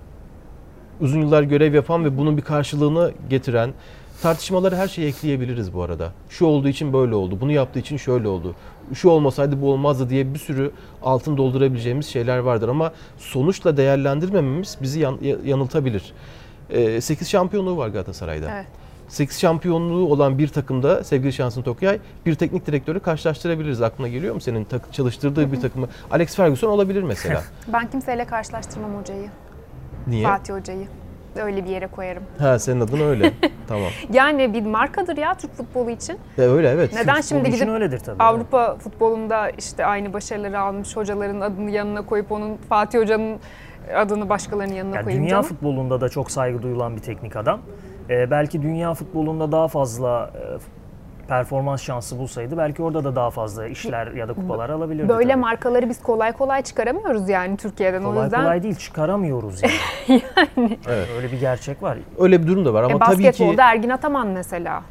uzun 1.00 1.20
yıllar 1.20 1.42
görev 1.42 1.74
yapan 1.74 2.04
ve 2.04 2.18
bunun 2.18 2.36
bir 2.36 2.42
karşılığını 2.42 3.12
getiren 3.30 3.70
tartışmaları 4.22 4.76
her 4.76 4.88
şeye 4.88 5.08
ekleyebiliriz 5.08 5.74
bu 5.74 5.82
arada. 5.82 6.12
Şu 6.28 6.46
olduğu 6.46 6.68
için 6.68 6.92
böyle 6.92 7.14
oldu, 7.14 7.38
bunu 7.40 7.52
yaptığı 7.52 7.78
için 7.78 7.96
şöyle 7.96 8.28
oldu. 8.28 8.54
Şu 8.94 9.08
olmasaydı 9.08 9.62
bu 9.62 9.72
olmazdı 9.72 10.10
diye 10.10 10.34
bir 10.34 10.38
sürü 10.38 10.70
altın 11.02 11.36
doldurabileceğimiz 11.36 12.06
şeyler 12.06 12.38
vardır 12.38 12.68
ama 12.68 12.92
sonuçla 13.18 13.76
değerlendirmememiz 13.76 14.78
bizi 14.82 15.00
yan- 15.00 15.18
yanıltabilir. 15.44 16.12
8 17.00 17.28
şampiyonluğu 17.28 17.76
var 17.76 17.88
Galatasaray'da. 17.88 18.50
Evet. 18.54 18.66
8 19.08 19.40
şampiyonluğu 19.40 20.12
olan 20.12 20.38
bir 20.38 20.48
takımda 20.48 21.04
sevgili 21.04 21.32
Şansın 21.32 21.62
Tokyay 21.62 21.98
bir 22.26 22.34
teknik 22.34 22.66
direktörü 22.66 23.00
karşılaştırabiliriz. 23.00 23.82
Aklına 23.82 24.08
geliyor 24.08 24.34
mu 24.34 24.40
senin 24.40 24.64
tak- 24.64 24.92
çalıştırdığı 24.92 25.52
bir 25.52 25.60
takımı? 25.60 25.88
Alex 26.10 26.36
Ferguson 26.36 26.68
olabilir 26.68 27.02
mesela. 27.02 27.42
Ben 27.72 27.90
kimseyle 27.90 28.24
karşılaştırmam 28.24 28.90
hocayı. 29.00 29.28
Niye? 30.06 30.26
Fatih 30.26 30.54
hocayı. 30.54 30.86
Öyle 31.36 31.64
bir 31.64 31.70
yere 31.70 31.86
koyarım. 31.86 32.22
Ha 32.38 32.58
senin 32.58 32.80
adın 32.80 33.00
öyle. 33.00 33.32
tamam. 33.68 33.88
Yani 34.12 34.54
bir 34.54 34.62
markadır 34.62 35.16
ya 35.16 35.34
Türk 35.34 35.54
futbolu 35.54 35.90
için. 35.90 36.18
Ya 36.36 36.44
öyle 36.44 36.68
evet. 36.68 36.92
Neden 36.92 37.14
Futbol 37.14 37.22
şimdi 37.22 37.50
gidip 37.50 37.68
öyledir 37.68 37.98
tabii. 37.98 38.22
Avrupa 38.22 38.76
futbolunda 38.78 39.50
işte 39.50 39.86
aynı 39.86 40.12
başarıları 40.12 40.60
almış 40.60 40.96
hocaların 40.96 41.40
adını 41.40 41.70
yanına 41.70 42.02
koyup 42.06 42.32
onun 42.32 42.56
Fatih 42.68 42.98
Hoca'nın 42.98 43.38
adını 43.94 44.28
başkalarının 44.28 44.74
yanına 44.74 44.96
Ya 44.96 45.02
koyayım 45.02 45.22
dünya 45.22 45.30
canım. 45.30 45.44
futbolunda 45.44 46.00
da 46.00 46.08
çok 46.08 46.30
saygı 46.30 46.62
duyulan 46.62 46.96
bir 46.96 47.00
teknik 47.02 47.36
adam. 47.36 47.60
Ee, 48.10 48.30
belki 48.30 48.62
dünya 48.62 48.94
futbolunda 48.94 49.52
daha 49.52 49.68
fazla 49.68 50.30
e, 50.34 50.42
performans 51.28 51.82
şansı 51.82 52.18
bulsaydı 52.18 52.58
belki 52.58 52.82
orada 52.82 53.04
da 53.04 53.16
daha 53.16 53.30
fazla 53.30 53.66
işler 53.66 54.06
ya 54.06 54.28
da 54.28 54.32
kupalar 54.34 54.70
alabilirdi. 54.70 55.08
Böyle 55.08 55.28
tabii. 55.32 55.40
markaları 55.40 55.88
biz 55.88 56.02
kolay 56.02 56.32
kolay 56.32 56.62
çıkaramıyoruz 56.62 57.28
yani 57.28 57.56
Türkiye'den. 57.56 58.00
o 58.00 58.04
kolay 58.04 58.24
yüzden 58.24 58.42
kolay 58.42 58.62
değil 58.62 58.74
çıkaramıyoruz 58.74 59.62
yani. 59.62 59.72
Evet. 60.88 61.08
Öyle 61.16 61.32
bir 61.32 61.40
gerçek 61.40 61.82
var. 61.82 61.98
Öyle 62.18 62.42
bir 62.42 62.46
durum 62.46 62.64
da 62.64 62.74
var 62.74 62.82
ama 62.82 62.94
e, 62.94 62.98
tabii 62.98 63.16
ki 63.22 63.28
basketbolda 63.28 63.70
Ergin 63.70 63.90
Ataman 63.90 64.26
mesela. 64.26 64.82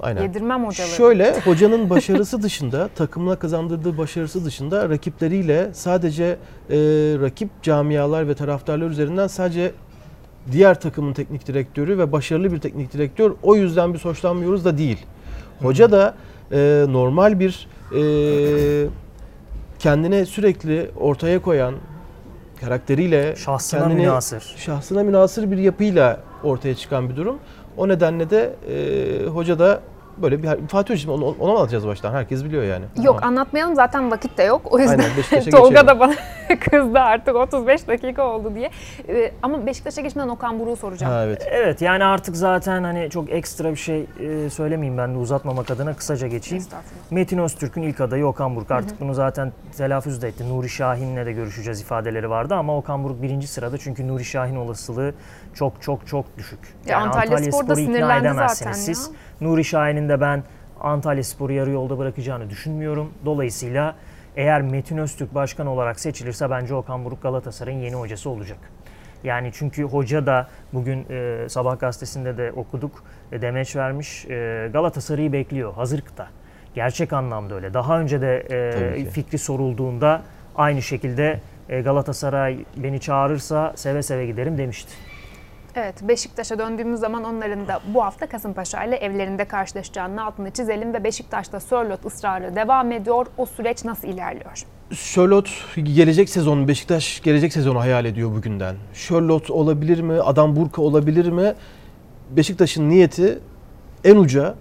Aynen. 0.00 0.22
Yedirmem 0.22 0.64
hocaları. 0.66 0.90
Şöyle 0.92 1.40
hocanın 1.40 1.90
başarısı 1.90 2.42
dışında, 2.42 2.88
takımına 2.94 3.36
kazandırdığı 3.36 3.98
başarısı 3.98 4.44
dışında 4.44 4.88
rakipleriyle 4.88 5.70
sadece 5.72 6.24
e, 6.24 6.76
rakip 7.20 7.62
camialar 7.62 8.28
ve 8.28 8.34
taraftarlar 8.34 8.90
üzerinden 8.90 9.26
sadece 9.26 9.72
diğer 10.52 10.80
takımın 10.80 11.12
teknik 11.12 11.46
direktörü 11.46 11.98
ve 11.98 12.12
başarılı 12.12 12.52
bir 12.52 12.58
teknik 12.60 12.92
direktör 12.92 13.32
o 13.42 13.56
yüzden 13.56 13.94
biz 13.94 14.04
hoşlanmıyoruz 14.04 14.64
da 14.64 14.78
değil. 14.78 15.06
Hoca 15.62 15.90
da 15.92 16.14
e, 16.52 16.84
normal 16.88 17.40
bir 17.40 17.68
e, 17.96 18.88
kendine 19.78 20.26
sürekli 20.26 20.90
ortaya 21.00 21.42
koyan 21.42 21.74
karakteriyle 22.60 23.36
Şahsına 23.36 23.80
kendini- 23.80 24.00
münasır. 24.00 24.54
şahsına 24.56 25.02
münasır 25.02 25.50
bir 25.50 25.58
yapıyla 25.58 26.20
ortaya 26.44 26.74
çıkan 26.74 27.10
bir 27.10 27.16
durum. 27.16 27.38
O 27.76 27.88
nedenle 27.88 28.30
de 28.30 28.54
e, 28.68 29.26
hoca 29.26 29.58
da 29.58 29.80
böyle 30.16 30.42
bir 30.42 30.48
Fatih 30.68 30.94
Hoca'yı 30.94 31.16
onu, 31.16 31.36
ona 31.40 31.52
mı 31.52 31.58
alacağız 31.58 31.86
baştan? 31.86 32.12
Herkes 32.12 32.44
biliyor 32.44 32.62
yani. 32.62 32.84
Yok 33.02 33.16
Tamam. 33.20 33.24
anlatmayalım 33.24 33.74
zaten 33.74 34.10
vakit 34.10 34.38
de 34.38 34.42
yok. 34.42 34.60
O 34.72 34.78
yüzden 34.78 34.98
Aynen, 34.98 35.10
Tolga 35.50 35.68
geçelim. 35.68 35.86
da 35.86 36.00
bana 36.00 36.14
kızdı 36.70 36.98
artık 36.98 37.36
35 37.36 37.88
dakika 37.88 38.26
oldu 38.26 38.54
diye. 38.54 38.70
Ee, 39.08 39.32
ama 39.42 39.66
Beşiktaş'a 39.66 40.00
geçmeden 40.00 40.28
Okan 40.28 40.60
Buruk'u 40.60 40.76
soracağım. 40.76 41.12
Ha, 41.12 41.24
evet. 41.24 41.48
Evet 41.50 41.82
yani 41.82 42.04
artık 42.04 42.36
zaten 42.36 42.84
hani 42.84 43.10
çok 43.10 43.30
ekstra 43.30 43.70
bir 43.70 43.76
şey 43.76 44.06
e, 44.20 44.50
söylemeyeyim 44.50 44.98
ben 44.98 45.14
de 45.14 45.18
uzatmamak 45.18 45.70
adına 45.70 45.94
kısaca 45.94 46.26
geçeyim. 46.26 46.64
Metin 47.10 47.38
Öztürk'ün 47.38 47.82
ilk 47.82 48.00
adayı 48.00 48.26
Okan 48.26 48.56
Buruk. 48.56 48.70
Artık 48.70 49.00
bunu 49.00 49.14
zaten 49.14 49.52
telaffuz 49.76 50.22
da 50.22 50.26
etti. 50.26 50.48
Nuri 50.48 50.68
Şahin'le 50.68 51.26
de 51.26 51.32
görüşeceğiz 51.32 51.80
ifadeleri 51.80 52.30
vardı 52.30 52.54
ama 52.54 52.76
Okan 52.76 53.04
Buruk 53.04 53.22
birinci 53.22 53.46
sırada 53.46 53.78
çünkü 53.78 54.08
Nuri 54.08 54.24
Şahin 54.24 54.56
olasılığı 54.56 55.14
çok 55.54 55.82
çok 55.82 56.06
çok 56.06 56.38
düşük. 56.38 56.58
Ya 56.86 56.98
Antalya 56.98 57.38
Spor 57.38 57.68
da 57.68 57.76
Spor'u 57.76 57.80
ikna 57.80 58.16
edemezsiniz 58.16 58.58
zaten 58.58 58.72
siz. 58.72 59.10
ya. 59.40 59.48
Nuri 59.48 59.64
Şahin'in 59.64 60.08
de 60.08 60.20
ben 60.20 60.42
Antalya 60.80 61.24
Spor'u 61.24 61.52
yarı 61.52 61.70
yolda 61.70 61.98
bırakacağını 61.98 62.50
düşünmüyorum. 62.50 63.12
Dolayısıyla 63.24 63.94
eğer 64.36 64.62
Metin 64.62 64.98
Öztürk 64.98 65.34
başkan 65.34 65.66
olarak 65.66 66.00
seçilirse 66.00 66.50
bence 66.50 66.74
Okan 66.74 67.04
Buruk 67.04 67.22
Galatasaray'ın 67.22 67.78
yeni 67.78 67.94
hocası 67.94 68.30
olacak. 68.30 68.58
Yani 69.24 69.50
çünkü 69.54 69.82
hoca 69.82 70.26
da 70.26 70.48
bugün 70.72 71.06
e, 71.10 71.48
Sabah 71.48 71.78
gazetesinde 71.78 72.36
de 72.36 72.52
okuduk 72.52 73.04
e, 73.32 73.42
demeç 73.42 73.76
vermiş. 73.76 74.24
E, 74.24 74.70
Galatasaray'ı 74.72 75.32
bekliyor 75.32 75.74
hazırlıkta. 75.74 76.28
Gerçek 76.74 77.12
anlamda 77.12 77.54
öyle. 77.54 77.74
Daha 77.74 78.00
önce 78.00 78.20
de 78.20 78.46
e, 78.98 79.04
fikri 79.04 79.38
sorulduğunda 79.38 80.22
aynı 80.56 80.82
şekilde 80.82 81.40
e, 81.68 81.80
Galatasaray 81.80 82.58
beni 82.76 83.00
çağırırsa 83.00 83.72
seve 83.76 84.02
seve 84.02 84.26
giderim 84.26 84.58
demişti. 84.58 84.92
Evet 85.76 86.08
Beşiktaş'a 86.08 86.58
döndüğümüz 86.58 87.00
zaman 87.00 87.24
onların 87.24 87.68
da 87.68 87.80
bu 87.94 88.04
hafta 88.04 88.26
Kasımpaşa 88.26 88.84
ile 88.84 88.96
evlerinde 88.96 89.44
karşılaşacağının 89.44 90.16
altını 90.16 90.50
çizelim 90.50 90.94
ve 90.94 91.04
Beşiktaş'ta 91.04 91.60
Sörlot 91.60 92.06
ısrarı 92.06 92.56
devam 92.56 92.92
ediyor. 92.92 93.26
O 93.38 93.46
süreç 93.46 93.84
nasıl 93.84 94.08
ilerliyor? 94.08 94.62
Sörlot 94.90 95.50
gelecek 95.82 96.28
sezon 96.28 96.68
Beşiktaş 96.68 97.20
gelecek 97.22 97.52
sezonu 97.52 97.80
hayal 97.80 98.04
ediyor 98.04 98.30
bugünden. 98.30 98.76
Sörlot 98.92 99.50
olabilir 99.50 100.00
mi? 100.00 100.20
Adam 100.20 100.56
Burka 100.56 100.82
olabilir 100.82 101.28
mi? 101.28 101.54
Beşiktaş'ın 102.30 102.88
niyeti 102.88 103.38
en 104.04 104.16
uca 104.16 104.54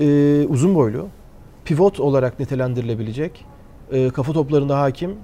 e, 0.00 0.46
uzun 0.48 0.74
boylu, 0.74 1.08
pivot 1.64 2.00
olarak 2.00 2.40
nitelendirilebilecek, 2.40 3.46
e, 3.92 4.10
kafa 4.10 4.32
toplarında 4.32 4.80
hakim, 4.80 5.16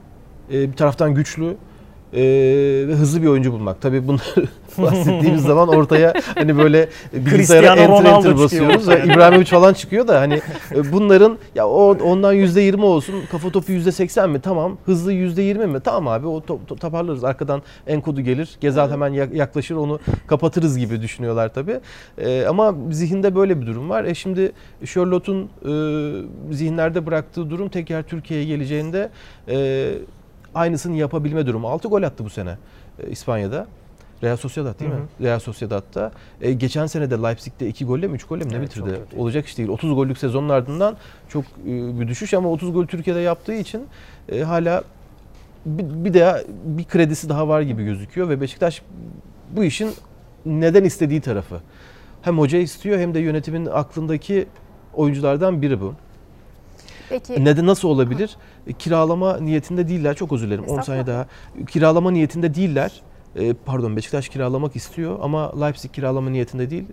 e, 0.53 0.73
bir 0.73 0.77
taraftan 0.77 1.15
güçlü, 1.15 1.57
e, 2.13 2.21
ve 2.89 2.93
hızlı 2.93 3.23
bir 3.23 3.27
oyuncu 3.27 3.53
bulmak. 3.53 3.81
Tabii 3.81 4.07
bunları 4.07 4.47
bahsettiğimiz 4.79 5.43
zaman 5.43 5.69
ortaya 5.69 6.15
hani 6.35 6.59
böyle 6.59 6.89
bilgisayara 7.13 7.81
enter 7.81 8.05
enter 8.05 8.39
basıyoruz 8.39 8.89
ve 8.89 9.05
İbrahimovic 9.05 9.45
falan 9.45 9.73
çıkıyor 9.73 10.09
da 10.09 10.21
hani 10.21 10.41
e, 10.75 10.93
bunların 10.93 11.39
ya 11.55 11.69
o 11.69 11.97
ondan 12.03 12.35
%20 12.35 12.83
olsun 12.83 13.15
kafa 13.31 13.51
topu 13.51 13.73
%80 13.73 14.29
mi? 14.29 14.41
Tamam. 14.41 14.79
Hızlı 14.85 15.13
%20 15.13 15.67
mi? 15.67 15.81
Tamam 15.81 16.09
abi 16.09 16.27
o 16.27 16.41
top, 16.41 16.69
top, 16.69 16.81
toparlarız. 16.81 17.25
Arkadan 17.25 17.63
enkodu 17.87 18.21
gelir. 18.21 18.57
Gezal 18.61 18.91
hemen 18.91 19.13
yaklaşır 19.13 19.75
onu 19.75 20.01
kapatırız 20.27 20.79
gibi 20.79 21.03
düşünüyorlar 21.03 21.55
tabii. 21.55 21.81
E, 22.19 22.47
ama 22.47 22.75
zihinde 22.91 23.35
böyle 23.35 23.61
bir 23.61 23.67
durum 23.67 23.91
var. 23.91 24.05
E 24.05 24.15
şimdi 24.15 24.53
Charlotte'un 24.87 25.43
e, 25.43 25.73
zihinlerde 26.55 27.07
bıraktığı 27.07 27.51
durum 27.51 27.69
tekrar 27.69 28.03
Türkiye'ye 28.03 28.47
geleceğinde 28.47 29.11
e, 29.49 29.89
aynısını 30.59 30.97
yapabilme 30.97 31.47
durumu. 31.47 31.69
6 31.69 31.89
gol 31.89 32.03
attı 32.03 32.25
bu 32.25 32.31
sene 32.31 32.59
e, 32.99 33.11
İspanya'da. 33.11 33.67
Real 34.23 34.37
Sociedad 34.37 34.81
değil 34.81 34.91
hı 34.91 34.95
hı. 34.95 35.01
mi? 35.01 35.07
Real 35.21 35.39
Sociedad'da. 35.39 36.13
E, 36.41 36.53
geçen 36.53 36.87
sene 36.87 37.11
de 37.11 37.15
Leipzig'te 37.15 37.69
2 37.69 37.85
golle 37.85 38.07
mi 38.07 38.15
3 38.15 38.25
golle 38.25 38.45
mi 38.45 38.53
ne 38.53 38.57
evet, 38.57 38.69
bitirdi? 38.69 39.01
Olacak 39.17 39.47
iş 39.47 39.59
değil. 39.59 39.69
30 39.69 39.95
gollük 39.95 40.19
sezonun 40.19 40.49
ardından 40.49 40.97
çok 41.29 41.45
e, 41.45 42.01
bir 42.01 42.09
düşüş 42.09 42.35
ama 42.35 42.51
30 42.51 42.73
gol 42.73 42.87
Türkiye'de 42.87 43.21
yaptığı 43.21 43.55
için 43.55 43.87
e, 44.33 44.43
hala 44.43 44.83
bir, 45.67 46.05
bir 46.05 46.15
de 46.15 46.45
bir 46.65 46.85
kredisi 46.85 47.29
daha 47.29 47.49
var 47.49 47.61
gibi 47.61 47.85
gözüküyor 47.85 48.29
ve 48.29 48.41
Beşiktaş 48.41 48.83
bu 49.57 49.65
işin 49.65 49.91
neden 50.47 50.85
istediği 50.85 51.21
tarafı. 51.21 51.61
Hem 52.23 52.39
hoca 52.39 52.59
istiyor 52.59 52.99
hem 52.99 53.15
de 53.15 53.21
yönetimin 53.21 53.67
aklındaki 53.67 54.47
oyunculardan 54.95 55.63
biri 55.63 55.81
bu. 55.81 55.95
Peki. 57.09 57.45
Neden 57.45 57.67
nasıl 57.67 57.89
olabilir? 57.89 58.37
E, 58.67 58.73
kiralama 58.73 59.37
niyetinde 59.37 59.89
değiller. 59.89 60.15
Çok 60.15 60.33
özür 60.33 60.47
dilerim. 60.47 60.65
10 60.65 60.81
saniye 60.81 61.07
daha. 61.07 61.27
Kiralama 61.69 62.11
niyetinde 62.11 62.55
değiller. 62.55 62.93
E, 63.37 63.53
pardon 63.53 63.97
Beşiktaş 63.97 64.29
kiralamak 64.29 64.77
istiyor 64.77 65.19
ama 65.23 65.65
Leipzig 65.65 65.93
kiralama 65.93 66.31
niyetinde 66.31 66.71
değil. 66.71 66.85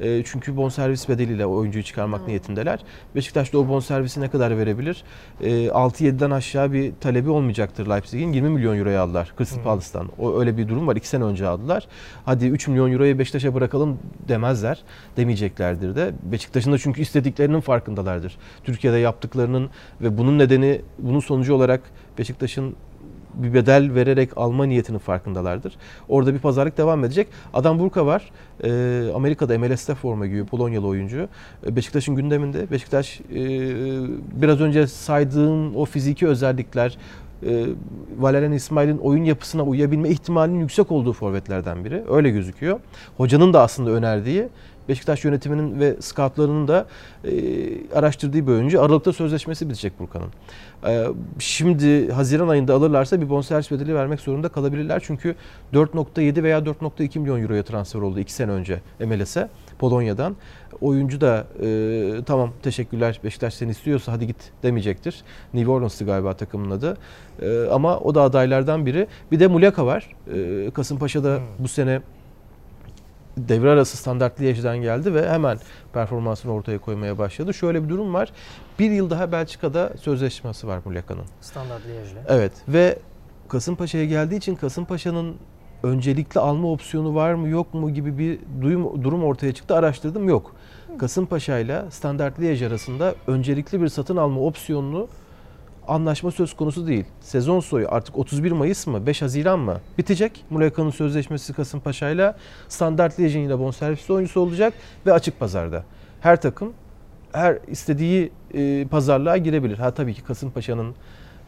E, 0.00 0.24
çünkü 0.24 0.56
bonservis 0.56 1.08
bedeliyle 1.08 1.46
oyuncuyu 1.46 1.84
çıkarmak 1.84 2.20
hmm. 2.20 2.28
niyetindeler. 2.28 2.84
Beşiktaş 3.14 3.52
da 3.52 3.58
o 3.58 3.68
bonservisi 3.68 4.20
ne 4.20 4.30
kadar 4.30 4.58
verebilir? 4.58 5.04
6-7'den 5.40 6.30
aşağı 6.30 6.72
bir 6.72 6.92
talebi 7.00 7.30
olmayacaktır 7.30 7.86
Leipzig'in. 7.86 8.32
20 8.32 8.48
milyon 8.48 8.78
euroya 8.78 9.02
aldılar 9.02 9.32
Crystal 9.38 9.56
hmm. 9.56 9.64
Palace'tan. 9.64 10.08
O 10.18 10.40
öyle 10.40 10.56
bir 10.56 10.68
durum 10.68 10.86
var. 10.86 10.96
2 10.96 11.08
sene 11.08 11.24
önce 11.24 11.46
aldılar. 11.46 11.88
Hadi 12.24 12.46
3 12.46 12.68
milyon 12.68 12.92
euroyu 12.92 13.18
Beşiktaş'a 13.18 13.54
bırakalım 13.54 13.98
demezler. 14.28 14.82
Demeyeceklerdir 15.16 15.96
de. 15.96 16.12
Beşiktaş'ın 16.22 16.72
da 16.72 16.78
çünkü 16.78 17.02
istediklerinin 17.02 17.60
farkındalardır. 17.60 18.38
Türkiye'de 18.64 18.98
yaptıklarının 18.98 19.70
ve 20.00 20.18
bunun 20.18 20.38
nedeni, 20.38 20.80
bunun 20.98 21.20
sonucu 21.20 21.54
olarak 21.54 21.80
Beşiktaş'ın 22.18 22.76
bir 23.36 23.54
bedel 23.54 23.94
vererek 23.94 24.30
alma 24.36 24.66
niyetinin 24.66 24.98
farkındalardır. 24.98 25.76
Orada 26.08 26.34
bir 26.34 26.38
pazarlık 26.38 26.78
devam 26.78 27.04
edecek. 27.04 27.28
Adam 27.54 27.78
Burka 27.78 28.06
var. 28.06 28.30
E, 28.64 28.70
Amerika'da 29.14 29.58
MLS'te 29.58 29.94
forma 29.94 30.26
giyiyor. 30.26 30.46
Polonyalı 30.46 30.86
oyuncu. 30.86 31.28
E, 31.66 31.76
Beşiktaş'ın 31.76 32.14
gündeminde. 32.14 32.70
Beşiktaş 32.70 33.20
e, 33.20 33.44
biraz 34.40 34.60
önce 34.60 34.86
saydığım 34.86 35.76
o 35.76 35.84
fiziki 35.84 36.26
özellikler, 36.26 36.98
e, 37.46 37.66
Valerian 38.18 38.52
İsmail'in 38.52 38.98
oyun 38.98 39.24
yapısına 39.24 39.62
uyabilme 39.62 40.08
ihtimalinin 40.08 40.60
yüksek 40.60 40.92
olduğu 40.92 41.12
forvetlerden 41.12 41.84
biri. 41.84 42.02
Öyle 42.10 42.30
gözüküyor. 42.30 42.80
Hocanın 43.16 43.52
da 43.52 43.62
aslında 43.62 43.90
önerdiği 43.90 44.48
Beşiktaş 44.88 45.24
yönetiminin 45.24 45.80
ve 45.80 45.96
scoutlarının 46.00 46.68
da 46.68 46.86
e, 47.24 47.30
araştırdığı 47.94 48.46
bir 48.46 48.52
oyuncu. 48.52 48.82
Aralıkta 48.82 49.12
sözleşmesi 49.12 49.68
bitecek 49.68 50.00
Burkan'ın. 50.00 50.30
E, 50.86 51.06
şimdi 51.38 52.12
Haziran 52.12 52.48
ayında 52.48 52.74
alırlarsa 52.74 53.20
bir 53.20 53.28
bonservis 53.28 53.70
bedeli 53.70 53.94
vermek 53.94 54.20
zorunda 54.20 54.48
kalabilirler. 54.48 55.02
Çünkü 55.06 55.34
4.7 55.72 56.42
veya 56.42 56.58
4.2 56.58 57.18
milyon 57.18 57.42
euroya 57.42 57.62
transfer 57.62 58.00
oldu 58.00 58.20
2 58.20 58.32
sene 58.32 58.50
önce 58.50 58.80
MLS'e 59.00 59.48
Polonya'dan. 59.78 60.36
Oyuncu 60.80 61.20
da 61.20 61.46
e, 61.62 62.24
tamam 62.26 62.50
teşekkürler 62.62 63.20
Beşiktaş 63.24 63.54
seni 63.54 63.70
istiyorsa 63.70 64.12
hadi 64.12 64.26
git 64.26 64.52
demeyecektir. 64.62 65.22
New 65.54 65.70
Orleans'tı 65.70 66.04
galiba 66.04 66.34
takımın 66.34 66.70
adı. 66.70 66.96
E, 67.42 67.66
ama 67.70 67.98
o 67.98 68.14
da 68.14 68.22
adaylardan 68.22 68.86
biri. 68.86 69.06
Bir 69.32 69.40
de 69.40 69.46
Muleka 69.46 69.86
var. 69.86 70.10
E, 70.34 70.70
Kasımpaşa'da 70.70 71.36
hmm. 71.36 71.44
bu 71.58 71.68
sene 71.68 72.00
devre 73.36 73.70
arası 73.70 73.96
standart 73.96 74.40
Liège'den 74.40 74.82
geldi 74.82 75.14
ve 75.14 75.30
hemen 75.30 75.58
performansını 75.92 76.52
ortaya 76.52 76.78
koymaya 76.78 77.18
başladı. 77.18 77.54
Şöyle 77.54 77.84
bir 77.84 77.88
durum 77.88 78.14
var. 78.14 78.32
Bir 78.78 78.90
yıl 78.90 79.10
daha 79.10 79.32
Belçika'da 79.32 79.92
sözleşmesi 80.00 80.66
var 80.66 80.80
Muleka'nın. 80.84 81.24
Standart 81.40 81.82
Liège'le. 81.82 82.24
Evet 82.28 82.52
ve 82.68 82.98
Kasımpaşa'ya 83.48 84.04
geldiği 84.04 84.36
için 84.36 84.54
Kasımpaşa'nın 84.54 85.36
öncelikli 85.82 86.38
alma 86.38 86.72
opsiyonu 86.72 87.14
var 87.14 87.34
mı 87.34 87.48
yok 87.48 87.74
mu 87.74 87.94
gibi 87.94 88.18
bir 88.18 88.38
duyum, 88.62 89.04
durum 89.04 89.24
ortaya 89.24 89.54
çıktı. 89.54 89.74
Araştırdım 89.74 90.28
yok. 90.28 90.54
Kasımpaşa 90.98 91.58
ile 91.58 91.84
Standart 91.90 92.38
Liège 92.38 92.66
arasında 92.66 93.14
öncelikli 93.26 93.82
bir 93.82 93.88
satın 93.88 94.16
alma 94.16 94.40
opsiyonunu 94.40 95.08
anlaşma 95.88 96.30
söz 96.30 96.56
konusu 96.56 96.86
değil. 96.86 97.04
Sezon 97.20 97.60
soyu 97.60 97.86
artık 97.90 98.18
31 98.18 98.52
Mayıs 98.52 98.86
mı 98.86 99.06
5 99.06 99.22
Haziran 99.22 99.58
mı 99.58 99.80
bitecek. 99.98 100.44
Muleka'nın 100.50 100.90
sözleşmesi 100.90 101.52
Kasımpaşa 101.52 102.10
ile 102.10 102.34
Standart 102.68 103.18
Liège'in 103.18 103.40
yine 103.40 103.58
bonservis 103.58 104.10
oyuncusu 104.10 104.40
olacak 104.40 104.74
ve 105.06 105.12
açık 105.12 105.40
pazarda. 105.40 105.84
Her 106.20 106.40
takım 106.40 106.72
her 107.32 107.58
istediği 107.68 108.32
e, 108.54 108.86
pazarlığa 108.90 109.36
girebilir. 109.36 109.78
Ha 109.78 109.90
tabii 109.90 110.14
ki 110.14 110.22
Kasımpaşa'nın 110.22 110.94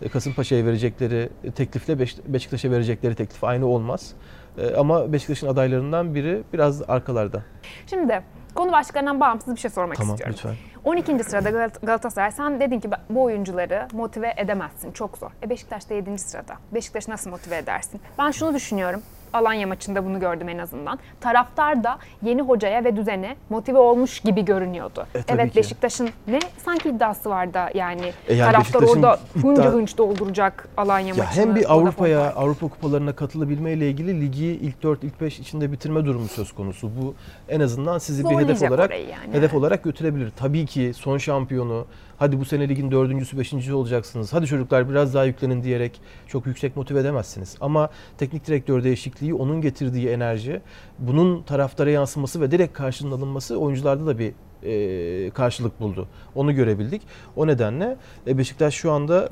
e, 0.03 0.09
Kasımpaşa'ya 0.09 0.67
verecekleri 0.67 1.29
teklifle 1.55 1.99
Beşiktaş'a 2.27 2.71
verecekleri 2.71 3.15
teklif 3.15 3.45
aynı 3.45 3.67
olmaz. 3.67 4.13
E, 4.59 4.75
ama 4.75 5.13
Beşiktaş'ın 5.13 5.47
adaylarından 5.47 6.15
biri 6.15 6.43
biraz 6.53 6.83
arkalarda. 6.91 7.43
Şimdi 7.87 8.23
konu 8.57 8.73
başlıklarından 8.73 9.21
bağımsız 9.21 9.55
bir 9.55 9.61
şey 9.61 9.71
sormak 9.71 9.97
tamam, 9.97 10.15
istiyorum. 10.15 10.35
Lütfen. 10.37 10.57
12. 10.85 11.25
sırada 11.25 11.69
Galatasaray. 11.83 12.33
Sen 12.33 12.61
dedin 12.61 12.81
ki 12.81 12.91
bu 13.11 13.23
oyuncuları 13.23 13.89
motive 13.93 14.35
edemezsin. 14.37 14.93
Çok 14.93 15.19
zor. 15.19 15.31
E 15.43 15.51
Beşiktaş 15.51 15.91
da 15.91 15.95
7. 15.95 16.19
sırada. 16.19 16.57
Beşiktaş'ı 16.75 17.11
nasıl 17.11 17.31
motive 17.31 17.57
edersin? 17.57 18.01
Ben 18.19 18.31
şunu 18.31 18.55
düşünüyorum. 18.55 19.03
Alanya 19.33 19.67
maçında 19.67 20.05
bunu 20.05 20.21
gördüm 20.21 20.49
en 20.49 20.59
azından. 20.59 20.99
Taraftar 21.21 21.85
da 21.85 21.99
yeni 22.23 22.43
hocaya 22.43 22.85
ve 22.85 22.97
düzene 22.97 23.37
motive 23.51 23.79
olmuş 23.79 24.21
gibi 24.21 24.45
görünüyordu. 24.45 25.07
E, 25.15 25.21
evet 25.29 25.57
Beşiktaş'ın 25.57 26.09
ne 26.29 26.39
sanki 26.65 26.89
iddiası 26.89 27.31
vardı 27.31 27.59
yani. 27.75 28.13
E, 28.29 28.35
yani 28.35 28.53
taraftar 28.53 28.83
orada 28.83 29.19
hınca 29.35 29.63
iddia... 29.63 29.73
hınç 29.73 29.99
dolduracak 29.99 30.69
Alanya 30.77 31.15
ya 31.15 31.25
maçını. 31.25 31.43
Hem 31.43 31.57
bir 31.57 31.73
Avrupa'ya, 31.73 32.33
Avrupa 32.35 32.69
kupalarına 32.69 33.13
katılabilme 33.13 33.73
ile 33.73 33.91
ilgili 33.91 34.21
ligi 34.21 34.47
ilk 34.47 34.83
4, 34.83 35.05
ilk 35.05 35.21
5 35.21 35.39
içinde 35.39 35.73
bitirme 35.73 36.05
durumu 36.05 36.29
söz 36.29 36.53
konusu. 36.53 36.91
Bu 37.01 37.15
en 37.49 37.61
azından 37.61 37.99
sizi 37.99 38.25
bir 38.25 38.37
hedef 38.37 38.63
olarak 38.63 38.91
yani. 38.91 39.33
hedef 39.33 39.55
olarak 39.55 39.83
götürebilir. 39.83 40.33
Tabii 40.37 40.67
ki 40.67 40.93
son 40.95 41.19
şampiyonu 41.19 41.87
hadi 42.19 42.41
bu 42.41 42.45
sene 42.45 42.69
ligin 42.69 42.91
dördüncüsü, 42.91 43.39
beşincisi 43.39 43.75
olacaksınız. 43.75 44.33
Hadi 44.33 44.47
çocuklar 44.47 44.91
biraz 44.91 45.15
daha 45.15 45.25
yüklenin 45.25 45.63
diyerek 45.63 46.01
çok 46.27 46.47
yüksek 46.47 46.77
motive 46.77 47.01
edemezsiniz. 47.01 47.57
Ama 47.61 47.91
teknik 48.19 48.47
direktör 48.47 48.85
değişikliği, 48.85 49.35
onun 49.35 49.61
getirdiği 49.61 50.09
enerji, 50.09 50.61
bunun 50.99 51.43
taraftara 51.43 51.91
yansıması 51.91 52.41
ve 52.41 52.51
direkt 52.51 52.73
karşılığında 52.73 53.15
alınması 53.15 53.57
oyuncularda 53.57 54.07
da 54.07 54.19
bir 54.19 54.33
e, 54.63 55.31
karşılık 55.31 55.81
buldu. 55.81 56.09
Onu 56.35 56.55
görebildik. 56.55 57.03
O 57.37 57.47
nedenle 57.47 57.97
e, 58.27 58.39
Beşiktaş 58.39 58.75
şu 58.75 58.93
anda 58.93 59.29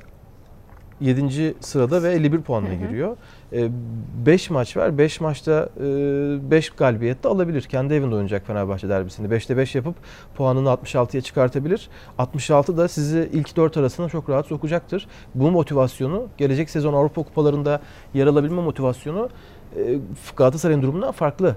7. 1.01 1.55
sırada 1.61 2.03
ve 2.03 2.12
51 2.12 2.41
puanla 2.41 2.74
giriyor. 2.74 3.16
5 3.55 4.51
e, 4.51 4.55
maç 4.55 4.77
var. 4.77 4.99
5 4.99 5.21
maçta 5.21 5.69
5 5.77 6.69
e, 6.69 6.73
galibiyet 6.77 7.25
de 7.25 7.29
alabilir. 7.29 7.63
Kendi 7.63 7.95
evinde 7.95 8.15
oynayacak 8.15 8.47
Fenerbahçe 8.47 8.89
derbisini. 8.89 9.29
5'te 9.29 9.57
5 9.57 9.75
yapıp 9.75 9.97
puanını 10.37 10.69
66'ya 10.69 11.23
çıkartabilir. 11.23 11.89
66 12.19 12.77
da 12.77 12.89
sizi 12.89 13.31
ilk 13.33 13.57
4 13.57 13.77
arasına 13.77 14.09
çok 14.09 14.31
rahat 14.31 14.47
sokacaktır. 14.47 15.07
Bu 15.35 15.51
motivasyonu 15.51 16.29
gelecek 16.39 16.71
sezon 16.71 16.95
Avrupa 16.95 17.23
kupalarında 17.23 17.81
yer 18.15 18.27
alabilme 18.27 18.63
motivasyonu 18.63 19.29
Galatasaray'ın 20.37 20.83
durumundan 20.83 21.13
farklı. 21.13 21.57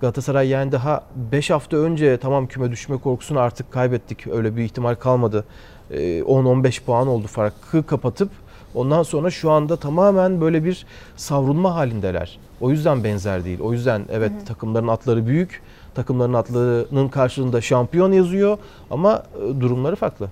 Galatasaray 0.00 0.48
yani 0.48 0.72
daha 0.72 1.04
5 1.32 1.50
hafta 1.50 1.76
önce 1.76 2.16
tamam 2.16 2.46
küme 2.46 2.70
düşme 2.70 2.98
korkusunu 2.98 3.40
artık 3.40 3.72
kaybettik. 3.72 4.26
Öyle 4.26 4.56
bir 4.56 4.62
ihtimal 4.62 4.94
kalmadı. 4.94 5.44
10-15 5.90 6.84
puan 6.84 7.08
oldu 7.08 7.26
farkı 7.26 7.86
kapatıp 7.86 8.30
ondan 8.74 9.02
sonra 9.02 9.30
şu 9.30 9.50
anda 9.50 9.76
tamamen 9.76 10.40
böyle 10.40 10.64
bir 10.64 10.86
savrulma 11.16 11.74
halindeler. 11.74 12.38
O 12.60 12.70
yüzden 12.70 13.04
benzer 13.04 13.44
değil. 13.44 13.60
O 13.60 13.72
yüzden 13.72 14.02
evet 14.10 14.32
hı 14.32 14.40
hı. 14.40 14.44
takımların 14.44 14.88
atları 14.88 15.26
büyük. 15.26 15.62
Takımların 15.94 16.34
atlarının 16.34 17.08
karşılığında 17.08 17.60
şampiyon 17.60 18.12
yazıyor 18.12 18.58
ama 18.90 19.22
durumları 19.60 19.96
farklı. 19.96 20.28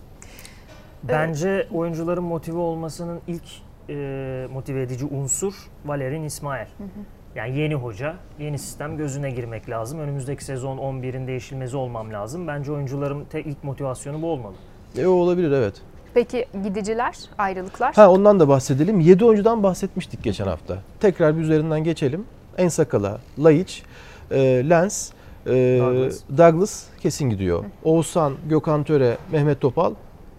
Bence 1.03 1.69
oyuncuların 1.73 2.25
motive 2.25 2.59
olmasının 2.59 3.21
ilk 3.27 3.43
e, 3.89 4.47
motive 4.53 4.83
edici 4.83 5.05
unsur 5.05 5.55
Valerian 5.85 6.23
İsmail. 6.23 6.67
Hı 6.67 6.85
hı. 6.85 6.89
Yani 7.35 7.59
yeni 7.59 7.75
hoca, 7.75 8.15
yeni 8.39 8.59
sistem 8.59 8.97
gözüne 8.97 9.31
girmek 9.31 9.71
lazım. 9.71 10.01
Önümüzdeki 10.01 10.45
sezon 10.45 10.79
11'in 10.79 11.27
değişilmezi 11.27 11.77
olmam 11.77 12.13
lazım. 12.13 12.49
Bence 12.49 12.73
oyuncuların 12.73 13.25
te 13.25 13.43
ilk 13.43 13.65
motivasyonu 13.65 14.23
bu 14.23 14.27
olmalı. 14.27 14.55
E, 14.99 15.07
o 15.07 15.11
olabilir 15.11 15.51
evet. 15.51 15.83
Peki 16.15 16.47
gidiciler, 16.65 17.17
ayrılıklar? 17.39 17.95
Ha 17.95 18.11
ondan 18.11 18.41
da 18.41 18.49
bahsedelim. 18.49 19.01
7 19.01 19.25
oyuncudan 19.25 19.63
bahsetmiştik 19.63 20.23
geçen 20.25 20.47
hafta. 20.47 20.79
Tekrar 21.01 21.37
bir 21.37 21.43
üzerinden 21.43 21.85
geçelim. 21.85 22.25
Ensakala, 22.59 23.21
Laiç, 23.39 23.83
e, 24.31 24.39
Lens, 24.69 25.11
e, 25.47 25.51
Douglas. 25.51 26.21
Douglas 26.39 26.85
kesin 27.01 27.31
gidiyor. 27.31 27.65
Hı. 27.65 27.67
Oğuzhan, 27.85 28.33
Gökhan 28.49 28.85
Töre, 28.85 29.17
Mehmet 29.33 29.61
Topal 29.61 29.95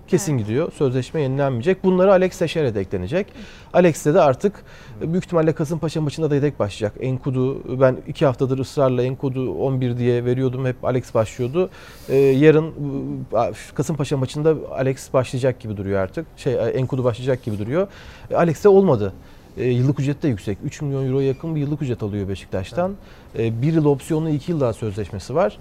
kesin 0.07 0.33
evet. 0.33 0.45
gidiyor. 0.45 0.71
Sözleşme 0.71 1.21
yenilenmeyecek. 1.21 1.83
Bunları 1.83 2.11
Alex 2.11 2.37
Teixeira 2.37 2.75
de 2.75 2.79
eklenecek. 2.79 3.27
Alex'te 3.73 4.13
de 4.13 4.21
artık 4.21 4.53
büyük 5.01 5.25
ihtimalle 5.25 5.53
Kasımpaşa 5.53 6.01
maçında 6.01 6.31
da 6.31 6.35
yedek 6.35 6.59
başlayacak. 6.59 6.93
Enkudu 6.99 7.61
ben 7.81 7.97
iki 8.07 8.25
haftadır 8.25 8.59
ısrarla 8.59 9.03
Enkudu 9.03 9.53
11 9.53 9.97
diye 9.97 10.25
veriyordum. 10.25 10.65
Hep 10.65 10.85
Alex 10.85 11.13
başlıyordu. 11.13 11.69
Ee, 12.09 12.15
yarın 12.15 12.73
Kasımpaşa 13.75 14.17
maçında 14.17 14.55
Alex 14.71 15.13
başlayacak 15.13 15.59
gibi 15.59 15.77
duruyor 15.77 15.99
artık. 15.99 16.25
Şey 16.37 16.55
Enkudu 16.73 17.03
başlayacak 17.03 17.43
gibi 17.43 17.59
duruyor. 17.59 17.87
E, 18.31 18.35
Alex 18.35 18.63
de 18.63 18.69
olmadı. 18.69 19.13
E, 19.57 19.65
yıllık 19.65 19.99
ücret 19.99 20.23
de 20.23 20.27
yüksek. 20.27 20.57
3 20.63 20.81
milyon 20.81 21.07
euroya 21.07 21.27
yakın 21.27 21.55
bir 21.55 21.61
yıllık 21.61 21.81
ücret 21.81 22.03
alıyor 22.03 22.27
Beşiktaş'tan. 22.29 22.95
E, 23.39 23.61
bir 23.61 23.73
yıl 23.73 23.85
opsiyonlu 23.85 24.29
2 24.29 24.51
yıl 24.51 24.59
daha 24.59 24.73
sözleşmesi 24.73 25.35
var. 25.35 25.57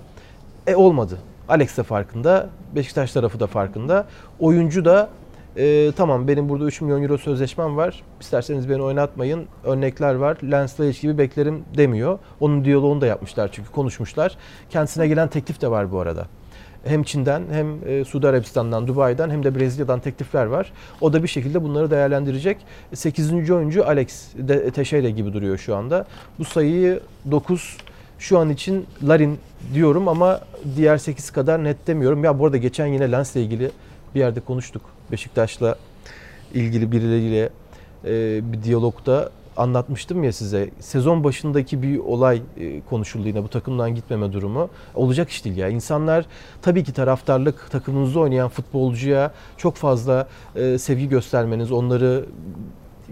E 0.66 0.74
olmadı. 0.74 1.18
Alex 1.49 1.76
de 1.76 1.82
farkında, 1.82 2.49
Beşiktaş 2.74 3.12
tarafı 3.12 3.40
da 3.40 3.47
farkında. 3.47 4.07
Oyuncu 4.40 4.84
da 4.84 5.09
e, 5.57 5.93
tamam 5.97 6.28
benim 6.28 6.49
burada 6.49 6.64
3 6.64 6.80
milyon 6.80 7.03
euro 7.03 7.18
sözleşmem 7.18 7.76
var. 7.76 8.03
İsterseniz 8.20 8.68
beni 8.68 8.82
oynatmayın. 8.82 9.47
Örnekler 9.64 10.14
var. 10.14 10.36
Lens 10.51 10.80
Layic 10.80 11.01
gibi 11.01 11.18
beklerim 11.18 11.64
demiyor. 11.76 12.18
Onun 12.40 12.64
diyaloğunu 12.64 13.01
da 13.01 13.07
yapmışlar 13.07 13.51
çünkü 13.53 13.72
konuşmuşlar. 13.72 14.36
Kendisine 14.70 15.09
gelen 15.09 15.28
teklif 15.28 15.61
de 15.61 15.70
var 15.70 15.93
bu 15.93 16.01
arada. 16.01 16.26
Hem 16.84 17.03
Çin'den 17.03 17.43
hem 17.53 17.88
e, 17.88 18.05
Suudi 18.05 18.28
Arabistan'dan, 18.28 18.86
Dubai'den 18.86 19.30
hem 19.30 19.45
de 19.45 19.55
Brezilya'dan 19.55 20.01
teklifler 20.01 20.47
var. 20.47 20.72
O 21.01 21.12
da 21.12 21.22
bir 21.22 21.28
şekilde 21.28 21.62
bunları 21.62 21.90
değerlendirecek. 21.90 22.57
8. 22.95 23.51
oyuncu 23.51 23.86
Alex 23.86 24.28
de, 24.34 24.70
Teixeira 24.70 25.09
gibi 25.09 25.32
duruyor 25.32 25.59
şu 25.59 25.76
anda. 25.76 26.07
Bu 26.38 26.45
sayıyı 26.45 27.01
9 27.30 27.76
şu 28.23 28.39
an 28.39 28.51
için 28.51 28.87
Larin 29.03 29.39
diyorum 29.75 30.09
ama 30.09 30.41
diğer 30.77 30.99
8 30.99 31.31
kadar 31.31 31.64
net 31.64 31.87
demiyorum. 31.87 32.25
Ya 32.25 32.39
bu 32.39 32.47
arada 32.47 32.57
geçen 32.57 32.87
yine 32.87 33.12
Lens'le 33.12 33.37
ilgili 33.37 33.70
bir 34.14 34.20
yerde 34.20 34.41
konuştuk. 34.41 34.83
Beşiktaş'la 35.12 35.77
ilgili 36.55 36.93
birileriyle 36.93 37.51
e, 38.05 38.41
bir 38.53 38.62
diyalogda 38.62 39.31
anlatmıştım 39.57 40.25
ya 40.25 40.33
size. 40.33 40.70
Sezon 40.81 41.25
başındaki 41.25 41.83
bir 41.83 41.99
olay 41.99 42.43
e, 42.61 42.81
konuşuldu 42.81 43.29
yine 43.29 43.43
bu 43.43 43.49
takımdan 43.49 43.95
gitmeme 43.95 44.33
durumu. 44.33 44.68
Olacak 44.95 45.31
iş 45.31 45.45
değil 45.45 45.57
ya. 45.57 45.68
İnsanlar 45.68 46.27
tabii 46.62 46.85
ki 46.85 46.93
taraftarlık 46.93 47.70
takımınızda 47.70 48.20
oynayan 48.20 48.49
futbolcuya 48.49 49.33
çok 49.57 49.77
fazla 49.77 50.29
e, 50.57 50.79
sevgi 50.79 51.09
göstermeniz, 51.09 51.73
onları 51.73 52.25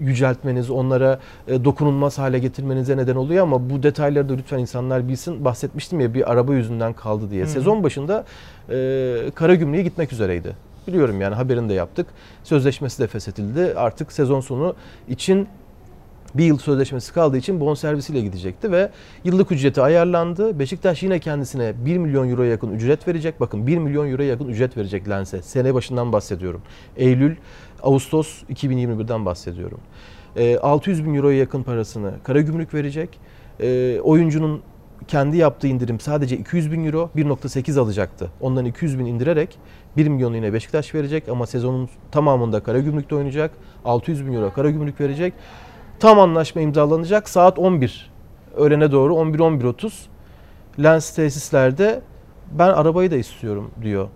yüceltmeniz, 0.01 0.69
onlara 0.69 1.19
e, 1.47 1.65
dokunulmaz 1.65 2.17
hale 2.17 2.39
getirmenize 2.39 2.97
neden 2.97 3.15
oluyor 3.15 3.43
ama 3.43 3.69
bu 3.69 3.83
detayları 3.83 4.29
da 4.29 4.33
lütfen 4.33 4.59
insanlar 4.59 5.07
bilsin. 5.07 5.45
Bahsetmiştim 5.45 5.99
ya 5.99 6.13
bir 6.13 6.31
araba 6.31 6.53
yüzünden 6.53 6.93
kaldı 6.93 7.31
diye. 7.31 7.43
Hı. 7.43 7.47
Sezon 7.47 7.83
başında 7.83 8.25
e, 8.69 8.75
Karagümrük'e 9.35 9.83
gitmek 9.83 10.13
üzereydi. 10.13 10.55
Biliyorum 10.87 11.21
yani 11.21 11.35
haberini 11.35 11.69
de 11.69 11.73
yaptık. 11.73 12.07
Sözleşmesi 12.43 13.03
de 13.03 13.07
feshedildi. 13.07 13.73
Artık 13.75 14.11
sezon 14.11 14.39
sonu 14.39 14.75
için 15.09 15.47
bir 16.35 16.45
yıl 16.45 16.57
sözleşmesi 16.57 17.13
kaldığı 17.13 17.37
için 17.37 17.59
bonservisiyle 17.59 18.21
gidecekti 18.21 18.71
ve 18.71 18.89
yıllık 19.23 19.51
ücreti 19.51 19.81
ayarlandı. 19.81 20.59
Beşiktaş 20.59 21.03
yine 21.03 21.19
kendisine 21.19 21.73
1 21.85 21.97
milyon 21.97 22.29
euroya 22.29 22.51
yakın 22.51 22.71
ücret 22.71 23.07
verecek. 23.07 23.39
Bakın 23.39 23.67
1 23.67 23.77
milyon 23.77 24.11
euroya 24.11 24.29
yakın 24.29 24.47
ücret 24.47 24.77
verecek 24.77 25.09
Lens'e. 25.09 25.41
Sene 25.41 25.73
başından 25.73 26.13
bahsediyorum. 26.13 26.61
Eylül, 26.97 27.35
Ağustos 27.83 28.43
2021'den 28.43 29.25
bahsediyorum. 29.25 29.79
600 30.61 30.99
ee, 30.99 31.05
bin 31.05 31.13
euroya 31.13 31.37
yakın 31.37 31.63
parasını 31.63 32.13
Karagümrük 32.23 32.73
verecek. 32.73 33.19
Ee, 33.59 33.99
oyuncunun 34.03 34.61
kendi 35.07 35.37
yaptığı 35.37 35.67
indirim 35.67 35.99
sadece 35.99 36.37
200 36.37 36.71
bin 36.71 36.85
euro 36.85 37.09
1.8 37.15 37.79
alacaktı. 37.79 38.31
Ondan 38.41 38.65
200 38.65 38.99
bin 38.99 39.05
indirerek 39.05 39.57
1 39.97 40.07
milyon 40.07 40.33
yine 40.33 40.53
Beşiktaş 40.53 40.95
verecek 40.95 41.29
ama 41.29 41.47
sezonun 41.47 41.89
tamamında 42.11 42.63
Karagümrük'te 42.63 43.15
oynayacak. 43.15 43.51
600 43.85 44.25
bin 44.25 44.33
euro 44.33 44.53
Karagümrük 44.53 45.01
verecek. 45.01 45.33
Tam 46.01 46.19
anlaşma 46.19 46.61
imzalanacak 46.61 47.29
saat 47.29 47.59
11. 47.59 48.11
Öğlene 48.55 48.91
doğru 48.91 49.13
11-11.30. 49.13 49.91
Lens 50.83 51.15
tesislerde 51.15 52.01
ben 52.51 52.67
arabayı 52.67 53.11
da 53.11 53.15
istiyorum 53.15 53.71
diyor. 53.81 54.07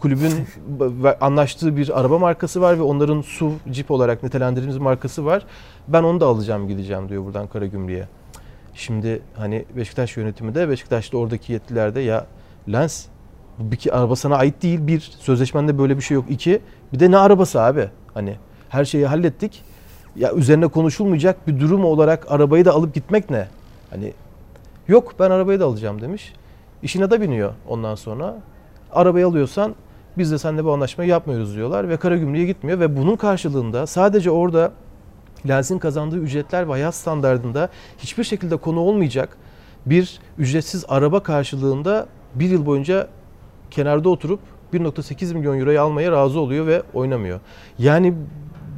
Kulübün 0.00 0.32
anlaştığı 1.20 1.76
bir 1.76 2.00
araba 2.00 2.18
markası 2.18 2.60
var 2.60 2.78
ve 2.78 2.82
onların 2.82 3.20
SUV, 3.20 3.50
Jeep 3.72 3.90
olarak 3.90 4.22
nitelendirdiğimiz 4.22 4.78
markası 4.78 5.24
var. 5.24 5.46
Ben 5.88 6.02
onu 6.02 6.20
da 6.20 6.26
alacağım 6.26 6.68
gideceğim 6.68 7.08
diyor 7.08 7.24
buradan 7.24 7.46
Karagümrük'e. 7.46 8.08
Şimdi 8.74 9.22
hani 9.36 9.64
Beşiktaş 9.76 10.16
yönetimi 10.16 10.54
de 10.54 10.68
Beşiktaş'ta 10.68 11.18
oradaki 11.18 11.52
yetkililer 11.52 11.94
de 11.94 12.00
ya 12.00 12.26
Lens 12.72 13.06
bu 13.58 13.72
bir 13.72 13.98
araba 13.98 14.16
sana 14.16 14.36
ait 14.36 14.62
değil 14.62 14.86
bir 14.86 15.00
sözleşmende 15.00 15.78
böyle 15.78 15.96
bir 15.96 16.02
şey 16.02 16.14
yok 16.14 16.24
iki 16.28 16.60
bir 16.92 17.00
de 17.00 17.10
ne 17.10 17.16
arabası 17.18 17.62
abi 17.62 17.88
hani 18.14 18.36
her 18.68 18.84
şeyi 18.84 19.06
hallettik 19.06 19.62
ya 20.16 20.32
üzerine 20.32 20.66
konuşulmayacak 20.66 21.48
bir 21.48 21.60
durum 21.60 21.84
olarak 21.84 22.32
arabayı 22.32 22.64
da 22.64 22.72
alıp 22.72 22.94
gitmek 22.94 23.30
ne? 23.30 23.48
Hani 23.90 24.12
yok 24.88 25.14
ben 25.18 25.30
arabayı 25.30 25.60
da 25.60 25.64
alacağım 25.64 26.02
demiş. 26.02 26.32
İşine 26.82 27.10
de 27.10 27.20
biniyor 27.20 27.52
ondan 27.68 27.94
sonra. 27.94 28.34
Arabayı 28.92 29.26
alıyorsan 29.26 29.74
biz 30.18 30.32
de 30.32 30.38
seninle 30.38 30.64
bu 30.64 30.72
anlaşmayı 30.72 31.10
yapmıyoruz 31.10 31.56
diyorlar 31.56 31.88
ve 31.88 31.96
Karagümrük'e 31.96 32.44
gitmiyor 32.44 32.80
ve 32.80 32.96
bunun 32.96 33.16
karşılığında 33.16 33.86
sadece 33.86 34.30
orada 34.30 34.72
Lens'in 35.48 35.78
kazandığı 35.78 36.18
ücretler 36.18 36.68
ve 36.68 36.72
hayat 36.72 36.94
standartında 36.94 37.68
hiçbir 37.98 38.24
şekilde 38.24 38.56
konu 38.56 38.80
olmayacak 38.80 39.36
bir 39.86 40.20
ücretsiz 40.38 40.84
araba 40.88 41.22
karşılığında 41.22 42.06
bir 42.34 42.50
yıl 42.50 42.66
boyunca 42.66 43.08
kenarda 43.70 44.08
oturup 44.08 44.40
1.8 44.74 45.34
milyon 45.34 45.58
euroyu 45.58 45.80
almaya 45.80 46.12
razı 46.12 46.40
oluyor 46.40 46.66
ve 46.66 46.82
oynamıyor. 46.94 47.40
Yani 47.78 48.14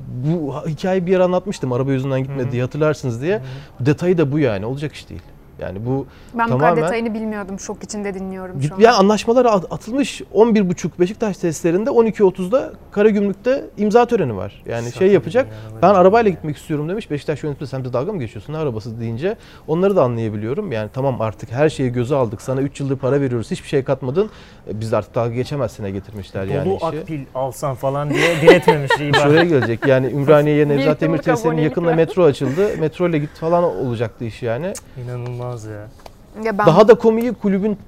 bu 0.08 0.54
hikayeyi 0.66 1.06
bir 1.06 1.12
yer 1.12 1.20
anlatmıştım 1.20 1.72
araba 1.72 1.92
yüzünden 1.92 2.22
gitmedi 2.22 2.60
hatırlarsınız 2.60 3.22
diye. 3.22 3.34
Hı-hı. 3.34 3.86
Detayı 3.86 4.18
da 4.18 4.32
bu 4.32 4.38
yani 4.38 4.66
olacak 4.66 4.92
iş 4.92 5.08
değil. 5.08 5.22
Yani 5.58 5.86
bu 5.86 6.06
ben 6.34 6.48
tamamen... 6.48 6.76
bu 6.76 6.80
detayını 6.80 7.14
bilmiyordum. 7.14 7.60
Şok 7.60 7.84
içinde 7.84 8.14
dinliyorum 8.14 8.62
şu 8.62 8.74
an. 8.74 8.80
Yani 8.80 8.96
anlaşmalar 8.96 9.44
atılmış 9.70 10.20
11.30 10.34 10.90
Beşiktaş 11.00 11.36
testlerinde 11.36 11.90
12.30'da 11.90 12.72
Karagümrük'te 12.90 13.64
imza 13.76 14.06
töreni 14.06 14.36
var. 14.36 14.62
Yani 14.66 14.84
Sakın 14.84 14.98
şey 14.98 15.12
yapacak. 15.12 15.46
Yani, 15.46 15.82
ben 15.82 15.88
arabayla 15.88 16.30
gitmek 16.30 16.56
istiyorum 16.56 16.88
demiş. 16.88 17.10
Beşiktaş 17.10 17.42
yönetimi 17.42 17.68
sen 17.68 17.84
de 17.84 17.92
dalga 17.92 18.12
mı 18.12 18.18
geçiyorsun? 18.18 18.52
Ne 18.52 18.56
arabası 18.56 19.00
deyince 19.00 19.36
onları 19.66 19.96
da 19.96 20.02
anlayabiliyorum. 20.02 20.72
Yani 20.72 20.90
tamam 20.92 21.20
artık 21.20 21.52
her 21.52 21.68
şeyi 21.68 21.92
göze 21.92 22.14
aldık. 22.14 22.42
Sana 22.42 22.60
3 22.60 22.80
yıldır 22.80 22.96
para 22.96 23.20
veriyoruz. 23.20 23.50
Hiçbir 23.50 23.68
şey 23.68 23.84
katmadın. 23.84 24.30
E, 24.70 24.80
biz 24.80 24.94
artık 24.94 25.14
dalga 25.14 25.34
geçemezsine 25.34 25.90
getirmişler 25.90 26.46
Dolu 26.48 26.54
yani 26.54 26.76
işi. 26.76 26.86
akpil 26.86 27.20
alsan 27.34 27.74
falan 27.74 28.10
diye 28.10 28.40
diretmemiş 28.40 28.92
Şuraya 29.22 29.44
gelecek. 29.44 29.86
Yani 29.86 30.06
Ümraniye'ye 30.12 30.68
Nevzat 30.68 31.00
Demir 31.00 31.18
tesislerinin 31.18 31.62
yakında 31.62 31.94
metro 31.94 32.24
açıldı. 32.24 32.68
Metro 32.80 33.08
ile 33.08 33.18
git 33.18 33.30
falan 33.30 33.64
olacaktı 33.64 34.24
iş 34.24 34.42
yani. 34.42 34.72
İnanılmaz 35.04 35.47
ya. 35.64 35.88
Ya 36.44 36.58
ben... 36.58 36.66
Daha 36.66 36.88
da 36.88 36.94
komiği 36.94 37.32
kulübün 37.34 37.78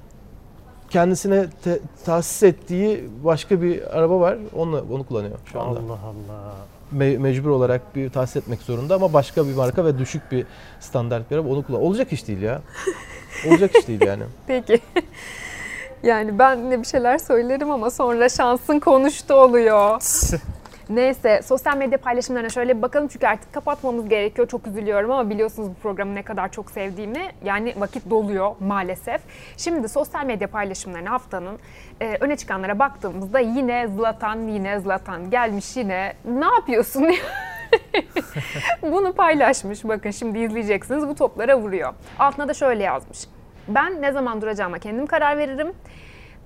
kendisine 0.89 1.45
te- 1.63 1.79
tahsis 2.05 2.43
ettiği 2.43 3.09
başka 3.23 3.61
bir 3.61 3.97
araba 3.97 4.19
var. 4.19 4.37
Onu 4.55 4.85
onu 4.91 5.03
kullanıyor 5.03 5.39
şu 5.45 5.61
anda. 5.61 5.79
Allah 5.79 5.93
Allah. 5.93 6.53
Me- 6.97 7.17
mecbur 7.17 7.49
olarak 7.49 7.95
bir 7.95 8.09
tahsis 8.09 8.35
etmek 8.35 8.61
zorunda 8.61 8.95
ama 8.95 9.13
başka 9.13 9.47
bir 9.47 9.55
marka 9.55 9.85
ve 9.85 9.97
düşük 9.99 10.31
bir 10.31 10.45
standart 10.79 11.31
bir 11.31 11.35
araba 11.35 11.49
onu 11.49 11.63
kullan. 11.63 11.81
Olacak 11.81 12.13
iş 12.13 12.27
değil 12.27 12.41
ya. 12.41 12.61
Olacak 13.49 13.75
iş 13.75 13.87
değil 13.87 14.01
yani. 14.05 14.23
Peki. 14.47 14.79
Yani 16.03 16.39
ben 16.39 16.71
de 16.71 16.79
bir 16.79 16.87
şeyler 16.87 17.17
söylerim 17.17 17.71
ama 17.71 17.91
sonra 17.91 18.29
şansın 18.29 18.79
konuştu 18.79 19.33
oluyor. 19.33 20.01
Neyse 20.91 21.41
sosyal 21.41 21.77
medya 21.77 21.97
paylaşımlarına 21.97 22.49
şöyle 22.49 22.77
bir 22.77 22.81
bakalım 22.81 23.07
çünkü 23.07 23.27
artık 23.27 23.53
kapatmamız 23.53 24.09
gerekiyor. 24.09 24.47
Çok 24.47 24.67
üzülüyorum 24.67 25.11
ama 25.11 25.29
biliyorsunuz 25.29 25.69
bu 25.69 25.73
programı 25.73 26.15
ne 26.15 26.23
kadar 26.23 26.51
çok 26.51 26.71
sevdiğimi. 26.71 27.31
Yani 27.43 27.73
vakit 27.77 28.09
doluyor 28.09 28.55
maalesef. 28.59 29.21
Şimdi 29.57 29.89
sosyal 29.89 30.25
medya 30.25 30.47
paylaşımlarına 30.47 31.11
haftanın 31.11 31.59
e, 32.01 32.17
öne 32.19 32.37
çıkanlara 32.37 32.79
baktığımızda 32.79 33.39
yine 33.39 33.87
Zlatan 33.87 34.39
yine 34.47 34.79
Zlatan 34.79 35.29
gelmiş 35.29 35.77
yine 35.77 36.13
ne 36.25 36.45
yapıyorsun 36.45 37.07
Bunu 38.81 39.13
paylaşmış. 39.13 39.83
Bakın 39.83 40.11
şimdi 40.11 40.39
izleyeceksiniz. 40.39 41.07
Bu 41.07 41.15
toplara 41.15 41.57
vuruyor. 41.59 41.93
Altına 42.19 42.47
da 42.47 42.53
şöyle 42.53 42.83
yazmış. 42.83 43.19
Ben 43.67 44.01
ne 44.01 44.11
zaman 44.11 44.41
duracağıma 44.41 44.79
kendim 44.79 45.05
karar 45.05 45.37
veririm. 45.37 45.73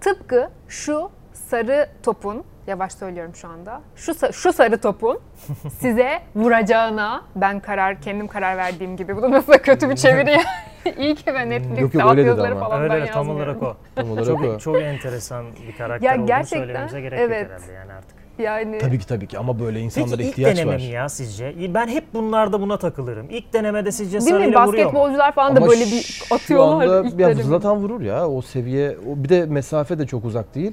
Tıpkı 0.01 0.49
şu 0.67 1.09
sarı 1.33 1.89
topun, 2.03 2.43
yavaş 2.67 2.93
söylüyorum 2.93 3.35
şu 3.35 3.47
anda. 3.47 3.81
Şu 3.95 4.33
şu 4.33 4.53
sarı 4.53 4.77
topun 4.77 5.19
size 5.79 6.19
vuracağına 6.35 7.21
ben 7.35 7.59
karar 7.59 8.01
kendim 8.01 8.27
karar 8.27 8.57
verdiğim 8.57 8.97
gibi. 8.97 9.15
Bu 9.15 9.21
da 9.21 9.31
nasıl 9.31 9.53
kötü 9.53 9.89
bir 9.89 9.95
çeviri. 9.95 10.37
İyi 10.97 11.15
ki 11.15 11.23
ben 11.27 11.49
Netflix'te 11.49 11.81
Yok, 11.81 11.93
yok, 11.93 12.03
alt 12.03 12.17
yazıları 12.17 12.59
falan 12.59 12.81
Öyle 12.81 12.93
ben 12.93 13.01
öyle 13.01 13.11
tam 13.11 13.29
olarak 13.29 13.63
o. 13.63 13.75
Tam 13.95 14.11
olarak 14.11 14.39
o. 14.39 14.43
Çok, 14.43 14.61
çok 14.61 14.81
enteresan 14.81 15.45
bir 15.67 15.77
karakter 15.77 16.07
Ya 16.07 16.13
olduğunu 16.13 16.27
gerçekten, 16.27 16.59
söylememize 16.59 17.01
gerek 17.01 17.19
evet. 17.19 17.41
yok 17.43 17.51
herhalde 17.51 17.71
yani 17.73 17.93
artık. 17.93 18.25
Yani 18.39 18.77
Tabii 18.77 18.99
ki 18.99 19.07
tabii 19.07 19.27
ki 19.27 19.37
ama 19.39 19.59
böyle 19.59 19.79
insanlara 19.79 20.17
Peki 20.17 20.23
ilk 20.23 20.31
ihtiyaç 20.31 20.57
deneme 20.57 20.71
var. 20.71 20.77
mi 20.77 20.83
ya 20.83 21.09
sizce? 21.09 21.73
Ben 21.73 21.87
hep 21.87 22.13
bunlarda 22.13 22.61
buna 22.61 22.77
takılırım. 22.77 23.27
İlk 23.29 23.53
denemede 23.53 23.91
sizce 23.91 24.19
değil 24.19 24.31
mi 24.31 24.39
sarıyla 24.39 24.67
vuruyor 24.67 24.85
mu? 24.85 24.91
basketbolcular 24.93 25.31
falan 25.31 25.55
da 25.55 25.59
Ama 25.59 25.67
böyle 25.69 25.85
bir 25.85 26.01
şu 26.01 26.35
atıyorlar. 26.35 26.85
anda 26.85 27.07
ilk 27.07 27.19
ya 27.19 27.27
deneme. 27.29 27.43
Zlatan 27.43 27.77
vurur 27.77 28.01
ya 28.01 28.27
o 28.29 28.41
seviye. 28.41 28.97
O 29.11 29.23
bir 29.23 29.29
de 29.29 29.45
mesafe 29.45 29.99
de 29.99 30.07
çok 30.07 30.25
uzak 30.25 30.55
değil. 30.55 30.71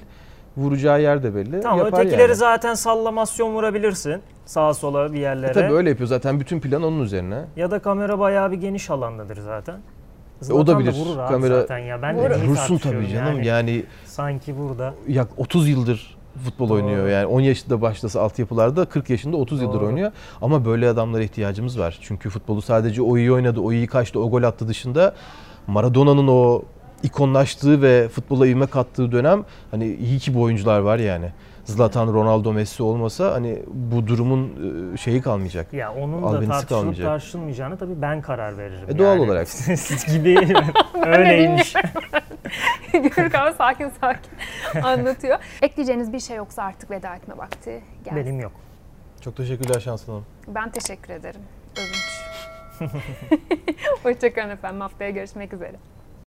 Vuracağı 0.57 1.03
yer 1.03 1.22
de 1.22 1.34
belli. 1.34 1.61
Tamam 1.61 1.78
Yapar 1.78 2.00
ötekileri 2.00 2.22
yani. 2.22 2.34
zaten 2.34 2.74
sallamasyon 2.74 3.55
vurabilirsin. 3.55 4.22
Sağa 4.46 4.74
sola 4.74 5.12
bir 5.12 5.18
yerlere. 5.20 5.50
E 5.50 5.53
tabii 5.53 5.72
öyle 5.72 5.88
yapıyor 5.88 6.09
zaten 6.09 6.40
bütün 6.40 6.61
plan 6.61 6.82
onun 6.82 7.00
üzerine. 7.00 7.44
Ya 7.57 7.70
da 7.70 7.78
kamera 7.78 8.18
bayağı 8.18 8.50
bir 8.53 8.57
geniş 8.57 8.90
alandadır 8.90 9.36
zaten. 9.40 9.74
o 9.74 10.44
da 10.44 10.44
Zlatan 10.44 10.78
bilir. 10.80 10.92
Vurur 10.94 11.18
abi 11.18 11.32
Kamera- 11.34 11.61
zaten 11.61 11.78
ya. 11.78 12.03
Ben 12.03 12.16
Vurur. 12.16 12.30
de 12.30 12.46
Vursun 12.48 12.78
tabii 12.78 13.09
canım 13.09 13.34
yani. 13.34 13.46
yani 13.46 13.84
Sanki 14.05 14.59
burada. 14.59 14.94
yak 15.09 15.28
30 15.36 15.68
yıldır 15.68 16.16
futbol 16.44 16.68
Doğru. 16.68 16.74
oynuyor. 16.76 17.09
Yani 17.09 17.26
10 17.26 17.40
yaşında 17.40 17.80
başlasa 17.82 18.20
altyapılarda 18.20 18.84
40 18.84 19.11
yaşında 19.11 19.36
30 19.36 19.62
yıldır 19.62 19.78
Doğru. 19.80 19.86
oynuyor. 19.86 20.12
Ama 20.42 20.64
böyle 20.64 20.88
adamlara 20.88 21.22
ihtiyacımız 21.22 21.78
var. 21.78 21.98
Çünkü 22.03 22.30
futbolu 22.30 22.62
sadece 22.62 23.03
o 23.03 23.16
iyi 23.18 23.32
oynadı, 23.32 23.61
o 23.61 23.72
iyi 23.72 23.86
kaçtı, 23.86 24.20
o 24.20 24.30
gol 24.30 24.42
attı 24.42 24.68
dışında 24.68 25.14
Maradona'nın 25.66 26.28
o 26.28 26.62
ikonlaştığı 27.03 27.82
ve 27.82 28.09
futbola 28.09 28.46
ivme 28.46 28.66
kattığı 28.66 29.12
dönem 29.12 29.44
hani 29.70 29.94
iyi 29.94 30.18
ki 30.18 30.34
bu 30.34 30.42
oyuncular 30.42 30.80
var 30.80 30.98
yani. 30.98 31.32
Zlatan, 31.64 32.12
Ronaldo, 32.12 32.53
Messi 32.53 32.82
olmasa 32.82 33.32
hani 33.32 33.62
bu 33.68 34.07
durumun 34.07 34.53
e, 34.94 34.96
şeyi 34.96 35.22
kalmayacak. 35.22 35.72
Ya 35.72 35.92
onun 35.92 36.22
da 36.22 36.30
tartışılıp 36.30 36.68
kalmayacak. 36.68 37.07
tartışılmayacağını 37.07 37.76
tabii 37.76 38.03
ben 38.03 38.22
karar 38.22 38.59
veririm. 38.59 38.88
E, 38.88 38.98
doğal 38.98 39.18
yani. 39.18 39.20
olarak. 39.20 39.48
gibi 40.12 40.38
öyleymiş. 41.07 41.74
Gürkan 42.92 43.53
sakin 43.59 43.90
sakin 44.00 44.30
anlatıyor. 44.82 45.38
Ekleyeceğiniz 45.62 46.12
bir 46.12 46.20
şey 46.20 46.36
yoksa 46.36 46.62
artık 46.62 46.90
veda 46.90 47.14
etme 47.14 47.38
vakti 47.38 47.82
geldi. 48.05 48.16
Benim 48.16 48.40
yok. 48.40 48.53
Çok 49.20 49.36
teşekkürler 49.36 49.80
Şanslı 49.80 50.12
Hanım. 50.12 50.26
Ben 50.48 50.70
teşekkür 50.70 51.12
ederim. 51.12 51.40
Övünç. 51.76 52.22
Hoşçakalın 54.03 54.50
efendim. 54.50 54.80
Haftaya 54.80 55.11
görüşmek 55.11 55.53
üzere. 55.53 55.76